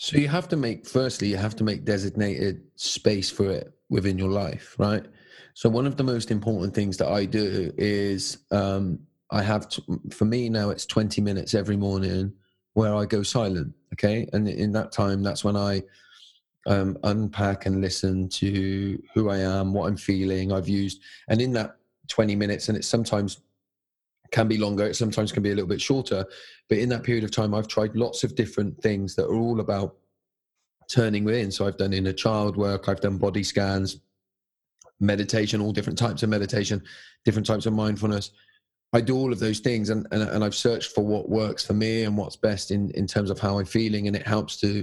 So 0.00 0.16
you 0.16 0.28
have 0.28 0.48
to 0.50 0.56
make, 0.56 0.86
firstly, 0.86 1.26
you 1.26 1.36
have 1.36 1.56
to 1.56 1.64
make 1.64 1.84
designated 1.84 2.62
space 2.76 3.32
for 3.32 3.50
it 3.50 3.72
within 3.88 4.16
your 4.16 4.30
life, 4.30 4.76
right? 4.78 5.04
So 5.54 5.68
one 5.68 5.88
of 5.88 5.96
the 5.96 6.04
most 6.04 6.30
important 6.30 6.72
things 6.72 6.96
that 6.98 7.08
I 7.08 7.24
do 7.24 7.72
is 7.76 8.38
um, 8.52 9.00
I 9.32 9.42
have, 9.42 9.68
to, 9.70 10.00
for 10.12 10.24
me 10.24 10.48
now, 10.50 10.70
it's 10.70 10.86
20 10.86 11.20
minutes 11.20 11.52
every 11.52 11.76
morning 11.76 12.32
where 12.74 12.94
I 12.94 13.06
go 13.06 13.24
silent. 13.24 13.74
Okay. 13.92 14.28
And 14.32 14.48
in 14.48 14.70
that 14.70 14.92
time, 14.92 15.24
that's 15.24 15.42
when 15.42 15.56
I 15.56 15.82
um, 16.68 16.96
unpack 17.02 17.66
and 17.66 17.80
listen 17.80 18.28
to 18.28 19.02
who 19.14 19.30
I 19.30 19.38
am, 19.38 19.72
what 19.72 19.88
I'm 19.88 19.96
feeling. 19.96 20.52
I've 20.52 20.68
used, 20.68 21.02
and 21.28 21.42
in 21.42 21.52
that 21.54 21.74
20 22.06 22.36
minutes, 22.36 22.68
and 22.68 22.78
it's 22.78 22.86
sometimes 22.86 23.40
can 24.30 24.48
be 24.48 24.58
longer, 24.58 24.86
it 24.86 24.96
sometimes 24.96 25.32
can 25.32 25.42
be 25.42 25.50
a 25.50 25.54
little 25.54 25.68
bit 25.68 25.80
shorter. 25.80 26.24
But 26.68 26.78
in 26.78 26.88
that 26.90 27.02
period 27.02 27.24
of 27.24 27.30
time, 27.30 27.54
I've 27.54 27.68
tried 27.68 27.96
lots 27.96 28.24
of 28.24 28.34
different 28.34 28.80
things 28.82 29.14
that 29.16 29.26
are 29.26 29.34
all 29.34 29.60
about 29.60 29.96
turning 30.90 31.24
within. 31.24 31.50
So 31.50 31.66
I've 31.66 31.76
done 31.76 31.92
inner 31.92 32.12
child 32.12 32.56
work, 32.56 32.88
I've 32.88 33.00
done 33.00 33.18
body 33.18 33.42
scans, 33.42 34.00
meditation, 35.00 35.60
all 35.60 35.72
different 35.72 35.98
types 35.98 36.22
of 36.22 36.28
meditation, 36.28 36.82
different 37.24 37.46
types 37.46 37.66
of 37.66 37.72
mindfulness. 37.72 38.32
I 38.92 39.02
do 39.02 39.16
all 39.16 39.32
of 39.32 39.38
those 39.38 39.60
things 39.60 39.90
and, 39.90 40.06
and, 40.12 40.22
and 40.22 40.42
I've 40.42 40.54
searched 40.54 40.92
for 40.94 41.04
what 41.04 41.28
works 41.28 41.64
for 41.64 41.74
me 41.74 42.04
and 42.04 42.16
what's 42.16 42.36
best 42.36 42.70
in, 42.70 42.90
in 42.92 43.06
terms 43.06 43.30
of 43.30 43.38
how 43.38 43.58
I'm 43.58 43.66
feeling, 43.66 44.06
and 44.06 44.16
it 44.16 44.26
helps 44.26 44.56
to 44.60 44.82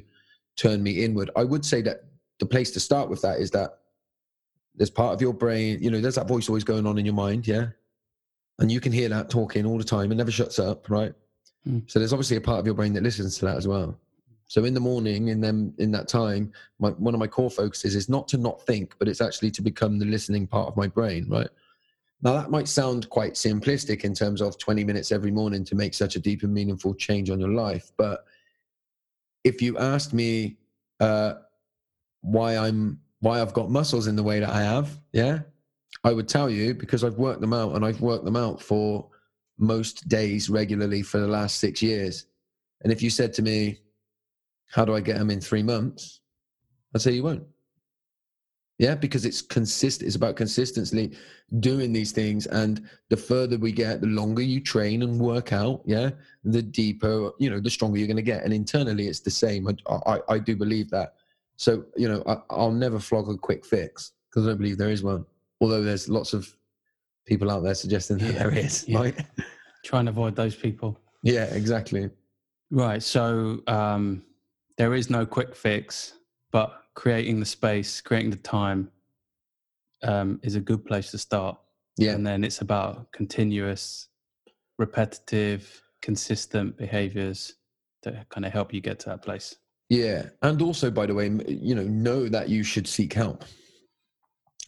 turn 0.55 0.83
me 0.83 1.03
inward. 1.03 1.31
I 1.35 1.43
would 1.43 1.65
say 1.65 1.81
that 1.81 2.05
the 2.39 2.45
place 2.45 2.71
to 2.71 2.79
start 2.79 3.09
with 3.09 3.21
that 3.23 3.39
is 3.39 3.49
that 3.51 3.79
there's 4.75 4.89
part 4.89 5.13
of 5.13 5.21
your 5.21 5.33
brain, 5.33 5.81
you 5.81 5.89
know, 5.89 6.01
there's 6.01 6.15
that 6.15 6.27
voice 6.27 6.49
always 6.49 6.63
going 6.63 6.85
on 6.85 6.97
in 6.97 7.05
your 7.05 7.15
mind, 7.15 7.47
yeah? 7.47 7.67
And 8.59 8.71
you 8.71 8.79
can 8.79 8.91
hear 8.91 9.09
that 9.09 9.29
talking 9.29 9.65
all 9.65 9.77
the 9.77 9.83
time. 9.83 10.11
It 10.11 10.15
never 10.15 10.31
shuts 10.31 10.59
up, 10.59 10.89
right? 10.89 11.13
Mm. 11.67 11.89
So 11.89 11.99
there's 11.99 12.13
obviously 12.13 12.37
a 12.37 12.41
part 12.41 12.59
of 12.59 12.65
your 12.65 12.75
brain 12.75 12.93
that 12.93 13.03
listens 13.03 13.37
to 13.39 13.45
that 13.45 13.57
as 13.57 13.67
well. 13.67 13.99
So 14.47 14.63
in 14.63 14.73
the 14.73 14.79
morning, 14.79 15.29
in 15.29 15.41
them 15.41 15.73
in 15.79 15.91
that 15.91 16.07
time, 16.07 16.51
my, 16.79 16.89
one 16.91 17.13
of 17.13 17.19
my 17.19 17.27
core 17.27 17.49
focuses 17.49 17.95
is 17.95 18.09
not 18.09 18.27
to 18.29 18.37
not 18.37 18.61
think, 18.61 18.95
but 18.99 19.07
it's 19.07 19.21
actually 19.21 19.51
to 19.51 19.61
become 19.61 19.97
the 19.97 20.05
listening 20.05 20.45
part 20.45 20.67
of 20.67 20.77
my 20.77 20.87
brain, 20.87 21.27
right? 21.27 21.49
Now 22.21 22.33
that 22.33 22.51
might 22.51 22.67
sound 22.67 23.09
quite 23.09 23.33
simplistic 23.33 24.03
in 24.03 24.13
terms 24.13 24.41
of 24.41 24.57
20 24.57 24.83
minutes 24.83 25.11
every 25.11 25.31
morning 25.31 25.63
to 25.65 25.75
make 25.75 25.93
such 25.93 26.15
a 26.15 26.19
deep 26.19 26.43
and 26.43 26.53
meaningful 26.53 26.93
change 26.93 27.29
on 27.29 27.39
your 27.39 27.49
life, 27.49 27.91
but 27.97 28.25
if 29.43 29.61
you 29.61 29.77
asked 29.77 30.13
me 30.13 30.57
uh, 30.99 31.35
why 32.21 32.57
I'm 32.57 32.99
why 33.19 33.41
I've 33.41 33.53
got 33.53 33.69
muscles 33.69 34.07
in 34.07 34.15
the 34.15 34.23
way 34.23 34.39
that 34.39 34.49
I 34.49 34.61
have, 34.61 34.99
yeah, 35.11 35.39
I 36.05 36.13
would 36.13 36.29
tell 36.29 36.51
you 36.51 36.75
because 36.75 37.03
I've 37.03 37.17
worked 37.17 37.41
them 37.41 37.51
out 37.51 37.75
and 37.75 37.83
I've 37.83 37.99
worked 37.99 38.25
them 38.25 38.35
out 38.35 38.61
for 38.61 39.09
most 39.57 40.07
days 40.07 40.51
regularly 40.51 41.01
for 41.01 41.17
the 41.17 41.27
last 41.27 41.59
six 41.59 41.81
years. 41.81 42.27
And 42.83 42.93
if 42.93 43.01
you 43.01 43.09
said 43.09 43.33
to 43.33 43.41
me, 43.41 43.79
How 44.67 44.85
do 44.85 44.95
I 44.95 45.01
get 45.01 45.17
them 45.17 45.31
in 45.31 45.41
three 45.41 45.63
months? 45.63 46.21
I'd 46.93 47.01
say 47.01 47.11
you 47.11 47.23
won't. 47.23 47.43
Yeah, 48.77 48.93
because 48.93 49.25
it's 49.25 49.41
consistent. 49.41 50.05
It's 50.05 50.15
about 50.15 50.35
consistently 50.35 51.13
doing 51.59 51.93
these 51.93 52.11
things, 52.11 52.45
and 52.47 52.87
the 53.09 53.15
further 53.15 53.57
we 53.57 53.71
get, 53.71 54.01
the 54.01 54.07
longer 54.07 54.41
you 54.41 54.59
train 54.59 55.01
and 55.01 55.17
work 55.19 55.53
out. 55.53 55.81
Yeah, 55.85 56.09
the 56.43 56.61
deeper, 56.61 57.31
you 57.39 57.49
know, 57.49 57.61
the 57.61 57.69
stronger 57.69 57.97
you're 57.97 58.07
going 58.07 58.17
to 58.17 58.21
get. 58.21 58.43
And 58.43 58.53
internally, 58.53 59.07
it's 59.07 59.21
the 59.21 59.31
same. 59.31 59.67
I, 59.67 59.93
I, 60.05 60.19
I 60.27 60.39
do 60.39 60.55
believe 60.57 60.89
that. 60.91 61.15
So, 61.55 61.85
you 61.95 62.09
know, 62.09 62.21
I, 62.27 62.35
I'll 62.49 62.71
never 62.71 62.99
flog 62.99 63.29
a 63.29 63.37
quick 63.37 63.65
fix 63.65 64.11
because 64.29 64.45
I 64.45 64.49
don't 64.49 64.57
believe 64.57 64.77
there 64.77 64.91
is 64.91 65.03
one. 65.03 65.25
Although 65.61 65.83
there's 65.83 66.09
lots 66.09 66.33
of 66.33 66.53
people 67.25 67.49
out 67.49 67.63
there 67.63 67.73
suggesting 67.75 68.17
that 68.19 68.33
Yeah, 68.33 68.39
there 68.39 68.57
is. 68.57 68.85
yeah. 68.87 68.99
Right? 68.99 69.25
Try 69.85 69.99
and 69.99 70.09
avoid 70.09 70.35
those 70.35 70.55
people. 70.55 70.99
Yeah, 71.23 71.45
exactly. 71.45 72.09
Right. 72.71 73.01
So 73.01 73.61
um, 73.67 74.23
there 74.77 74.93
is 74.93 75.09
no 75.09 75.25
quick 75.25 75.55
fix, 75.55 76.13
but 76.51 76.81
creating 76.95 77.39
the 77.39 77.45
space, 77.45 78.01
creating 78.01 78.31
the 78.31 78.37
time 78.37 78.89
um, 80.03 80.39
is 80.43 80.55
a 80.55 80.59
good 80.59 80.85
place 80.85 81.11
to 81.11 81.17
start. 81.17 81.57
Yeah, 81.97 82.11
And 82.13 82.25
then 82.27 82.43
it's 82.43 82.61
about 82.61 83.11
continuous, 83.13 84.07
repetitive, 84.77 85.81
consistent 86.01 86.77
behaviors 86.77 87.53
that 88.03 88.27
kind 88.29 88.45
of 88.45 88.51
help 88.51 88.73
you 88.73 88.81
get 88.81 88.99
to 88.99 89.09
that 89.09 89.21
place. 89.21 89.55
yeah. 89.89 90.27
And 90.41 90.61
also, 90.61 90.91
by 90.91 91.05
the 91.05 91.13
way, 91.13 91.27
you 91.47 91.73
know, 91.73 91.83
know 91.83 92.27
that 92.29 92.49
you 92.49 92.63
should 92.63 92.87
seek 92.87 93.13
help. 93.13 93.45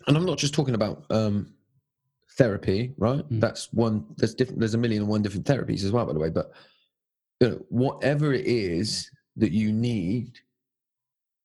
And 0.08 0.16
I'm 0.16 0.26
not 0.26 0.38
just 0.38 0.54
talking 0.54 0.76
about 0.76 1.06
um, 1.10 1.54
therapy, 2.38 2.94
right? 2.98 3.28
Mm. 3.30 3.42
That's 3.42 3.72
one. 3.74 4.06
There's 4.18 4.34
different. 4.34 4.60
There's 4.60 4.74
a 4.74 4.78
million 4.78 5.04
and 5.04 5.10
one 5.10 5.22
different 5.22 5.46
therapies 5.46 5.84
as 5.84 5.92
well, 5.92 6.06
by 6.06 6.14
the 6.14 6.20
way. 6.20 6.30
But 6.30 6.52
you 7.40 7.50
know, 7.50 7.66
whatever 7.70 8.34
it 8.34 8.46
is 8.46 9.12
that 9.36 9.52
you 9.52 9.72
need 9.72 10.40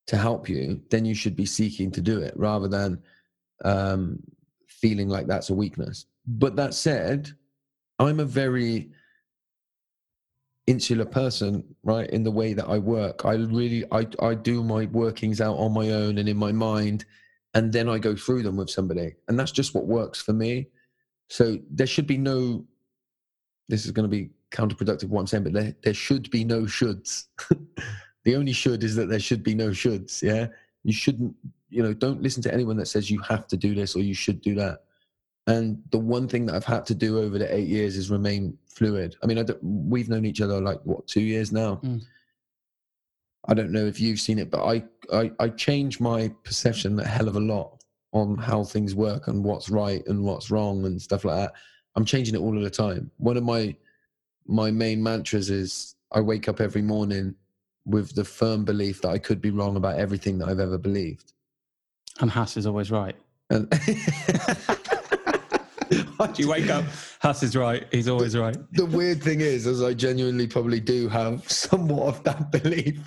to 0.06 0.16
help 0.16 0.48
you, 0.48 0.80
then 0.90 1.04
you 1.04 1.14
should 1.14 1.36
be 1.36 1.46
seeking 1.46 1.90
to 1.92 2.00
do 2.00 2.20
it 2.20 2.34
rather 2.36 2.68
than 2.68 3.02
um, 3.64 4.18
feeling 4.66 5.08
like 5.08 5.26
that's 5.26 5.50
a 5.50 5.54
weakness. 5.54 6.06
But 6.26 6.56
that 6.56 6.74
said, 6.74 7.30
I'm 7.98 8.20
a 8.20 8.24
very 8.24 8.90
insular 10.66 11.04
person, 11.04 11.64
right? 11.82 12.08
In 12.10 12.22
the 12.22 12.30
way 12.30 12.54
that 12.54 12.68
I 12.68 12.78
work, 12.78 13.24
I 13.24 13.34
really, 13.34 13.84
I, 13.92 14.06
I 14.20 14.34
do 14.34 14.62
my 14.62 14.86
workings 14.86 15.40
out 15.40 15.56
on 15.56 15.72
my 15.72 15.90
own 15.90 16.18
and 16.18 16.28
in 16.28 16.36
my 16.36 16.52
mind, 16.52 17.04
and 17.54 17.72
then 17.72 17.88
I 17.88 17.98
go 17.98 18.16
through 18.16 18.42
them 18.42 18.56
with 18.56 18.70
somebody, 18.70 19.14
and 19.28 19.38
that's 19.38 19.52
just 19.52 19.74
what 19.74 19.86
works 19.86 20.20
for 20.20 20.32
me. 20.32 20.68
So 21.28 21.58
there 21.70 21.86
should 21.86 22.06
be 22.06 22.18
no. 22.18 22.64
This 23.68 23.84
is 23.84 23.90
going 23.92 24.08
to 24.10 24.16
be 24.16 24.30
counterproductive 24.50 25.08
what 25.08 25.20
I'm 25.20 25.26
saying, 25.26 25.44
but 25.44 25.52
there, 25.52 25.74
there 25.82 25.94
should 25.94 26.30
be 26.30 26.44
no 26.44 26.62
shoulds. 26.62 27.26
the 28.24 28.36
only 28.36 28.52
should 28.52 28.84
is 28.84 28.94
that 28.96 29.08
there 29.08 29.20
should 29.20 29.42
be 29.42 29.54
no 29.54 29.70
shoulds. 29.70 30.22
Yeah, 30.22 30.48
you 30.84 30.92
shouldn't. 30.92 31.34
You 31.70 31.82
know, 31.82 31.94
don't 31.94 32.22
listen 32.22 32.42
to 32.42 32.52
anyone 32.52 32.76
that 32.76 32.86
says 32.86 33.10
you 33.10 33.20
have 33.20 33.46
to 33.48 33.56
do 33.56 33.74
this 33.74 33.96
or 33.96 34.00
you 34.00 34.14
should 34.14 34.42
do 34.42 34.54
that. 34.56 34.84
And 35.46 35.82
the 35.90 35.98
one 35.98 36.28
thing 36.28 36.46
that 36.46 36.54
I've 36.54 36.64
had 36.64 36.86
to 36.86 36.94
do 36.94 37.18
over 37.18 37.38
the 37.38 37.52
eight 37.52 37.66
years 37.66 37.96
is 37.96 38.10
remain 38.10 38.56
fluid. 38.66 39.16
I 39.22 39.26
mean, 39.26 39.38
I 39.38 39.44
we've 39.62 40.08
known 40.08 40.24
each 40.24 40.40
other 40.40 40.60
like 40.60 40.80
what 40.84 41.06
two 41.06 41.22
years 41.22 41.50
now. 41.50 41.80
Mm. 41.82 42.02
I 43.46 43.54
don't 43.54 43.72
know 43.72 43.84
if 43.86 44.00
you've 44.00 44.20
seen 44.20 44.38
it, 44.38 44.50
but 44.50 44.64
I, 44.64 44.84
I 45.12 45.32
I 45.38 45.48
change 45.48 46.00
my 46.00 46.28
perception 46.44 46.98
a 47.00 47.06
hell 47.06 47.28
of 47.28 47.36
a 47.36 47.40
lot 47.40 47.82
on 48.12 48.36
how 48.36 48.62
things 48.62 48.94
work 48.94 49.28
and 49.28 49.42
what's 49.42 49.68
right 49.68 50.06
and 50.06 50.22
what's 50.22 50.50
wrong 50.50 50.84
and 50.84 51.00
stuff 51.00 51.24
like 51.24 51.36
that. 51.36 51.52
I'm 51.96 52.04
changing 52.04 52.34
it 52.34 52.38
all 52.38 52.56
of 52.56 52.62
the 52.62 52.70
time. 52.70 53.10
One 53.18 53.36
of 53.36 53.42
my 53.42 53.74
my 54.46 54.70
main 54.70 55.02
mantras 55.02 55.50
is 55.50 55.96
I 56.12 56.20
wake 56.20 56.48
up 56.48 56.60
every 56.60 56.82
morning 56.82 57.34
with 57.84 58.14
the 58.14 58.24
firm 58.24 58.64
belief 58.64 59.02
that 59.02 59.08
I 59.10 59.18
could 59.18 59.40
be 59.40 59.50
wrong 59.50 59.76
about 59.76 59.98
everything 59.98 60.38
that 60.38 60.48
I've 60.48 60.60
ever 60.60 60.78
believed. 60.78 61.32
And 62.20 62.30
Hass 62.30 62.56
is 62.56 62.66
always 62.66 62.90
right. 62.90 63.16
And 63.50 63.68
Do 66.34 66.42
you 66.42 66.48
wake 66.48 66.70
up, 66.70 66.84
Huss 67.20 67.42
is 67.42 67.54
right. 67.56 67.86
He's 67.92 68.08
always 68.08 68.36
right. 68.36 68.56
the 68.72 68.86
weird 68.86 69.22
thing 69.22 69.40
is, 69.40 69.66
as 69.66 69.82
I 69.82 69.92
genuinely 69.94 70.46
probably 70.46 70.80
do 70.80 71.08
have 71.08 71.48
somewhat 71.50 72.08
of 72.16 72.24
that 72.24 72.50
belief. 72.50 73.00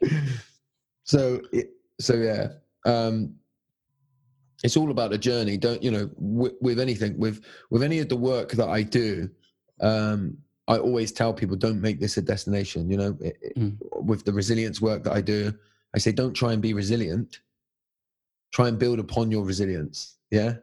so, 1.04 1.40
so 2.00 2.14
yeah, 2.14 2.48
um, 2.86 3.34
it's 4.64 4.76
all 4.76 4.90
about 4.90 5.12
a 5.12 5.18
journey. 5.18 5.56
Don't 5.56 5.82
you 5.82 5.90
know? 5.90 6.10
With, 6.16 6.54
with 6.60 6.80
anything, 6.80 7.16
with 7.18 7.44
with 7.70 7.82
any 7.82 7.98
of 8.00 8.08
the 8.08 8.16
work 8.16 8.52
that 8.52 8.68
I 8.68 8.82
do, 8.82 9.30
um, 9.80 10.36
I 10.68 10.78
always 10.78 11.12
tell 11.12 11.32
people, 11.32 11.56
don't 11.56 11.80
make 11.80 12.00
this 12.00 12.16
a 12.16 12.22
destination. 12.22 12.90
You 12.90 12.96
know, 12.96 13.18
It- 13.20 13.38
it- 13.42 13.56
Mm. 13.58 13.76
with 14.04 14.24
the 14.24 14.32
resilience 14.32 14.80
work 14.80 15.04
that 15.04 15.12
I 15.12 15.20
do, 15.20 15.52
I 15.94 15.98
say, 15.98 16.12
don't 16.12 16.32
try 16.34 16.52
and 16.52 16.62
be 16.62 16.72
resilient. 16.72 17.40
Try 18.52 18.68
and 18.68 18.78
build 18.78 18.98
upon 18.98 19.30
your 19.30 19.44
resilience. 19.44 20.16
Yeah 20.30 20.56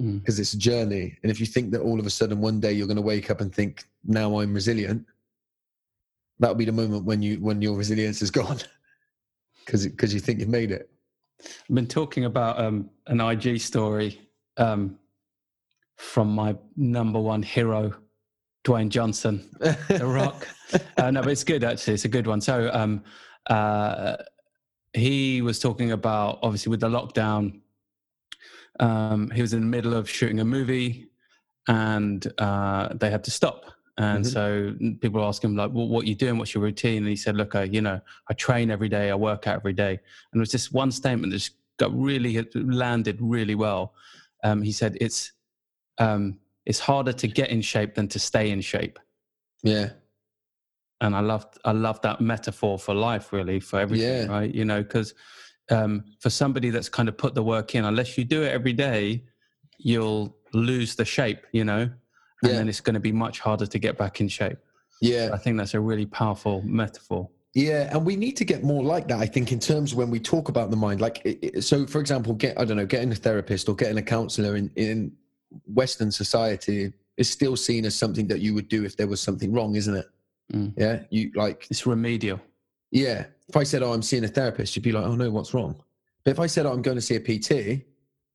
Mm. 0.00 0.20
because 0.20 0.40
it's 0.40 0.54
a 0.54 0.58
journey. 0.58 1.16
And 1.22 1.30
if 1.30 1.40
you 1.40 1.46
think 1.46 1.72
that 1.72 1.82
all 1.82 2.00
of 2.00 2.06
a 2.06 2.10
sudden 2.10 2.40
one 2.40 2.58
day 2.58 2.72
you're 2.72 2.86
going 2.86 2.96
to 2.96 3.02
wake 3.02 3.30
up 3.30 3.40
and 3.40 3.54
think, 3.54 3.84
"Now 4.04 4.40
I'm 4.40 4.54
resilient," 4.54 5.04
that'll 6.38 6.56
be 6.56 6.64
the 6.64 6.72
moment 6.72 7.04
when 7.04 7.20
you 7.22 7.38
when 7.40 7.60
your 7.60 7.76
resilience 7.76 8.22
is 8.22 8.30
gone, 8.40 8.58
because 9.64 9.86
because 9.86 10.14
you 10.14 10.20
think 10.20 10.40
you've 10.40 10.48
made 10.48 10.70
it. 10.70 10.90
I've 11.42 11.74
been 11.74 11.86
talking 11.86 12.24
about 12.24 12.58
um, 12.58 12.88
an 13.06 13.20
IG 13.20 13.60
story 13.60 14.20
um, 14.56 14.98
from 15.96 16.28
my 16.28 16.56
number 16.76 17.20
one 17.20 17.42
hero, 17.42 17.94
Dwayne 18.64 18.88
Johnson, 18.88 19.48
The 19.60 20.06
Rock. 20.06 20.48
uh, 20.96 21.10
no, 21.10 21.22
but 21.22 21.30
it's 21.30 21.44
good 21.44 21.64
actually. 21.64 21.94
It's 21.94 22.04
a 22.04 22.08
good 22.08 22.26
one. 22.26 22.40
So 22.40 22.70
um, 22.72 23.02
uh, 23.48 24.16
he 24.92 25.42
was 25.42 25.58
talking 25.58 25.92
about 25.92 26.38
obviously 26.42 26.70
with 26.70 26.80
the 26.80 26.88
lockdown. 26.88 27.60
Um, 28.80 29.30
he 29.30 29.42
was 29.42 29.52
in 29.52 29.60
the 29.60 29.66
middle 29.66 29.94
of 29.94 30.08
shooting 30.10 30.40
a 30.40 30.44
movie, 30.44 31.08
and 31.68 32.26
uh, 32.38 32.88
they 32.94 33.10
had 33.10 33.22
to 33.24 33.30
stop. 33.30 33.66
And 33.98 34.24
Mhm. 34.24 34.32
so 34.32 34.96
people 35.00 35.22
ask 35.24 35.44
him 35.44 35.54
like, 35.56 35.70
well, 35.72 35.86
"What 35.86 36.04
are 36.04 36.08
you 36.08 36.14
doing? 36.14 36.38
What's 36.38 36.54
your 36.54 36.62
routine?" 36.64 36.98
And 37.02 37.08
he 37.08 37.16
said, 37.16 37.36
"Look, 37.36 37.54
I, 37.54 37.64
you 37.64 37.82
know, 37.82 38.00
I 38.28 38.34
train 38.34 38.70
every 38.70 38.88
day. 38.88 39.10
I 39.10 39.14
work 39.14 39.46
out 39.46 39.56
every 39.56 39.74
day." 39.74 39.90
And 40.32 40.38
it 40.38 40.40
was 40.40 40.50
just 40.50 40.72
one 40.72 40.90
statement 40.90 41.30
that 41.32 41.36
just 41.38 41.52
got 41.76 41.92
really 41.94 42.42
landed 42.54 43.18
really 43.20 43.54
well. 43.54 43.92
Um, 44.42 44.62
he 44.62 44.72
said, 44.72 44.96
"It's 45.00 45.32
um, 45.98 46.38
it's 46.64 46.78
harder 46.78 47.12
to 47.12 47.28
get 47.28 47.50
in 47.50 47.60
shape 47.60 47.94
than 47.94 48.08
to 48.08 48.18
stay 48.18 48.50
in 48.50 48.62
shape." 48.62 48.98
Yeah, 49.62 49.90
and 51.02 51.14
I 51.14 51.20
loved 51.20 51.58
I 51.66 51.72
love 51.72 52.00
that 52.00 52.22
metaphor 52.22 52.78
for 52.78 52.94
life, 52.94 53.32
really, 53.34 53.60
for 53.60 53.78
everything, 53.80 54.22
Yeah. 54.22 54.32
right? 54.32 54.54
You 54.54 54.64
know, 54.64 54.82
because 54.82 55.12
um, 55.70 56.04
for 56.20 56.30
somebody 56.30 56.70
that's 56.70 56.88
kind 56.88 57.08
of 57.08 57.16
put 57.16 57.34
the 57.34 57.42
work 57.42 57.74
in, 57.74 57.84
unless 57.84 58.16
you 58.18 58.24
do 58.24 58.42
it 58.42 58.52
every 58.52 58.72
day, 58.72 59.24
you'll 59.78 60.36
lose 60.52 60.94
the 60.94 61.04
shape, 61.04 61.46
you 61.52 61.64
know, 61.64 61.80
and 61.82 61.92
Yeah. 62.42 62.52
then 62.52 62.68
it's 62.68 62.80
going 62.80 62.94
to 62.94 63.00
be 63.00 63.12
much 63.12 63.40
harder 63.40 63.66
to 63.66 63.78
get 63.78 63.96
back 63.98 64.20
in 64.20 64.28
shape. 64.28 64.58
yeah, 65.02 65.30
I 65.32 65.38
think 65.38 65.56
that's 65.56 65.72
a 65.74 65.80
really 65.80 66.04
powerful 66.06 66.60
metaphor. 66.62 67.28
yeah. 67.54 67.88
And 67.96 68.04
we 68.04 68.16
need 68.16 68.36
to 68.36 68.44
get 68.44 68.62
more 68.62 68.82
like 68.84 69.08
that. 69.08 69.18
I 69.18 69.26
think 69.26 69.50
in 69.50 69.58
terms 69.58 69.92
of 69.92 69.98
when 69.98 70.10
we 70.10 70.20
talk 70.20 70.48
about 70.50 70.70
the 70.70 70.76
mind, 70.76 71.00
like 71.00 71.16
so, 71.60 71.86
for 71.86 72.00
example, 72.00 72.34
get 72.34 72.58
I 72.60 72.64
don't 72.66 72.76
know, 72.76 72.86
getting 72.86 73.10
a 73.12 73.14
therapist 73.14 73.68
or 73.68 73.74
getting 73.74 73.96
a 73.98 74.02
counselor 74.02 74.56
in 74.56 74.70
in 74.76 75.12
Western 75.66 76.10
society 76.12 76.92
is 77.16 77.28
still 77.30 77.56
seen 77.56 77.84
as 77.86 77.94
something 77.94 78.26
that 78.28 78.40
you 78.40 78.52
would 78.54 78.68
do 78.68 78.84
if 78.84 78.96
there 78.96 79.06
was 79.08 79.20
something 79.20 79.52
wrong, 79.52 79.74
isn't 79.74 79.96
it? 79.96 80.06
Mm. 80.52 80.72
Yeah, 80.76 81.02
you 81.10 81.30
like 81.34 81.66
It's 81.70 81.86
remedial. 81.86 82.40
Yeah. 82.92 83.24
If 83.50 83.56
I 83.56 83.64
said, 83.64 83.82
"Oh, 83.82 83.92
I'm 83.92 84.02
seeing 84.02 84.24
a 84.24 84.28
therapist," 84.28 84.76
you'd 84.76 84.82
be 84.82 84.92
like, 84.92 85.04
"Oh 85.04 85.16
no, 85.16 85.28
what's 85.30 85.52
wrong?" 85.52 85.74
But 86.24 86.30
if 86.30 86.38
I 86.38 86.46
said, 86.46 86.66
oh, 86.66 86.72
"I'm 86.72 86.82
going 86.82 86.96
to 86.96 87.02
see 87.02 87.16
a 87.16 87.20
PT," 87.20 87.48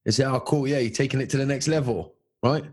they 0.03 0.11
say, 0.11 0.25
"Oh, 0.25 0.41
cool, 0.41 0.67
yeah, 0.67 0.79
you're 0.79 0.91
taking 0.91 1.21
it 1.21 1.29
to 1.31 1.37
the 1.37 1.45
next 1.45 1.69
level, 1.69 2.13
right?" 2.43 2.65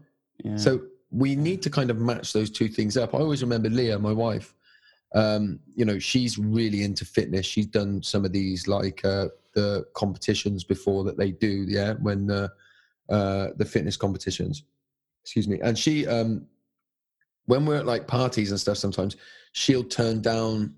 Yeah. 0.45 0.57
So 0.57 0.83
we 1.13 1.37
need 1.37 1.63
to 1.63 1.71
kind 1.71 1.91
of 1.91 1.99
match 1.99 2.33
those 2.33 2.51
two 2.51 2.69
things 2.69 2.97
up. 2.97 3.15
I 3.15 3.19
always 3.19 3.43
remember 3.43 3.71
Leah, 3.71 3.99
my 3.99 4.13
wife. 4.13 4.55
Um, 5.15 5.61
you 5.77 5.85
know, 5.85 5.99
she's 5.99 6.37
really 6.37 6.83
into 6.83 7.05
fitness. 7.05 7.47
She's 7.47 7.67
done 7.67 8.03
some 8.03 8.25
of 8.25 8.33
these 8.33 8.67
like 8.67 9.05
uh, 9.05 9.29
the 9.55 9.87
competitions 9.95 10.65
before 10.65 11.05
that 11.05 11.17
they 11.17 11.31
do. 11.31 11.65
Yeah, 11.69 11.95
when 11.95 12.29
uh, 12.29 12.49
uh, 13.09 13.49
the 13.57 13.65
fitness 13.65 13.97
competitions. 13.97 14.65
Excuse 15.23 15.47
me. 15.47 15.61
And 15.61 15.79
she, 15.79 16.07
um, 16.07 16.47
when 17.47 17.67
we're 17.67 17.77
at 17.77 17.87
like 17.87 18.07
parties 18.07 18.51
and 18.51 18.59
stuff, 18.59 18.79
sometimes 18.79 19.17
she'll 19.53 19.85
turn 19.85 20.21
down 20.21 20.75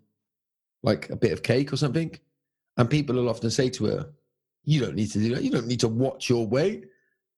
like 0.84 1.10
a 1.10 1.16
bit 1.16 1.32
of 1.32 1.42
cake 1.42 1.72
or 1.72 1.76
something, 1.76 2.16
and 2.76 2.88
people 2.88 3.16
will 3.16 3.28
often 3.28 3.50
say 3.50 3.68
to 3.70 3.86
her, 3.86 4.06
"You 4.64 4.80
don't 4.80 4.94
need 4.94 5.10
to 5.12 5.18
do 5.18 5.34
that. 5.34 5.42
You 5.42 5.50
don't 5.50 5.66
need 5.66 5.80
to 5.80 5.88
watch 5.88 6.28
your 6.28 6.46
weight." 6.46 6.88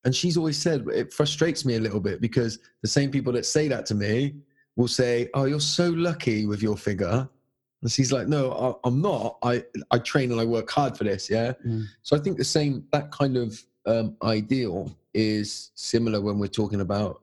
And 0.04 0.14
she's 0.14 0.36
always 0.36 0.58
said 0.58 0.86
it 0.92 1.12
frustrates 1.12 1.64
me 1.64 1.76
a 1.76 1.80
little 1.80 2.00
bit 2.00 2.20
because 2.20 2.58
the 2.82 2.88
same 2.88 3.10
people 3.10 3.32
that 3.32 3.46
say 3.46 3.68
that 3.68 3.86
to 3.86 3.94
me 3.94 4.34
will 4.76 4.88
say, 4.88 5.30
"Oh, 5.32 5.44
you're 5.44 5.60
so 5.60 5.90
lucky 5.90 6.44
with 6.44 6.62
your 6.62 6.76
figure," 6.76 7.28
and 7.82 7.90
she's 7.90 8.12
like, 8.12 8.28
"No, 8.28 8.78
I, 8.84 8.88
am 8.88 9.00
not. 9.00 9.38
I 9.42 9.64
I 9.90 9.98
train 9.98 10.32
and 10.32 10.40
I 10.40 10.44
work 10.44 10.70
hard 10.70 10.98
for 10.98 11.04
this." 11.04 11.30
Yeah. 11.30 11.52
Mm. 11.64 11.84
So 12.02 12.16
I 12.16 12.20
think 12.20 12.36
the 12.36 12.44
same 12.44 12.86
that 12.92 13.10
kind 13.12 13.36
of 13.36 13.64
um, 13.86 14.16
ideal 14.22 14.94
is 15.14 15.70
similar 15.76 16.20
when 16.20 16.38
we're 16.38 16.48
talking 16.48 16.80
about 16.80 17.22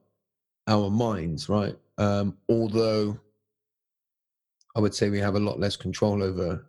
our 0.66 0.90
minds, 0.90 1.48
right? 1.48 1.76
Um, 1.98 2.36
although 2.48 3.18
I 4.74 4.80
would 4.80 4.94
say 4.94 5.10
we 5.10 5.20
have 5.20 5.36
a 5.36 5.40
lot 5.40 5.60
less 5.60 5.76
control 5.76 6.22
over 6.22 6.66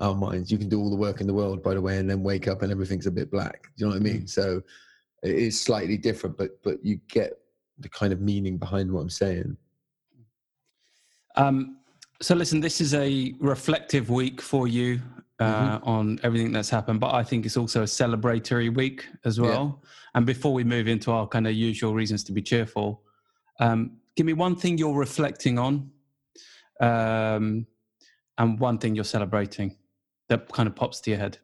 our 0.00 0.14
minds. 0.14 0.50
You 0.50 0.58
can 0.58 0.68
do 0.68 0.80
all 0.80 0.90
the 0.90 0.96
work 0.96 1.20
in 1.20 1.26
the 1.26 1.34
world, 1.34 1.62
by 1.62 1.74
the 1.74 1.80
way, 1.80 1.98
and 1.98 2.10
then 2.10 2.22
wake 2.22 2.48
up 2.48 2.62
and 2.62 2.72
everything's 2.72 3.06
a 3.06 3.10
bit 3.10 3.30
black. 3.30 3.64
Do 3.76 3.84
you 3.84 3.86
know 3.86 3.92
what 3.92 4.00
I 4.00 4.04
mean? 4.04 4.22
Mm. 4.22 4.30
So 4.30 4.62
it 5.22 5.34
is 5.34 5.60
slightly 5.60 5.96
different, 5.96 6.36
but 6.36 6.62
but 6.62 6.84
you 6.84 7.00
get 7.08 7.38
the 7.78 7.88
kind 7.88 8.12
of 8.12 8.20
meaning 8.20 8.58
behind 8.58 8.90
what 8.90 9.00
I'm 9.00 9.10
saying. 9.10 9.56
Um, 11.36 11.78
so 12.20 12.34
listen, 12.34 12.60
this 12.60 12.80
is 12.80 12.94
a 12.94 13.34
reflective 13.40 14.10
week 14.10 14.40
for 14.40 14.68
you 14.68 15.00
uh, 15.40 15.78
mm-hmm. 15.78 15.88
on 15.88 16.20
everything 16.22 16.52
that's 16.52 16.70
happened, 16.70 17.00
but 17.00 17.12
I 17.12 17.24
think 17.24 17.44
it's 17.44 17.56
also 17.56 17.82
a 17.82 17.86
celebratory 17.86 18.74
week 18.74 19.06
as 19.24 19.40
well. 19.40 19.80
Yeah. 19.82 19.88
And 20.14 20.26
before 20.26 20.52
we 20.52 20.62
move 20.62 20.86
into 20.86 21.10
our 21.10 21.26
kind 21.26 21.46
of 21.46 21.54
usual 21.54 21.92
reasons 21.92 22.22
to 22.24 22.32
be 22.32 22.40
cheerful, 22.40 23.02
um, 23.58 23.98
give 24.16 24.26
me 24.26 24.32
one 24.32 24.54
thing 24.54 24.78
you're 24.78 24.94
reflecting 24.94 25.58
on, 25.58 25.90
um, 26.80 27.66
and 28.38 28.58
one 28.58 28.78
thing 28.78 28.94
you're 28.94 29.04
celebrating 29.04 29.76
that 30.28 30.50
kind 30.52 30.66
of 30.68 30.74
pops 30.74 31.00
to 31.02 31.10
your 31.10 31.18
head. 31.18 31.38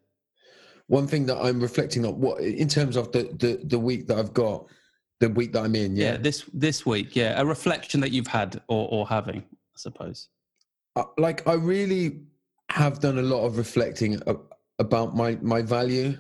One 0.87 1.07
thing 1.07 1.27
that 1.27 1.39
I'm 1.39 1.61
reflecting 1.61 2.05
on, 2.05 2.19
what 2.21 2.41
in 2.41 2.69
terms 2.69 2.97
of 2.97 3.13
the 3.13 3.31
the, 3.39 3.61
the 3.65 3.79
week 3.79 4.09
that 4.09 4.19
I've 4.19 4.35
got, 4.35 4.67
the 5.21 5.29
week 5.29 5.53
that 5.53 5.65
I'm 5.65 5.75
in, 5.75 5.95
yeah? 5.95 6.13
yeah, 6.13 6.17
this 6.17 6.45
this 6.53 6.85
week, 6.85 7.15
yeah, 7.15 7.41
a 7.41 7.45
reflection 7.45 8.01
that 8.01 8.11
you've 8.11 8.27
had 8.27 8.61
or 8.69 8.89
or 8.91 9.07
having, 9.07 9.39
I 9.41 9.77
suppose. 9.77 10.29
Uh, 10.97 11.05
like 11.17 11.47
I 11.47 11.55
really 11.55 12.23
have 12.71 13.01
done 13.01 13.19
a 13.19 13.23
lot 13.23 13.45
of 13.45 13.57
reflecting 13.59 14.21
about 14.79 15.15
my 15.15 15.39
my 15.43 15.63
value. 15.63 16.17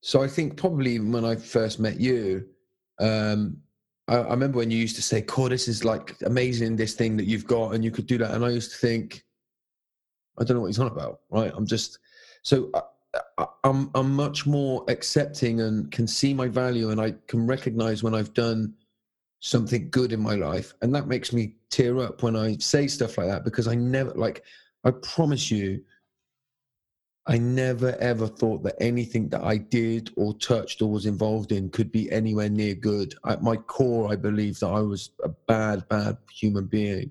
So 0.00 0.22
I 0.22 0.28
think 0.28 0.56
probably 0.56 1.00
when 1.00 1.24
I 1.24 1.34
first 1.34 1.80
met 1.80 1.98
you, 1.98 2.46
um, 3.00 3.56
I, 4.08 4.16
I, 4.16 4.30
remember 4.30 4.58
when 4.58 4.70
you 4.70 4.78
used 4.78 4.96
to 4.96 5.02
say, 5.02 5.22
"Core, 5.22 5.48
this 5.48 5.68
is 5.68 5.84
like 5.84 6.16
amazing, 6.22 6.76
this 6.76 6.94
thing 6.94 7.16
that 7.16 7.26
you've 7.26 7.46
got, 7.46 7.74
and 7.74 7.84
you 7.84 7.90
could 7.90 8.06
do 8.06 8.18
that." 8.18 8.32
And 8.32 8.44
I 8.44 8.50
used 8.50 8.72
to 8.72 8.78
think, 8.78 9.24
I 10.38 10.44
don't 10.44 10.56
know 10.56 10.60
what 10.62 10.68
he's 10.68 10.78
on 10.78 10.88
about, 10.88 11.20
right? 11.30 11.52
I'm 11.54 11.66
just 11.66 11.98
so 12.42 12.70
I, 13.38 13.46
I'm 13.64 13.90
I'm 13.94 14.14
much 14.14 14.46
more 14.46 14.84
accepting 14.88 15.60
and 15.60 15.90
can 15.90 16.06
see 16.06 16.34
my 16.34 16.48
value, 16.48 16.90
and 16.90 17.00
I 17.00 17.14
can 17.26 17.46
recognize 17.46 18.02
when 18.02 18.14
I've 18.14 18.34
done 18.34 18.74
something 19.40 19.90
good 19.90 20.12
in 20.12 20.20
my 20.20 20.34
life, 20.34 20.74
and 20.82 20.94
that 20.94 21.06
makes 21.06 21.32
me 21.32 21.54
tear 21.70 21.98
up 22.00 22.22
when 22.22 22.36
I 22.36 22.56
say 22.58 22.86
stuff 22.86 23.18
like 23.18 23.28
that 23.28 23.44
because 23.44 23.68
I 23.68 23.74
never 23.74 24.10
like. 24.14 24.44
I 24.86 24.90
promise 24.90 25.50
you, 25.50 25.82
I 27.26 27.38
never 27.38 27.96
ever 28.00 28.26
thought 28.26 28.62
that 28.64 28.76
anything 28.80 29.28
that 29.30 29.42
I 29.42 29.56
did 29.56 30.10
or 30.16 30.34
touched 30.34 30.82
or 30.82 30.90
was 30.90 31.06
involved 31.06 31.52
in 31.52 31.70
could 31.70 31.90
be 31.90 32.10
anywhere 32.12 32.50
near 32.50 32.74
good. 32.74 33.14
At 33.26 33.42
my 33.42 33.56
core, 33.56 34.12
I 34.12 34.16
believe 34.16 34.60
that 34.60 34.68
I 34.68 34.80
was 34.80 35.10
a 35.22 35.30
bad, 35.30 35.88
bad 35.88 36.18
human 36.30 36.66
being. 36.66 37.10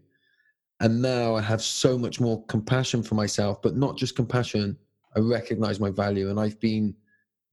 And 0.80 1.01
now 1.01 1.36
I 1.36 1.41
have 1.41 1.64
so 1.64 1.97
much 1.97 2.20
more 2.20 2.45
compassion 2.45 3.01
for 3.01 3.16
myself, 3.16 3.61
but 3.61 3.76
not 3.76 3.97
just 3.97 4.16
compassion. 4.16 4.78
I 5.16 5.20
recognize 5.20 5.80
my 5.80 5.89
value 5.89 6.30
and 6.30 6.39
I've 6.39 6.59
been 6.59 6.93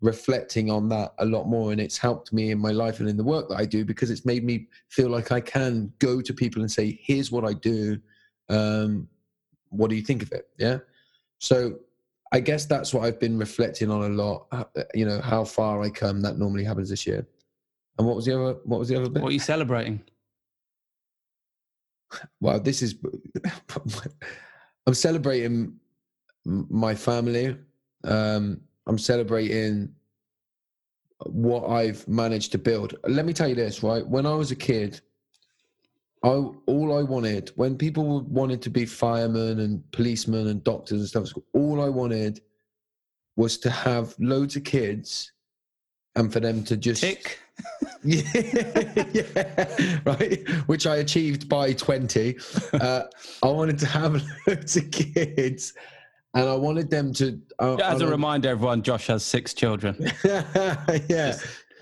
reflecting 0.03 0.71
on 0.71 0.89
that 0.91 1.15
a 1.19 1.25
lot 1.25 1.47
more. 1.47 1.73
And 1.73 1.81
it's 1.81 1.97
helped 1.97 2.31
me 2.33 2.51
in 2.51 2.59
my 2.59 2.73
life 2.73 3.01
and 3.01 3.09
in 3.09 3.17
the 3.17 3.25
work 3.25 3.49
that 3.49 3.59
I 3.59 3.65
do 3.65 3.87
because 3.87 4.11
it's 4.11 4.27
made 4.27 4.45
me 4.45 4.69
feel 4.89 5.09
like 5.09 5.33
I 5.33 5.41
can 5.41 5.93
go 5.99 6.21
to 6.21 6.35
people 6.35 6.61
and 6.61 6.71
say, 6.71 6.99
here's 7.03 7.31
what 7.31 7.45
I 7.45 7.55
do. 7.55 7.99
Um, 8.51 9.09
what 9.71 9.89
do 9.89 9.97
you 9.97 10.03
think 10.03 10.23
of 10.23 10.33
it? 10.33 10.49
Yeah. 10.59 10.79
So 11.39 11.79
I 12.33 12.41
guess 12.41 12.65
that's 12.65 12.95
what 12.95 13.05
I've 13.05 13.19
been 13.19 13.39
reflecting 13.39 13.91
on 13.91 14.03
a 14.03 14.15
lot. 14.15 14.47
Uh, 14.53 14.65
you 14.95 15.05
know 15.05 15.21
how 15.21 15.45
far 15.45 15.83
I 15.83 15.91
come. 15.91 16.23
That 16.23 16.39
normally 16.39 16.65
happens 16.65 16.89
this 16.89 17.07
year. 17.07 17.27
And 17.99 18.07
what 18.07 18.17
was 18.17 18.25
the 18.25 18.35
other? 18.35 18.59
What 18.65 18.79
was 18.79 18.89
the 18.89 18.97
other 18.97 19.09
bit? 19.09 19.23
What 19.23 19.31
are 19.31 19.35
you 19.35 19.41
celebrating? 19.41 20.03
Well, 22.41 22.61
this 22.61 22.83
is. 22.83 22.97
I'm 24.87 24.95
celebrating 24.95 25.77
my 26.45 26.95
family. 26.95 27.57
Um, 28.05 28.61
I'm 28.87 28.99
celebrating 28.99 29.95
what 31.27 31.69
I've 31.69 32.07
managed 32.09 32.53
to 32.53 32.59
build. 32.59 32.95
Let 33.05 33.27
me 33.27 33.33
tell 33.33 33.49
you 33.49 33.55
this, 33.55 33.83
right? 33.83 34.07
When 34.07 34.25
I 34.25 34.35
was 34.35 34.51
a 34.51 34.57
kid, 34.57 35.01
I 36.23 36.29
all 36.29 36.99
I 36.99 37.03
wanted 37.03 37.51
when 37.55 37.79
people 37.79 38.21
wanted 38.23 38.61
to 38.63 38.71
be 38.71 38.85
firemen 38.85 39.61
and 39.61 39.91
policemen 39.93 40.49
and 40.49 40.63
doctors 40.63 41.01
and 41.01 41.09
stuff, 41.09 41.43
all 41.55 41.81
I 41.81 41.89
wanted 41.89 42.41
was 43.37 43.57
to 43.59 43.71
have 43.71 44.15
loads 44.19 44.57
of 44.57 44.65
kids 44.65 45.33
and 46.17 46.33
for 46.33 46.41
them 46.41 46.63
to 46.65 46.77
just 46.77 47.03
tick. 47.03 47.39
yeah, 48.05 48.23
yeah, 49.13 49.99
right. 50.05 50.47
Which 50.67 50.87
I 50.87 50.97
achieved 50.97 51.49
by 51.49 51.73
twenty. 51.73 52.39
Uh, 52.73 53.05
I 53.43 53.49
wanted 53.49 53.79
to 53.79 53.87
have 53.87 54.23
loads 54.47 54.77
of 54.77 54.91
kids, 54.91 55.75
and 56.35 56.49
I 56.49 56.55
wanted 56.55 56.91
them 56.91 57.13
to. 57.15 57.41
Uh, 57.59 57.77
As 57.77 58.01
a 58.01 58.07
reminder, 58.07 58.49
everyone, 58.51 58.83
Josh 58.83 59.07
has 59.09 59.23
six 59.25 59.55
children. 59.55 60.11
yeah, 60.25 61.39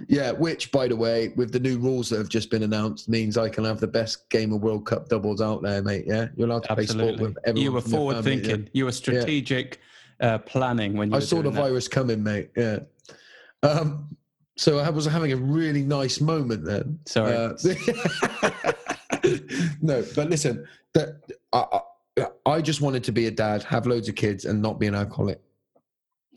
yeah, 0.06 0.30
which, 0.30 0.70
by 0.70 0.88
the 0.88 0.96
way, 0.96 1.28
with 1.36 1.52
the 1.52 1.60
new 1.60 1.78
rules 1.78 2.08
that 2.10 2.18
have 2.18 2.28
just 2.28 2.50
been 2.50 2.62
announced, 2.62 3.08
means 3.08 3.36
I 3.36 3.48
can 3.48 3.64
have 3.64 3.80
the 3.80 3.86
best 3.86 4.28
game 4.30 4.52
of 4.52 4.60
World 4.62 4.86
Cup 4.86 5.08
doubles 5.08 5.40
out 5.40 5.62
there, 5.62 5.82
mate. 5.82 6.04
Yeah, 6.06 6.28
you're 6.36 6.48
allowed 6.48 6.64
to 6.64 6.72
Absolutely. 6.72 7.04
play 7.04 7.16
sport 7.16 7.20
with 7.20 7.38
everyone. 7.44 7.62
You 7.62 7.72
were 7.72 7.80
forward 7.80 8.16
family, 8.16 8.36
thinking. 8.36 8.60
Yeah. 8.64 8.70
You 8.72 8.84
were 8.84 8.92
strategic 8.92 9.80
yeah. 10.20 10.34
uh, 10.34 10.38
planning 10.38 10.96
when 10.96 11.10
you. 11.10 11.16
I 11.16 11.20
saw 11.20 11.42
the 11.42 11.50
that. 11.50 11.60
virus 11.60 11.88
coming, 11.88 12.22
mate. 12.22 12.50
Yeah. 12.56 12.80
Um, 13.62 14.16
so 14.56 14.78
I 14.78 14.90
was 14.90 15.06
having 15.06 15.32
a 15.32 15.36
really 15.36 15.82
nice 15.82 16.20
moment 16.20 16.64
then. 16.64 16.98
Sorry. 17.06 17.34
Uh, 17.34 17.50
no, 19.80 20.04
but 20.14 20.28
listen, 20.28 20.66
that 20.94 21.20
I, 21.52 21.80
I, 22.18 22.26
I 22.44 22.60
just 22.60 22.80
wanted 22.80 23.04
to 23.04 23.12
be 23.12 23.26
a 23.26 23.30
dad, 23.30 23.62
have 23.64 23.86
loads 23.86 24.08
of 24.08 24.16
kids, 24.16 24.44
and 24.44 24.60
not 24.60 24.80
be 24.80 24.86
an 24.86 24.94
alcoholic. 24.94 25.40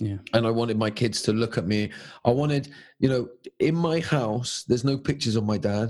Yeah. 0.02 0.18
And 0.34 0.47
I 0.47 0.49
wanted 0.49 0.78
my 0.78 0.89
kids 0.89 1.22
to 1.24 1.32
look 1.32 1.60
at 1.60 1.68
me. 1.68 1.91
I 2.26 2.32
wanted, 2.32 2.74
you 2.99 3.08
know, 3.08 3.30
in 3.60 3.76
my 3.76 3.99
house, 3.99 4.64
there's 4.68 4.84
no 4.84 4.97
pictures 4.97 5.36
of 5.36 5.45
my 5.45 5.60
dad. 5.60 5.89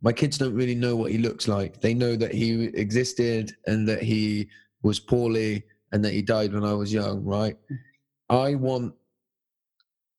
My 0.00 0.12
kids 0.12 0.38
don't 0.38 0.54
really 0.54 0.76
know 0.76 0.94
what 0.94 1.10
he 1.10 1.18
looks 1.18 1.48
like. 1.48 1.80
They 1.80 1.92
know 1.92 2.14
that 2.14 2.32
he 2.32 2.66
existed 2.66 3.56
and 3.66 3.88
that 3.88 4.00
he 4.00 4.48
was 4.82 5.00
poorly 5.00 5.64
and 5.90 6.04
that 6.04 6.12
he 6.12 6.22
died 6.22 6.52
when 6.52 6.64
I 6.64 6.72
was 6.72 6.92
young, 6.92 7.24
right? 7.24 7.56
Mm. 7.70 7.78
I 8.30 8.54
want 8.54 8.94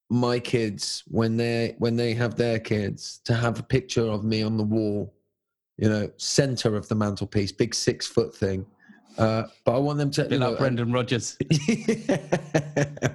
my 0.10 0.38
kids 0.38 1.04
when 1.08 1.38
they 1.38 1.76
when 1.80 1.96
they 1.96 2.14
have 2.14 2.36
their 2.36 2.60
kids 2.60 3.22
to 3.24 3.34
have 3.34 3.58
a 3.58 3.64
picture 3.64 4.06
of 4.06 4.26
me 4.26 4.44
on 4.44 4.58
the 4.58 4.64
wall, 4.64 5.14
you 5.78 5.90
know, 5.90 6.12
center 6.18 6.76
of 6.76 6.88
the 6.90 6.96
mantelpiece, 6.96 7.54
big 7.54 7.74
six 7.74 8.06
foot 8.06 8.36
thing 8.36 8.66
uh, 9.18 9.44
but 9.66 9.76
I 9.76 9.80
want 9.80 10.00
them 10.00 10.12
to. 10.12 10.28
you 10.30 10.40
know, 10.40 10.52
like 10.52 10.60
Brendan 10.60 10.92
Rodgers. 10.92 11.38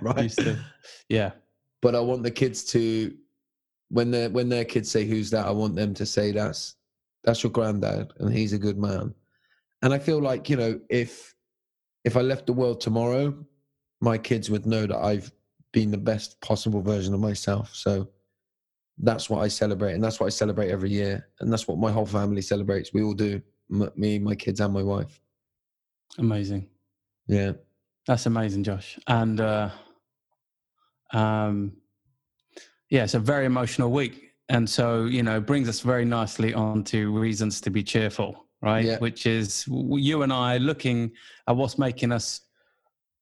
right. 0.01 0.31
To, 0.31 0.59
yeah. 1.09 1.33
But 1.81 1.95
I 1.95 2.01
want 2.01 2.23
the 2.23 2.31
kids 2.31 2.65
to, 2.67 3.15
when 3.91 4.11
their 4.11 4.31
when 4.31 4.49
their 4.49 4.65
kids 4.65 4.91
say, 4.91 5.05
"Who's 5.05 5.31
that?" 5.31 5.47
I 5.47 5.51
want 5.51 5.75
them 5.77 5.95
to 5.95 6.07
say, 6.07 6.33
"That's 6.33 6.77
that's 7.25 7.43
your 7.43 7.53
granddad, 7.53 8.13
and 8.19 8.33
he's 8.33 8.53
a 8.53 8.59
good 8.59 8.79
man." 8.79 9.15
And 9.83 9.93
I 9.93 9.99
feel 9.99 10.21
like 10.21 10.49
you 10.49 10.57
know, 10.57 10.81
if 10.89 11.35
if 12.05 12.17
I 12.17 12.21
left 12.21 12.47
the 12.47 12.53
world 12.53 12.81
tomorrow, 12.81 13.35
my 14.01 14.19
kids 14.19 14.51
would 14.51 14.67
know 14.67 14.87
that 14.87 14.99
I've 14.99 15.33
been 15.73 15.91
the 15.91 15.99
best 15.99 16.41
possible 16.41 16.81
version 16.81 17.15
of 17.15 17.21
myself. 17.21 17.75
So 17.75 18.09
that's 18.99 19.31
what 19.31 19.43
I 19.43 19.49
celebrate, 19.49 19.95
and 19.95 20.03
that's 20.03 20.21
what 20.21 20.27
I 20.27 20.31
celebrate 20.31 20.71
every 20.71 20.91
year, 20.91 21.29
and 21.41 21.53
that's 21.53 21.69
what 21.69 21.79
my 21.79 21.91
whole 21.91 22.07
family 22.07 22.43
celebrates. 22.43 22.93
We 22.93 23.03
all 23.03 23.15
do, 23.15 23.41
me, 23.69 24.19
my 24.19 24.35
kids, 24.35 24.61
and 24.61 24.73
my 24.73 24.83
wife. 24.83 25.21
Amazing. 26.17 26.69
Yeah. 27.27 27.53
That's 28.07 28.25
amazing, 28.27 28.65
Josh. 28.65 28.99
And 29.07 29.41
uh, 29.41 29.71
um, 31.13 31.73
yeah, 32.89 33.05
it's 33.05 33.15
a 33.15 33.19
very 33.21 33.45
emotional 33.45 33.91
week. 33.91 34.33
And 34.49 34.69
so, 34.69 35.05
you 35.05 35.23
know, 35.23 35.41
brings 35.41 35.69
us 35.69 35.81
very 35.81 36.07
nicely 36.07 36.55
on 36.55 36.83
to 36.85 37.13
reasons 37.17 37.61
to 37.61 37.71
be 37.71 37.83
cheerful, 37.83 38.47
right? 38.63 38.85
Yeah. 38.85 38.99
Which 38.99 39.27
is 39.27 39.67
you 39.69 40.23
and 40.23 40.33
I 40.33 40.57
looking 40.57 41.13
at 41.47 41.55
what's 41.55 41.77
making 41.77 42.13
us 42.13 42.41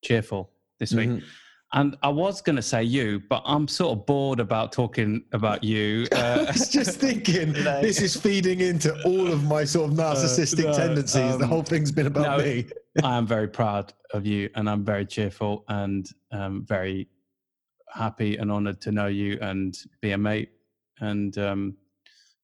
cheerful 0.05 0.53
this 0.79 0.93
week. 0.93 1.09
Mm-hmm. 1.09 1.27
And 1.73 1.97
I 2.03 2.09
was 2.09 2.41
going 2.41 2.57
to 2.57 2.63
say 2.63 2.83
you, 2.83 3.21
but 3.29 3.43
I'm 3.45 3.67
sort 3.67 3.99
of 3.99 4.07
bored 4.07 4.41
about 4.41 4.73
talking 4.73 5.25
about 5.33 5.65
you. 5.65 6.07
Uh, 6.17 6.47
I 6.49 6.53
was 6.53 6.71
just 6.71 6.99
thinking, 6.99 7.53
this 7.53 8.01
is 8.01 8.17
feeding 8.17 8.61
into 8.61 8.95
all 9.05 9.31
of 9.31 9.45
my 9.45 9.65
sort 9.65 9.93
of 9.93 10.01
uh, 10.01 10.15
narcissistic 10.15 10.65
uh, 10.65 10.71
no, 10.71 10.77
tendencies. 10.77 11.35
Um, 11.35 11.39
the 11.39 11.47
whole 11.47 11.63
thing's 11.63 11.93
been 11.93 12.07
about 12.07 12.39
no, 12.39 12.45
me. 12.45 12.67
I 13.03 13.17
am 13.17 13.27
very 13.27 13.49
proud 13.49 13.93
of 14.13 14.25
you, 14.25 14.49
and 14.55 14.69
I'm 14.71 14.85
very 14.85 15.05
cheerful 15.05 15.65
and 15.69 16.09
um, 16.33 16.65
very 16.67 17.09
happy 17.93 18.37
and 18.37 18.51
honored 18.51 18.81
to 18.83 18.93
know 18.93 19.07
you 19.07 19.39
and 19.41 19.77
be 20.01 20.13
a 20.13 20.19
mate 20.19 20.51
and 21.01 21.37
um, 21.39 21.77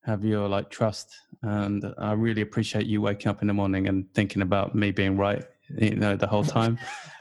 have 0.04 0.24
your 0.24 0.48
like 0.48 0.70
trust. 0.70 1.14
And 1.42 1.94
I 1.98 2.12
really 2.12 2.42
appreciate 2.42 2.86
you 2.86 3.00
waking 3.00 3.30
up 3.30 3.40
in 3.40 3.48
the 3.48 3.54
morning 3.54 3.88
and 3.88 4.12
thinking 4.14 4.42
about 4.42 4.74
me 4.74 4.90
being 4.90 5.16
right, 5.16 5.44
you 5.78 5.96
know, 5.96 6.16
the 6.16 6.26
whole 6.26 6.44
time. 6.44 6.78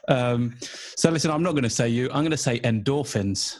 Um, 0.07 0.57
so 0.61 1.09
listen, 1.09 1.31
I'm 1.31 1.43
not 1.43 1.51
going 1.51 1.63
to 1.63 1.69
say 1.69 1.87
you. 1.89 2.07
I'm 2.07 2.21
going 2.21 2.31
to 2.31 2.37
say 2.37 2.59
endorphins. 2.59 3.59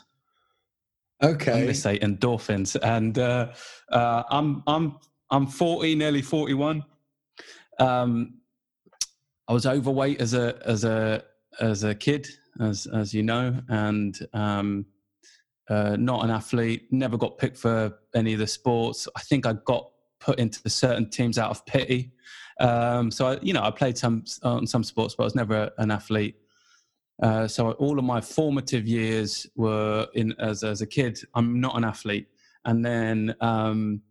Okay. 1.23 1.51
I'm 1.51 1.57
going 1.57 1.67
to 1.67 1.73
say 1.73 1.99
endorphins, 1.99 2.75
and 2.81 3.17
uh, 3.19 3.53
uh, 3.91 4.23
I'm 4.29 4.63
I'm 4.65 4.97
I'm 5.29 5.47
40, 5.47 5.95
nearly 5.95 6.21
41. 6.21 6.83
Um, 7.79 8.39
I 9.47 9.53
was 9.53 9.65
overweight 9.65 10.19
as 10.19 10.33
a 10.33 10.59
as 10.65 10.83
a 10.83 11.23
as 11.59 11.83
a 11.83 11.93
kid, 11.93 12.27
as 12.59 12.87
as 12.87 13.13
you 13.13 13.23
know, 13.23 13.61
and 13.69 14.17
um, 14.33 14.85
uh, 15.69 15.95
not 15.97 16.23
an 16.23 16.31
athlete. 16.31 16.87
Never 16.91 17.17
got 17.17 17.37
picked 17.37 17.57
for 17.57 17.99
any 18.15 18.33
of 18.33 18.39
the 18.39 18.47
sports. 18.47 19.07
I 19.15 19.21
think 19.21 19.45
I 19.45 19.53
got 19.53 19.89
put 20.19 20.39
into 20.39 20.67
certain 20.69 21.09
teams 21.09 21.37
out 21.37 21.51
of 21.51 21.65
pity. 21.65 22.11
Um, 22.61 23.09
so 23.09 23.27
I, 23.27 23.39
you 23.41 23.53
know, 23.53 23.63
I 23.63 23.71
played 23.71 23.97
some 23.97 24.23
on 24.43 24.67
some 24.67 24.83
sports, 24.83 25.15
but 25.15 25.23
I 25.23 25.25
was 25.25 25.35
never 25.35 25.71
an 25.77 25.91
athlete. 25.91 26.35
Uh, 27.21 27.47
so 27.47 27.71
all 27.73 27.99
of 27.99 28.05
my 28.05 28.21
formative 28.21 28.87
years 28.87 29.47
were 29.55 30.07
in 30.13 30.33
as 30.39 30.63
as 30.63 30.81
a 30.81 30.87
kid. 30.87 31.19
I'm 31.33 31.59
not 31.59 31.75
an 31.75 31.83
athlete, 31.83 32.27
and 32.65 32.85
then 32.85 33.35
um, 33.41 34.01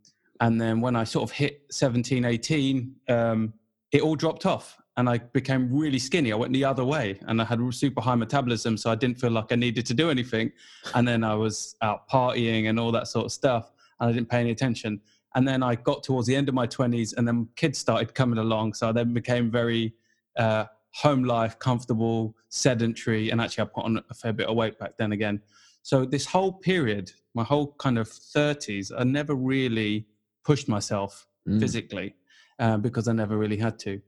and 0.41 0.61
then 0.61 0.81
when 0.81 0.97
I 0.97 1.05
sort 1.05 1.29
of 1.29 1.37
hit 1.37 1.63
17, 1.71 2.25
18, 2.25 2.95
um, 3.09 3.53
it 3.93 4.01
all 4.03 4.17
dropped 4.17 4.47
off, 4.47 4.79
and 4.97 5.09
I 5.09 5.19
became 5.19 5.73
really 5.73 5.99
skinny. 5.99 6.33
I 6.33 6.37
went 6.37 6.53
the 6.53 6.65
other 6.65 6.85
way, 6.85 7.21
and 7.27 7.41
I 7.41 7.45
had 7.45 7.61
super 7.73 8.01
high 8.01 8.15
metabolism, 8.15 8.77
so 8.77 8.91
I 8.91 8.95
didn't 8.95 9.21
feel 9.21 9.31
like 9.31 9.53
I 9.53 9.57
needed 9.57 9.87
to 9.87 9.95
do 9.95 10.11
anything. 10.11 10.53
And 10.95 11.07
then 11.07 11.23
I 11.23 11.35
was 11.35 11.77
out 11.83 12.09
partying 12.09 12.69
and 12.69 12.81
all 12.81 12.91
that 12.93 13.07
sort 13.07 13.27
of 13.27 13.33
stuff, 13.33 13.71
and 14.01 14.11
I 14.11 14.13
didn't 14.13 14.29
pay 14.29 14.41
any 14.41 14.51
attention. 14.51 15.01
And 15.35 15.47
then 15.47 15.63
I 15.63 15.77
got 15.77 16.03
towards 16.03 16.27
the 16.27 16.35
end 16.35 16.49
of 16.49 16.55
my 16.55 16.67
20s, 16.67 17.15
and 17.17 17.27
then 17.27 17.49
kids 17.57 17.79
started 17.79 18.15
coming 18.15 18.39
along. 18.39 18.75
So 18.75 18.89
I 18.89 18.93
then 18.93 19.15
became 19.15 19.51
very 19.51 19.95
uh, 20.37 20.65
home 20.93 21.25
life, 21.25 21.59
comfortable, 21.59 22.37
sedentary, 22.49 23.31
and 23.31 23.41
actually 23.41 23.63
I 23.63 23.67
put 23.67 23.85
on 23.85 24.03
a 24.11 24.15
fair 24.15 24.33
bit 24.33 24.49
of 24.49 24.57
weight 24.57 24.79
back 24.79 24.97
then 24.97 25.13
again. 25.13 25.41
So 25.83 26.05
this 26.05 26.27
whole 26.27 26.53
period, 26.53 27.13
my 27.35 27.45
whole 27.45 27.75
kind 27.79 27.99
of 27.99 28.09
30s, 28.09 28.93
I 28.97 29.05
never 29.05 29.35
really 29.35 30.07
pushed 30.45 30.69
myself 30.69 31.27
mm. 31.49 31.61
physically 31.61 32.15
uh, 32.59 32.77
because 32.77 33.09
I 33.09 33.13
never 33.13 33.37
really 33.37 33.57
had 33.57 33.79
to. 33.81 34.01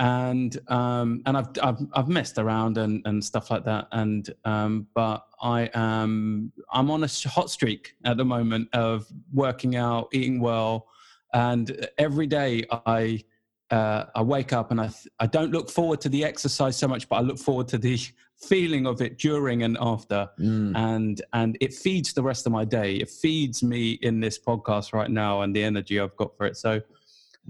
And 0.00 0.58
um, 0.68 1.22
and 1.26 1.36
I've, 1.36 1.48
I've 1.62 1.78
I've 1.92 2.08
messed 2.08 2.38
around 2.38 2.78
and, 2.78 3.02
and 3.04 3.22
stuff 3.22 3.50
like 3.50 3.64
that. 3.66 3.86
And 3.92 4.28
um, 4.46 4.86
but 4.94 5.26
I 5.42 5.70
am 5.74 6.52
I'm 6.72 6.90
on 6.90 7.04
a 7.04 7.08
hot 7.28 7.50
streak 7.50 7.94
at 8.04 8.16
the 8.16 8.24
moment 8.24 8.70
of 8.72 9.06
working 9.32 9.76
out, 9.76 10.08
eating 10.12 10.40
well, 10.40 10.88
and 11.34 11.86
every 11.98 12.26
day 12.26 12.64
I 12.86 13.22
uh, 13.70 14.06
I 14.14 14.22
wake 14.22 14.52
up 14.52 14.70
and 14.70 14.80
I 14.80 14.86
th- 14.86 15.08
I 15.20 15.26
don't 15.26 15.52
look 15.52 15.70
forward 15.70 16.00
to 16.02 16.08
the 16.08 16.24
exercise 16.24 16.76
so 16.76 16.88
much, 16.88 17.08
but 17.08 17.16
I 17.16 17.20
look 17.20 17.38
forward 17.38 17.68
to 17.68 17.78
the 17.78 17.98
feeling 18.36 18.86
of 18.86 19.00
it 19.02 19.18
during 19.18 19.62
and 19.62 19.76
after, 19.80 20.28
mm. 20.38 20.76
and 20.76 21.22
and 21.32 21.56
it 21.60 21.74
feeds 21.74 22.12
the 22.12 22.22
rest 22.22 22.46
of 22.46 22.52
my 22.52 22.64
day. 22.64 22.96
It 22.96 23.10
feeds 23.10 23.62
me 23.62 23.92
in 24.02 24.18
this 24.18 24.38
podcast 24.38 24.92
right 24.92 25.10
now 25.10 25.42
and 25.42 25.54
the 25.54 25.62
energy 25.62 26.00
I've 26.00 26.16
got 26.16 26.36
for 26.36 26.46
it. 26.46 26.56
So 26.56 26.80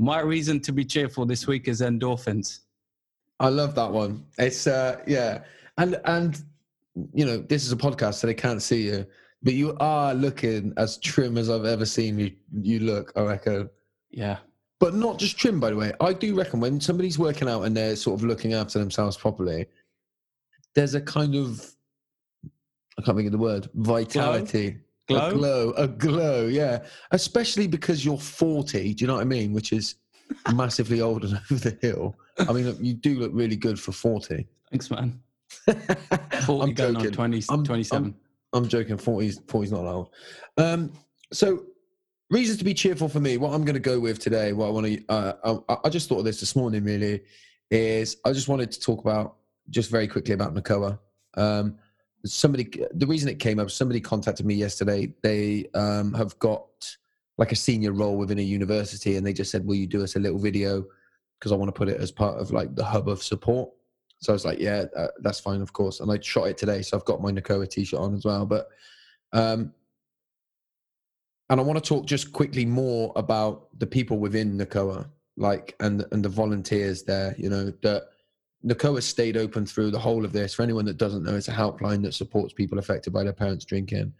my 0.00 0.20
reason 0.20 0.58
to 0.60 0.72
be 0.72 0.82
cheerful 0.82 1.26
this 1.26 1.46
week 1.46 1.68
is 1.68 1.82
endorphins. 1.82 2.60
I 3.38 3.50
love 3.50 3.74
that 3.74 3.92
one. 3.92 4.24
It's 4.38 4.66
uh 4.66 4.96
yeah, 5.06 5.42
and 5.76 6.00
and 6.06 6.42
you 7.12 7.26
know 7.26 7.38
this 7.38 7.66
is 7.66 7.72
a 7.72 7.76
podcast, 7.76 8.14
so 8.14 8.26
they 8.26 8.34
can't 8.34 8.62
see 8.62 8.82
you, 8.82 9.06
but 9.42 9.52
you 9.52 9.76
are 9.78 10.14
looking 10.14 10.72
as 10.78 10.96
trim 10.98 11.36
as 11.36 11.50
I've 11.50 11.66
ever 11.66 11.84
seen 11.84 12.18
you. 12.18 12.32
You 12.62 12.80
look, 12.80 13.12
I 13.14 13.22
reckon. 13.22 13.68
Yeah, 14.10 14.38
but 14.78 14.94
not 14.94 15.18
just 15.18 15.36
trim, 15.36 15.60
by 15.60 15.68
the 15.68 15.76
way. 15.76 15.92
I 16.00 16.14
do 16.14 16.34
reckon 16.34 16.60
when 16.60 16.80
somebody's 16.80 17.18
working 17.18 17.48
out 17.48 17.64
and 17.64 17.76
they're 17.76 17.94
sort 17.94 18.18
of 18.18 18.24
looking 18.24 18.54
after 18.54 18.78
themselves 18.78 19.18
properly, 19.18 19.66
there's 20.74 20.94
a 20.94 21.00
kind 21.00 21.34
of 21.34 21.74
I 22.98 23.02
can't 23.02 23.18
think 23.18 23.26
of 23.26 23.32
the 23.32 23.38
word 23.38 23.68
vitality. 23.74 24.78
Glow? 25.10 25.28
A 25.28 25.32
glow, 25.34 25.72
a 25.76 25.88
glow, 25.88 26.46
yeah. 26.46 26.84
Especially 27.10 27.66
because 27.66 28.04
you're 28.04 28.18
40, 28.18 28.94
do 28.94 29.02
you 29.02 29.06
know 29.06 29.14
what 29.14 29.22
I 29.22 29.24
mean? 29.24 29.52
Which 29.52 29.72
is 29.72 29.96
massively 30.54 31.00
old 31.00 31.24
and 31.24 31.40
over 31.50 31.70
the 31.70 31.76
hill. 31.80 32.16
I 32.38 32.52
mean, 32.52 32.76
you 32.80 32.94
do 32.94 33.18
look 33.18 33.32
really 33.34 33.56
good 33.56 33.78
for 33.78 33.92
40. 33.92 34.46
Thanks, 34.70 34.90
man. 34.90 35.20
40 35.66 35.74
I'm 35.76 36.46
going 36.46 36.94
joking. 36.94 37.06
on 37.06 37.12
20, 37.12 37.44
I'm, 37.50 37.64
27. 37.64 38.04
I'm, 38.04 38.14
I'm 38.52 38.68
joking. 38.68 38.96
40's, 38.96 39.40
40's 39.40 39.72
not 39.72 39.84
old. 39.84 40.10
Um, 40.56 40.92
so 41.32 41.64
reasons 42.30 42.58
to 42.58 42.64
be 42.64 42.74
cheerful 42.74 43.08
for 43.08 43.20
me. 43.20 43.36
What 43.36 43.52
I'm 43.52 43.64
going 43.64 43.74
to 43.74 43.80
go 43.80 44.00
with 44.00 44.18
today, 44.18 44.52
what 44.52 44.66
I 44.66 44.70
want 44.70 44.86
to, 44.86 45.04
uh, 45.08 45.60
I, 45.68 45.76
I, 45.84 45.88
just 45.88 46.08
thought 46.08 46.18
of 46.18 46.24
this 46.24 46.40
this 46.40 46.56
morning. 46.56 46.84
Really, 46.84 47.22
is 47.70 48.16
I 48.24 48.32
just 48.32 48.48
wanted 48.48 48.70
to 48.72 48.80
talk 48.80 49.00
about 49.00 49.36
just 49.68 49.90
very 49.90 50.08
quickly 50.08 50.34
about 50.34 50.54
NACOA. 50.54 50.98
Um, 51.34 51.76
somebody, 52.24 52.70
the 52.94 53.06
reason 53.06 53.28
it 53.28 53.38
came 53.38 53.58
up, 53.58 53.70
somebody 53.70 54.00
contacted 54.00 54.46
me 54.46 54.54
yesterday. 54.54 55.12
They 55.22 55.66
um, 55.74 56.14
have 56.14 56.38
got 56.38 56.66
like 57.38 57.52
a 57.52 57.56
senior 57.56 57.92
role 57.92 58.16
within 58.16 58.38
a 58.38 58.42
university, 58.42 59.16
and 59.16 59.26
they 59.26 59.32
just 59.32 59.50
said, 59.50 59.64
"Will 59.64 59.76
you 59.76 59.86
do 59.86 60.02
us 60.02 60.16
a 60.16 60.20
little 60.20 60.38
video?" 60.38 60.84
Because 61.38 61.52
I 61.52 61.56
want 61.56 61.68
to 61.68 61.78
put 61.78 61.88
it 61.88 62.00
as 62.00 62.12
part 62.12 62.38
of 62.38 62.50
like 62.50 62.74
the 62.74 62.84
hub 62.84 63.08
of 63.08 63.22
support. 63.22 63.70
So 64.18 64.32
I 64.32 64.34
was 64.34 64.44
like, 64.44 64.58
"Yeah, 64.58 64.84
uh, 64.96 65.08
that's 65.20 65.40
fine, 65.40 65.62
of 65.62 65.72
course." 65.72 66.00
And 66.00 66.12
I 66.12 66.20
shot 66.20 66.48
it 66.48 66.58
today, 66.58 66.82
so 66.82 66.96
I've 66.96 67.04
got 67.06 67.22
my 67.22 67.32
NACOA 67.32 67.68
t-shirt 67.68 67.98
on 67.98 68.14
as 68.14 68.24
well. 68.24 68.44
But 68.44 68.68
um, 69.32 69.72
and 71.48 71.58
I 71.58 71.62
want 71.62 71.82
to 71.82 71.88
talk 71.88 72.06
just 72.06 72.32
quickly 72.32 72.64
more 72.64 73.12
about 73.16 73.68
the 73.78 73.86
people 73.86 74.18
within 74.18 74.58
NACOA, 74.58 75.08
like 75.36 75.74
and 75.80 76.04
and 76.12 76.24
the 76.24 76.28
volunteers 76.28 77.02
there. 77.04 77.34
You 77.38 77.48
know 77.48 77.72
that 77.82 78.08
NACOA 78.64 79.02
stayed 79.02 79.36
open 79.36 79.64
through 79.64 79.90
the 79.90 79.98
whole 79.98 80.24
of 80.24 80.32
this. 80.32 80.54
For 80.54 80.62
anyone 80.62 80.84
that 80.84 80.98
doesn't 80.98 81.22
know, 81.22 81.36
it's 81.36 81.48
a 81.48 81.52
helpline 81.52 82.02
that 82.02 82.14
supports 82.14 82.52
people 82.52 82.78
affected 82.78 83.12
by 83.12 83.24
their 83.24 83.32
parents 83.32 83.64
drinking. 83.64 84.12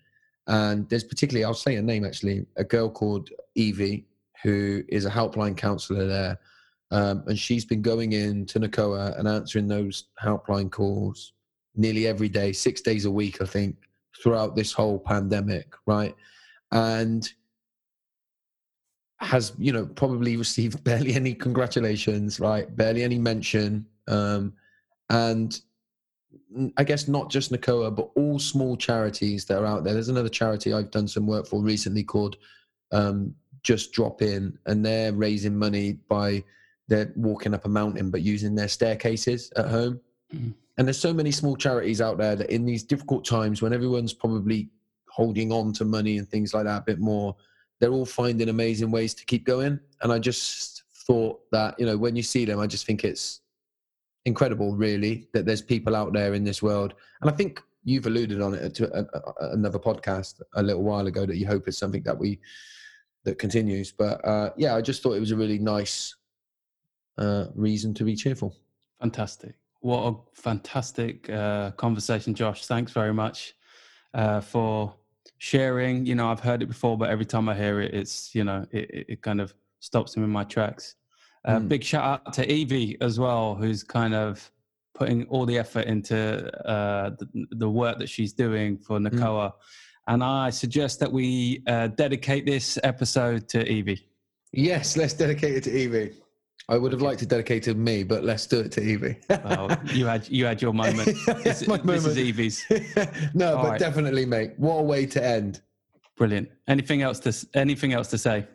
And 0.47 0.89
there's 0.89 1.05
particularly, 1.05 1.45
I'll 1.45 1.55
say 1.55 1.77
a 1.77 1.83
name 1.83 2.05
actually, 2.05 2.47
a 2.57 2.65
girl 2.65 2.89
called 2.89 3.29
Evie, 3.55 4.07
who 4.43 4.83
is 4.89 5.05
a 5.05 5.11
helpline 5.11 5.57
counselor 5.57 6.07
there. 6.07 6.39
Um, 6.91 7.23
and 7.27 7.39
she's 7.39 7.65
been 7.65 7.83
going 7.83 8.15
in 8.15 8.47
to 8.47 8.59
NACOA 8.59 9.19
and 9.19 9.29
answering 9.29 9.69
those 9.69 10.05
helpline 10.23 10.71
calls 10.71 11.35
nearly 11.77 12.07
every 12.07 12.29
day, 12.29 12.53
six 12.53 12.81
days 12.81 13.05
a 13.05 13.11
week, 13.11 13.41
I 13.41 13.45
think, 13.45 13.77
throughout 14.23 14.57
this 14.57 14.73
whole 14.73 14.99
pandemic, 14.99 15.75
right? 15.87 16.15
and 16.73 17.33
has 19.19 19.53
you 19.59 19.73
know 19.73 19.87
probably 19.87 20.37
received 20.45 20.83
barely 20.85 21.15
any 21.15 21.35
congratulations 21.35 22.41
right 22.41 22.75
barely 22.77 23.03
any 23.03 23.19
mention 23.19 23.87
um, 24.09 24.53
and 25.11 25.61
i 26.77 26.85
guess 26.85 27.09
not 27.09 27.31
just 27.31 27.53
NACOA 27.53 27.95
but 27.95 28.11
all 28.17 28.39
small 28.39 28.77
charities 28.77 29.45
that 29.45 29.59
are 29.59 29.67
out 29.67 29.85
there 29.85 29.95
there's 29.95 30.09
another 30.09 30.29
charity 30.29 30.73
i've 30.73 30.91
done 30.91 31.09
some 31.09 31.27
work 31.27 31.47
for 31.47 31.63
recently 31.63 32.03
called 32.03 32.37
um, 32.93 33.35
just 33.63 33.93
drop 33.93 34.21
in 34.21 34.59
and 34.67 34.85
they're 34.85 35.13
raising 35.13 35.57
money 35.57 35.93
by 36.09 36.43
they're 36.89 37.13
walking 37.15 37.55
up 37.55 37.67
a 37.67 37.69
mountain 37.69 38.11
but 38.11 38.23
using 38.23 38.55
their 38.55 38.67
staircases 38.67 39.53
at 39.57 39.69
home 39.69 40.01
mm. 40.35 40.53
and 40.77 40.89
there's 40.89 40.99
so 40.99 41.13
many 41.13 41.31
small 41.31 41.55
charities 41.55 42.01
out 42.01 42.19
there 42.19 42.35
that 42.35 42.51
in 42.51 42.65
these 42.65 42.83
difficult 42.83 43.25
times 43.25 43.63
when 43.63 43.73
everyone's 43.73 44.13
probably 44.13 44.69
holding 45.11 45.53
on 45.53 45.73
to 45.75 45.85
money 45.85 46.19
and 46.19 46.29
things 46.29 46.55
like 46.55 46.65
that 46.65 46.79
a 46.83 46.85
bit 46.85 46.99
more. 46.99 47.37
They're 47.79 47.93
all 47.93 48.07
finding 48.07 48.49
amazing 48.49 48.91
ways 48.91 49.15
to 49.15 49.25
keep 49.25 49.45
going. 49.45 49.79
And 50.03 50.13
I 50.13 50.19
just 50.19 50.85
thought 51.07 51.41
that, 51.51 51.79
you 51.79 51.87
know, 51.87 51.97
when 51.97 52.17
you 52.17 52.23
see 52.23 52.45
them, 52.45 52.61
I 52.61 52.67
just 52.67 52.87
think 52.87 53.05
it's 53.05 53.41
incredible, 54.31 54.71
really, 54.77 55.15
that 55.35 55.45
there's 55.47 55.63
people 55.75 55.95
out 56.01 56.13
there 56.13 56.33
in 56.35 56.45
this 56.45 56.63
world. 56.63 56.95
And 57.21 57.31
I 57.31 57.35
think 57.35 57.63
you've 57.85 58.07
alluded 58.07 58.41
on 58.41 58.55
it 58.55 58.75
to 58.77 58.85
a, 58.99 59.03
a, 59.19 59.53
another 59.57 59.79
podcast 59.79 60.41
a 60.55 60.63
little 60.63 60.83
while 60.83 61.07
ago 61.07 61.27
that 61.27 61.37
you 61.37 61.47
hope 61.47 61.69
is 61.69 61.79
something 61.79 62.05
that 62.05 62.19
we 62.19 62.39
that 63.25 63.39
continues. 63.39 63.93
But 63.93 64.17
uh, 64.25 64.51
yeah, 64.57 64.77
I 64.77 64.81
just 64.81 65.03
thought 65.03 65.17
it 65.17 65.21
was 65.27 65.33
a 65.33 65.37
really 65.37 65.59
nice 65.59 66.17
uh, 67.19 67.47
reason 67.55 67.93
to 67.95 68.05
be 68.05 68.17
cheerful. 68.17 68.57
Fantastic. 69.01 69.55
What 69.81 70.03
a 70.03 70.15
fantastic 70.49 71.29
uh, 71.31 71.71
conversation, 71.73 72.35
Josh. 72.35 72.67
Thanks 72.67 72.93
very 72.93 73.15
much 73.15 73.55
uh, 74.15 74.41
for 74.41 74.95
sharing. 75.39 76.07
You 76.07 76.15
know, 76.15 76.31
I've 76.31 76.41
heard 76.41 76.63
it 76.63 76.67
before, 76.67 76.97
but 76.99 77.11
every 77.11 77.27
time 77.27 77.49
I 77.49 77.55
hear 77.55 77.81
it, 77.81 77.95
it's 77.95 78.35
you 78.35 78.45
know, 78.45 78.67
it, 78.71 79.07
it 79.13 79.23
kind 79.23 79.41
of 79.41 79.55
stops 79.81 80.17
me 80.17 80.25
in 80.25 80.31
my 80.31 80.45
tracks. 80.45 80.97
Uh, 81.45 81.57
mm. 81.57 81.69
Big 81.69 81.83
shout 81.83 82.05
out 82.05 82.33
to 82.35 82.51
Evie 82.51 82.97
as 83.01 83.19
well, 83.19 83.55
who's 83.55 83.83
kind 83.83 84.15
of 84.15 84.51
putting 84.95 85.25
all 85.29 85.47
the 85.47 85.57
effort 85.57 85.87
into 85.87 86.51
uh, 86.69 87.11
the, 87.11 87.47
the, 87.53 87.69
work 87.69 87.99
that 87.99 88.09
she's 88.09 88.35
doing 88.35 88.77
for 88.77 88.99
mm. 88.99 89.09
NACOA. 89.09 89.49
Mm. 89.49 89.53
And 90.09 90.25
I 90.25 90.51
suggest 90.51 91.01
that 91.01 91.11
we 91.11 91.63
uh, 91.67 91.89
dedicate 91.89 92.45
this 92.45 92.79
episode 92.83 93.49
to 93.51 93.67
Evie. 93.67 94.07
Yes, 94.53 94.97
let's 94.97 95.15
dedicate 95.15 95.55
it 95.55 95.65
to 95.65 95.77
Evie. 95.77 96.13
I 96.69 96.77
would 96.77 96.93
have 96.93 97.03
liked 97.03 97.19
to 97.21 97.27
dedicate 97.27 97.67
it 97.67 97.73
to 97.73 97.79
me, 97.79 98.05
but 98.05 98.23
let's 98.25 98.47
do 98.47 98.61
it 98.61 98.71
to 98.73 98.83
Evie. 98.83 99.17
well, 99.29 99.77
you 99.87 100.07
had 100.07 100.29
you 100.29 100.45
had 100.45 100.61
your 100.63 100.73
moment. 100.85 101.17
this, 101.43 101.67
my 101.67 101.79
moment. 101.79 102.03
this 102.03 102.07
is 102.07 102.19
Evie's. 102.19 102.65
no, 103.35 103.57
All 103.57 103.63
but 103.63 103.71
right. 103.71 103.81
definitely, 103.81 104.27
mate. 104.27 104.53
What 104.57 104.77
a 104.77 104.83
way 104.83 105.07
to 105.07 105.25
end. 105.25 105.63
Brilliant. 106.17 106.49
Anything 106.69 107.03
else 107.03 107.19
to 107.21 107.49
anything 107.55 107.93
else 107.93 108.09
to 108.09 108.19
say? 108.19 108.47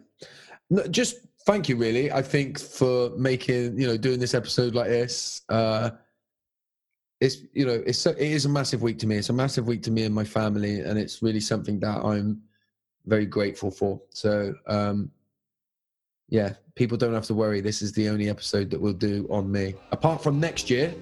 No, 0.69 0.87
just 0.87 1.17
thank 1.45 1.69
you. 1.69 1.77
Really, 1.77 2.11
I 2.11 2.21
think 2.21 2.59
for 2.59 3.11
making 3.17 3.79
you 3.79 3.87
know 3.87 3.97
doing 3.97 4.19
this 4.19 4.33
episode 4.33 4.75
like 4.75 4.87
this. 4.87 5.41
Uh, 5.49 5.91
it's 7.21 7.37
you 7.53 7.65
know 7.65 7.81
it's 7.85 7.99
so, 7.99 8.11
it 8.11 8.19
is 8.19 8.45
a 8.45 8.49
massive 8.49 8.81
week 8.81 8.99
to 8.99 9.07
me. 9.07 9.17
It's 9.17 9.29
a 9.29 9.33
massive 9.33 9.67
week 9.67 9.81
to 9.83 9.91
me 9.91 10.03
and 10.03 10.13
my 10.13 10.25
family, 10.25 10.81
and 10.81 10.99
it's 10.99 11.21
really 11.21 11.39
something 11.39 11.79
that 11.79 12.03
I'm 12.03 12.41
very 13.05 13.25
grateful 13.25 13.71
for. 13.71 14.01
So 14.09 14.53
um, 14.67 15.11
yeah, 16.29 16.53
people 16.75 16.97
don't 16.97 17.13
have 17.13 17.25
to 17.27 17.33
worry. 17.33 17.61
This 17.61 17.81
is 17.81 17.93
the 17.93 18.09
only 18.09 18.29
episode 18.29 18.69
that 18.71 18.81
we'll 18.81 18.93
do 18.93 19.27
on 19.29 19.51
me, 19.51 19.75
apart 19.91 20.21
from 20.21 20.39
next 20.39 20.69
year 20.69 20.93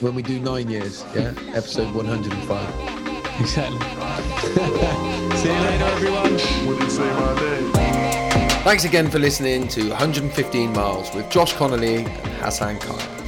when 0.00 0.14
we 0.14 0.22
do 0.22 0.40
nine 0.40 0.68
years. 0.68 1.04
Yeah, 1.14 1.32
episode 1.54 1.94
105. 1.94 3.40
Exactly. 3.40 3.78
See 5.36 5.48
you 5.48 5.60
later, 5.60 5.84
everyone. 5.84 6.32
What 6.66 6.78
do 6.78 6.84
you 6.84 6.90
say 6.90 7.12
my 7.14 7.34
day? 7.38 8.09
Thanks 8.62 8.84
again 8.84 9.10
for 9.10 9.18
listening 9.18 9.68
to 9.68 9.88
115 9.88 10.72
Miles 10.74 11.14
with 11.14 11.30
Josh 11.30 11.54
Connolly 11.54 12.04
and 12.04 12.32
Hassan 12.42 12.78
Khan. 12.78 13.19